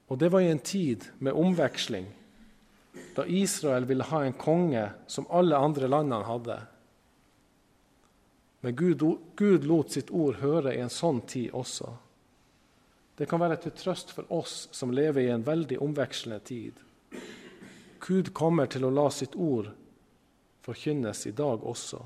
Og 0.08 0.20
det 0.20 0.30
var 0.34 0.44
i 0.44 0.52
en 0.52 0.60
tid 0.60 1.06
med 1.20 1.34
omveksling, 1.34 2.08
da 3.16 3.26
Israel 3.26 3.86
ville 3.86 4.06
ha 4.10 4.24
en 4.26 4.36
konge 4.38 4.88
som 5.08 5.28
alle 5.30 5.58
andre 5.58 5.88
landene 5.88 6.26
hadde. 6.28 6.58
Men 8.64 8.76
Gud, 8.76 9.04
Gud 9.36 9.66
lot 9.68 9.92
sitt 9.92 10.12
ord 10.12 10.40
høre 10.42 10.74
i 10.76 10.82
en 10.82 10.92
sånn 10.94 11.22
tid 11.28 11.52
også. 11.52 11.90
Det 13.18 13.28
kan 13.30 13.42
være 13.42 13.60
til 13.62 13.76
trøst 13.78 14.14
for 14.16 14.30
oss 14.34 14.68
som 14.72 14.94
lever 14.96 15.26
i 15.26 15.34
en 15.34 15.46
veldig 15.46 15.78
omvekslende 15.84 16.40
tid. 16.48 16.80
Gud 18.04 18.34
kommer 18.34 18.68
til 18.68 18.86
å 18.88 18.92
la 18.94 19.10
sitt 19.14 19.36
ord 19.36 19.70
forkynnes 20.64 21.26
i 21.28 21.36
dag 21.36 21.64
også. 21.64 22.00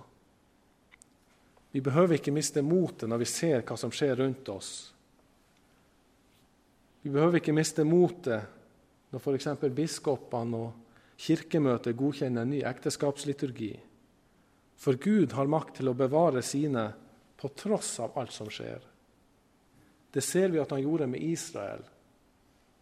Vi 1.71 1.81
behøver 1.81 2.17
ikke 2.17 2.33
miste 2.33 2.61
motet 2.65 3.09
når 3.09 3.21
vi 3.21 3.29
ser 3.29 3.61
hva 3.61 3.77
som 3.77 3.93
skjer 3.93 4.17
rundt 4.17 4.49
oss. 4.49 4.71
Vi 7.01 7.11
behøver 7.13 7.39
ikke 7.39 7.55
miste 7.55 7.85
motet 7.87 8.53
når 9.13 9.23
f.eks. 9.23 9.49
biskopene 9.75 10.59
og 10.59 10.83
Kirkemøtet 11.17 11.97
godkjenner 11.97 12.45
en 12.45 12.51
ny 12.53 12.59
ekteskapsliturgi. 12.67 13.71
For 14.77 14.99
Gud 15.01 15.33
har 15.33 15.49
makt 15.49 15.79
til 15.79 15.89
å 15.89 15.97
bevare 15.97 16.43
sine 16.45 16.83
på 17.37 17.49
tross 17.57 17.95
av 18.03 18.17
alt 18.21 18.33
som 18.35 18.49
skjer. 18.53 18.83
Det 20.13 20.21
ser 20.21 20.53
vi 20.53 20.61
at 20.61 20.71
han 20.73 20.83
gjorde 20.83 21.09
med 21.09 21.23
Israel, 21.25 21.81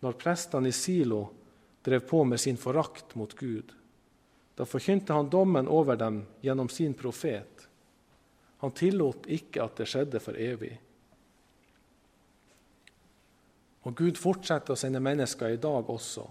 når 0.04 0.20
prestene 0.20 0.70
i 0.70 0.76
Silo 0.76 1.22
drev 1.86 2.04
på 2.10 2.24
med 2.28 2.40
sin 2.40 2.60
forakt 2.60 3.16
mot 3.16 3.32
Gud. 3.40 3.72
Da 4.56 4.68
forkynte 4.68 5.16
han 5.16 5.30
dommen 5.30 5.68
over 5.68 5.96
dem 6.00 6.22
gjennom 6.44 6.70
sin 6.70 6.94
profet. 6.94 7.68
Han 8.64 8.72
tillot 8.72 9.28
ikke 9.28 9.64
at 9.64 9.80
det 9.80 9.88
skjedde 9.92 10.22
for 10.24 10.40
evig. 10.40 10.74
Og 13.86 13.94
Gud 13.96 14.18
fortsetter 14.18 14.74
å 14.74 14.80
sende 14.80 15.02
mennesker 15.04 15.54
i 15.54 15.62
dag 15.62 15.90
også. 15.90 16.26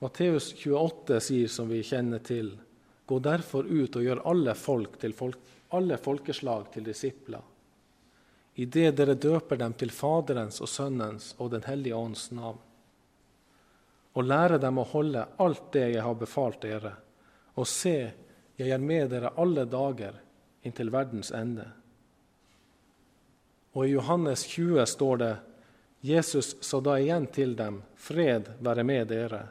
Matteus 0.00 0.50
28 0.56 1.20
sier, 1.22 1.48
som 1.52 1.68
vi 1.70 1.82
kjenner 1.86 2.22
til, 2.24 2.54
Gå 3.10 3.18
derfor 3.18 3.66
ut 3.66 3.96
og 3.98 4.04
gjør 4.06 4.20
alle 4.30 4.52
folk 4.54 4.92
til 5.02 5.10
folk, 5.18 5.38
alle 5.74 5.96
folkeslag 5.98 6.68
til 6.70 6.84
disipler, 6.86 7.42
idet 8.54 8.92
dere 9.00 9.16
døper 9.18 9.58
dem 9.58 9.74
til 9.74 9.90
Faderens 9.90 10.60
og 10.62 10.70
Sønnens 10.70 11.32
og 11.38 11.50
Den 11.50 11.66
hellige 11.66 11.98
ånds 11.98 12.28
navn, 12.30 12.60
og 14.14 14.28
lærer 14.30 14.62
dem 14.62 14.78
å 14.78 14.86
holde 14.92 15.26
alt 15.42 15.72
det 15.74 15.88
jeg 15.96 16.06
har 16.06 16.20
befalt 16.22 16.62
dere, 16.62 16.92
og 17.58 17.66
se, 17.66 17.96
jeg 18.54 18.70
er 18.70 18.78
med 18.78 19.10
dere 19.10 19.34
alle 19.34 19.66
dager 19.66 20.22
inntil 20.62 20.94
verdens 20.94 21.32
ende. 21.34 21.66
Og 23.74 23.88
i 23.88 23.96
Johannes 23.96 24.46
20 24.46 24.86
står 24.86 25.22
det 25.24 25.34
Jesus 26.00 26.56
sa 26.64 26.80
da 26.80 26.96
igjen 26.98 27.26
til 27.26 27.56
dem, 27.56 27.82
fred 27.96 28.52
være 28.58 28.84
med 28.84 29.08
dere. 29.12 29.42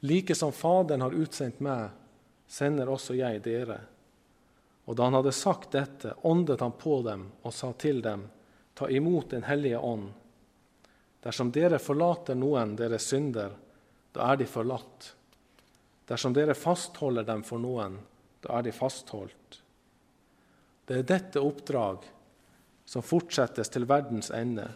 Like 0.00 0.34
som 0.34 0.52
Faderen 0.52 1.04
har 1.04 1.14
utsendt 1.14 1.60
meg, 1.60 1.90
sender 2.48 2.88
også 2.88 3.14
jeg 3.14 3.42
dere. 3.44 3.78
Og 4.84 4.96
da 4.96 5.06
han 5.06 5.18
hadde 5.18 5.32
sagt 5.36 5.74
dette, 5.76 6.14
åndet 6.26 6.60
han 6.60 6.72
på 6.78 7.02
dem 7.04 7.28
og 7.42 7.54
sa 7.54 7.70
til 7.78 8.00
dem, 8.02 8.24
ta 8.74 8.88
imot 8.88 9.30
Den 9.30 9.44
hellige 9.44 9.78
ånd. 9.78 10.08
Dersom 11.22 11.52
dere 11.52 11.78
forlater 11.78 12.34
noen 12.34 12.74
deres 12.76 13.06
synder, 13.12 13.52
da 14.12 14.32
er 14.32 14.40
de 14.40 14.46
forlatt. 14.48 15.12
Dersom 16.08 16.34
dere 16.34 16.56
fastholder 16.58 17.24
dem 17.28 17.44
for 17.46 17.62
noen, 17.62 18.00
da 18.42 18.58
er 18.58 18.66
de 18.66 18.72
fastholdt. 18.74 19.60
Det 20.84 20.98
er 20.98 21.06
dette 21.06 21.40
oppdrag 21.40 22.08
som 22.84 23.04
fortsettes 23.06 23.70
til 23.70 23.86
verdens 23.86 24.32
ende. 24.34 24.66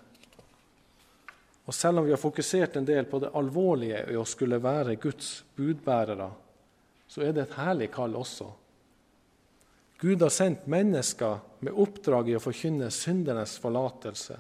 Og 1.67 1.75
selv 1.75 1.99
om 1.99 2.07
vi 2.07 2.13
har 2.15 2.21
fokusert 2.23 2.77
en 2.77 2.87
del 2.87 3.09
på 3.11 3.19
det 3.23 3.33
alvorlige 3.35 4.05
i 4.13 4.19
å 4.19 4.25
skulle 4.29 4.61
være 4.63 4.99
Guds 5.03 5.41
budbærere, 5.57 6.29
så 7.11 7.23
er 7.27 7.35
det 7.35 7.47
et 7.47 7.57
herlig 7.59 7.91
kall 7.95 8.15
også. 8.19 8.47
Gud 9.99 10.23
har 10.23 10.31
sendt 10.31 10.67
mennesker 10.71 11.41
med 11.65 11.75
oppdrag 11.75 12.29
i 12.31 12.37
å 12.37 12.43
forkynne 12.43 12.91
syndernes 12.93 13.57
forlatelse. 13.63 14.37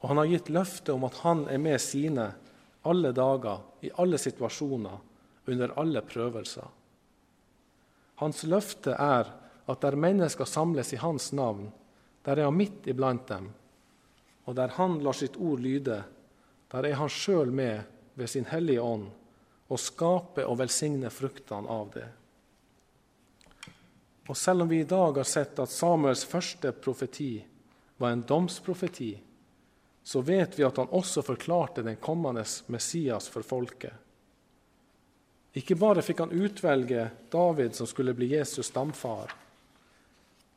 Og 0.00 0.08
han 0.08 0.20
har 0.20 0.30
gitt 0.30 0.52
løfte 0.54 0.94
om 0.94 1.04
at 1.08 1.18
han 1.24 1.46
er 1.50 1.60
med 1.60 1.80
sine 1.82 2.28
alle 2.84 3.10
dager, 3.16 3.60
i 3.80 3.90
alle 4.00 4.20
situasjoner, 4.20 4.98
under 5.48 5.72
alle 5.80 6.00
prøvelser. 6.04 6.68
Hans 8.20 8.44
løfte 8.48 8.94
er 8.94 9.32
at 9.66 9.80
der 9.82 9.96
mennesker 9.98 10.48
samles 10.48 10.92
i 10.94 11.00
hans 11.00 11.32
navn, 11.32 11.70
der 12.24 12.38
er 12.38 12.48
han 12.48 12.56
midt 12.56 12.86
iblant 12.88 13.26
dem. 13.28 13.50
Og 14.44 14.54
der 14.54 14.74
han 14.76 14.98
lar 15.04 15.16
sitt 15.16 15.36
ord 15.36 15.60
lyde, 15.64 16.02
der 16.70 16.86
er 16.86 16.98
han 17.00 17.12
sjøl 17.12 17.52
med 17.54 17.82
ved 18.14 18.30
sin 18.30 18.46
hellige 18.50 18.82
ånd 18.82 19.08
og 19.72 19.80
skaper 19.80 20.46
og 20.46 20.58
velsigner 20.60 21.10
fruktene 21.10 21.70
av 21.70 21.90
det. 21.94 22.06
Og 24.28 24.36
selv 24.36 24.64
om 24.64 24.68
vi 24.68 24.80
i 24.80 24.88
dag 24.88 25.16
har 25.16 25.28
sett 25.28 25.58
at 25.60 25.72
Samuels 25.72 26.24
første 26.24 26.72
profeti 26.72 27.44
var 27.96 28.12
en 28.12 28.24
domsprofeti, 28.28 29.12
så 30.04 30.20
vet 30.20 30.58
vi 30.58 30.64
at 30.64 30.76
han 30.76 30.92
også 30.92 31.22
forklarte 31.24 31.82
den 31.82 31.96
kommende 31.96 32.44
Messias 32.72 33.28
for 33.32 33.42
folket. 33.42 33.92
Ikke 35.54 35.76
bare 35.78 36.02
fikk 36.02 36.24
han 36.24 36.34
utvelge 36.34 37.08
David, 37.30 37.74
som 37.74 37.86
skulle 37.86 38.14
bli 38.16 38.32
Jesus 38.34 38.66
stamfar. 38.66 39.32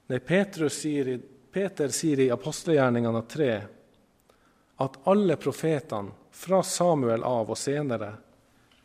Nei, 0.07 0.19
Peter 0.19 0.69
sier 0.71 2.19
i 2.23 2.31
apostelgjerningene 2.33 3.21
3 3.29 3.51
at 4.77 4.97
alle 5.07 5.35
profetene, 5.35 6.13
fra 6.31 6.61
Samuel 6.63 7.23
av 7.25 7.49
og 7.49 7.57
senere, 7.57 8.11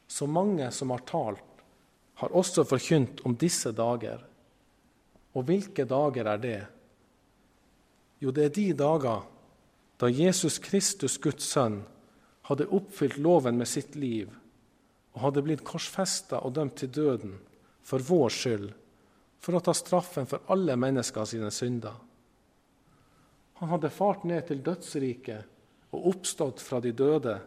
så 0.09 0.27
mange 0.27 0.71
som 0.73 0.91
har 0.91 1.03
talt, 1.09 1.65
har 2.15 2.33
også 2.33 2.65
forkynt 2.65 3.21
om 3.29 3.35
disse 3.37 3.73
dager. 3.77 4.23
Og 5.37 5.45
hvilke 5.49 5.85
dager 5.89 6.31
er 6.33 6.41
det? 6.41 6.61
Jo, 8.23 8.33
det 8.33 8.47
er 8.47 8.55
de 8.57 8.67
dager 8.79 9.27
da 10.01 10.09
Jesus 10.09 10.59
Kristus, 10.59 11.19
Guds 11.19 11.45
sønn, 11.47 11.83
hadde 12.49 12.71
oppfylt 12.75 13.21
loven 13.23 13.59
med 13.61 13.69
sitt 13.71 13.95
liv 13.95 14.33
og 15.13 15.21
hadde 15.27 15.45
blitt 15.45 15.65
korsfesta 15.67 16.41
og 16.43 16.55
dømt 16.57 16.79
til 16.81 16.91
døden 16.91 17.37
for 17.85 18.03
vår 18.03 18.33
skyld, 18.33 18.71
for 19.43 19.59
å 19.59 19.63
ta 19.63 19.75
straffen 19.77 20.27
for 20.31 20.43
alle 20.55 20.75
mennesker 20.79 21.29
sine 21.29 21.51
synder. 21.55 21.95
Han 23.61 23.71
hadde 23.71 23.93
fart 23.95 24.25
ned 24.27 24.49
til 24.49 24.63
dødsriket 24.65 25.53
og 25.93 26.13
oppstått 26.15 26.61
fra 26.65 26.81
de 26.81 26.93
døde 26.97 27.39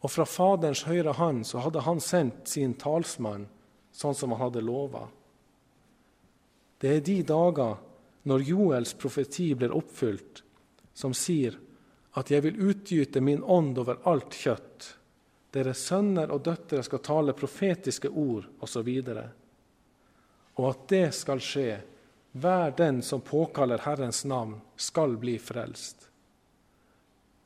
og 0.00 0.10
fra 0.12 0.26
Faderens 0.28 0.84
høyre 0.86 1.14
hånd 1.18 1.44
så 1.46 1.62
hadde 1.64 1.82
han 1.86 2.00
sendt 2.02 2.50
sin 2.50 2.76
talsmann, 2.78 3.48
sånn 3.90 4.14
som 4.14 4.34
han 4.34 4.44
hadde 4.46 4.62
lova. 4.62 5.08
Det 6.78 6.92
er 6.94 7.02
de 7.02 7.16
dager 7.26 7.80
når 8.28 8.44
Joels 8.46 8.94
profeti 8.94 9.50
blir 9.58 9.74
oppfylt, 9.74 10.44
som 10.94 11.14
sier 11.14 11.56
at 12.18 12.30
jeg 12.30 12.44
vil 12.46 12.62
utgyte 12.70 13.22
min 13.22 13.42
ånd 13.42 13.78
over 13.78 13.98
alt 14.10 14.36
kjøtt. 14.38 14.94
Deres 15.54 15.82
sønner 15.88 16.30
og 16.30 16.44
døtre 16.46 16.82
skal 16.86 17.02
tale 17.02 17.34
profetiske 17.34 18.10
ord, 18.10 18.46
osv. 18.62 18.88
Og, 19.02 19.22
og 20.60 20.66
at 20.70 20.84
det 20.92 21.06
skal 21.16 21.42
skje, 21.42 21.78
hver 22.38 22.74
den 22.78 23.00
som 23.02 23.24
påkaller 23.24 23.82
Herrens 23.82 24.22
navn, 24.28 24.58
skal 24.76 25.16
bli 25.18 25.38
frelst. 25.42 26.08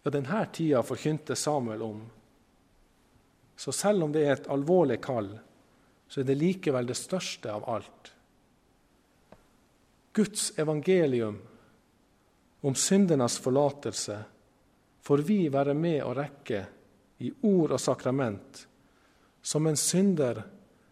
Ja, 0.02 0.10
denne 0.10 0.46
tida 0.52 0.82
forkynte 0.82 1.36
Samuel 1.36 1.82
om. 1.82 2.02
Så 3.56 3.72
selv 3.72 4.04
om 4.04 4.12
det 4.12 4.24
er 4.26 4.32
et 4.34 4.50
alvorlig 4.50 4.98
kall, 5.04 5.30
så 6.08 6.20
er 6.20 6.26
det 6.26 6.40
likevel 6.40 6.88
det 6.88 6.98
største 6.98 7.52
av 7.52 7.68
alt. 7.70 8.12
Guds 10.12 10.52
evangelium 10.58 11.38
om 12.60 12.74
syndenes 12.74 13.38
forlatelse 13.38 14.18
får 15.02 15.18
vi 15.18 15.48
være 15.48 15.74
med 15.74 16.02
å 16.04 16.12
rekke 16.14 16.64
i 17.22 17.30
ord 17.48 17.72
og 17.72 17.80
sakrament, 17.80 18.66
som 19.42 19.66
en 19.66 19.78
synder 19.78 20.42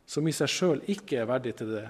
som 0.07 0.27
i 0.27 0.33
seg 0.35 0.51
sjøl 0.51 0.81
ikke 0.91 1.21
er 1.21 1.29
verdig 1.31 1.53
til 1.59 1.75
det, 1.75 1.87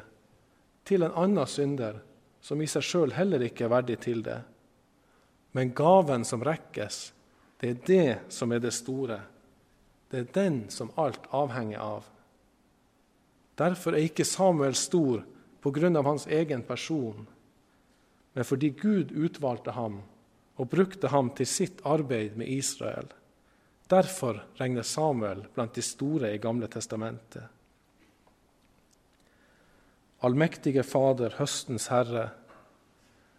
til 0.85 1.05
en 1.07 1.17
annen 1.23 1.49
synder 1.49 2.01
som 2.41 2.61
i 2.61 2.69
seg 2.69 2.85
sjøl 2.85 3.15
heller 3.17 3.45
ikke 3.47 3.69
er 3.69 3.73
verdig 3.73 3.99
til 4.05 4.25
det. 4.25 4.41
Men 5.53 5.75
gaven 5.75 6.25
som 6.25 6.45
rekkes, 6.45 7.13
det 7.61 7.71
er 7.71 7.83
det 7.87 8.33
som 8.33 8.53
er 8.53 8.63
det 8.63 8.73
store. 8.75 9.21
Det 10.11 10.19
er 10.19 10.33
den 10.35 10.63
som 10.71 10.93
alt 10.99 11.27
avhenger 11.35 11.83
av. 11.83 12.07
Derfor 13.61 13.95
er 13.95 14.07
ikke 14.07 14.25
Samuel 14.25 14.75
stor 14.79 15.25
av 15.63 16.07
hans 16.07 16.27
egen 16.27 16.63
person, 16.65 17.27
men 18.33 18.47
fordi 18.47 18.71
Gud 18.71 19.13
utvalgte 19.13 19.75
ham 19.77 20.01
og 20.57 20.71
brukte 20.73 21.11
ham 21.13 21.29
til 21.37 21.47
sitt 21.47 21.83
arbeid 21.85 22.39
med 22.41 22.49
Israel. 22.49 23.11
Derfor 23.91 24.43
regner 24.57 24.87
Samuel 24.87 25.45
blant 25.55 25.75
de 25.75 25.83
store 25.83 26.33
i 26.35 26.41
Gamle 26.41 26.69
testamentet. 26.71 27.45
Allmektige 30.21 30.85
Fader, 30.85 31.35
høstens 31.39 31.89
Herre, 31.91 32.29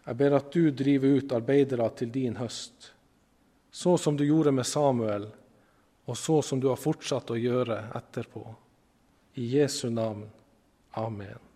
jeg 0.04 0.18
ber 0.18 0.34
at 0.38 0.50
du 0.52 0.70
driver 0.74 1.18
ut 1.18 1.32
arbeidere 1.36 1.86
til 1.96 2.10
din 2.10 2.36
høst, 2.36 2.90
så 3.70 3.96
som 3.98 4.16
du 4.16 4.24
gjorde 4.26 4.52
med 4.52 4.66
Samuel, 4.66 5.28
og 6.04 6.18
så 6.18 6.40
som 6.42 6.60
du 6.60 6.68
har 6.68 6.80
fortsatt 6.80 7.30
å 7.30 7.38
gjøre 7.38 7.78
etterpå. 7.94 8.42
I 9.38 9.46
Jesu 9.56 9.88
navn. 9.90 10.26
Amen. 10.98 11.51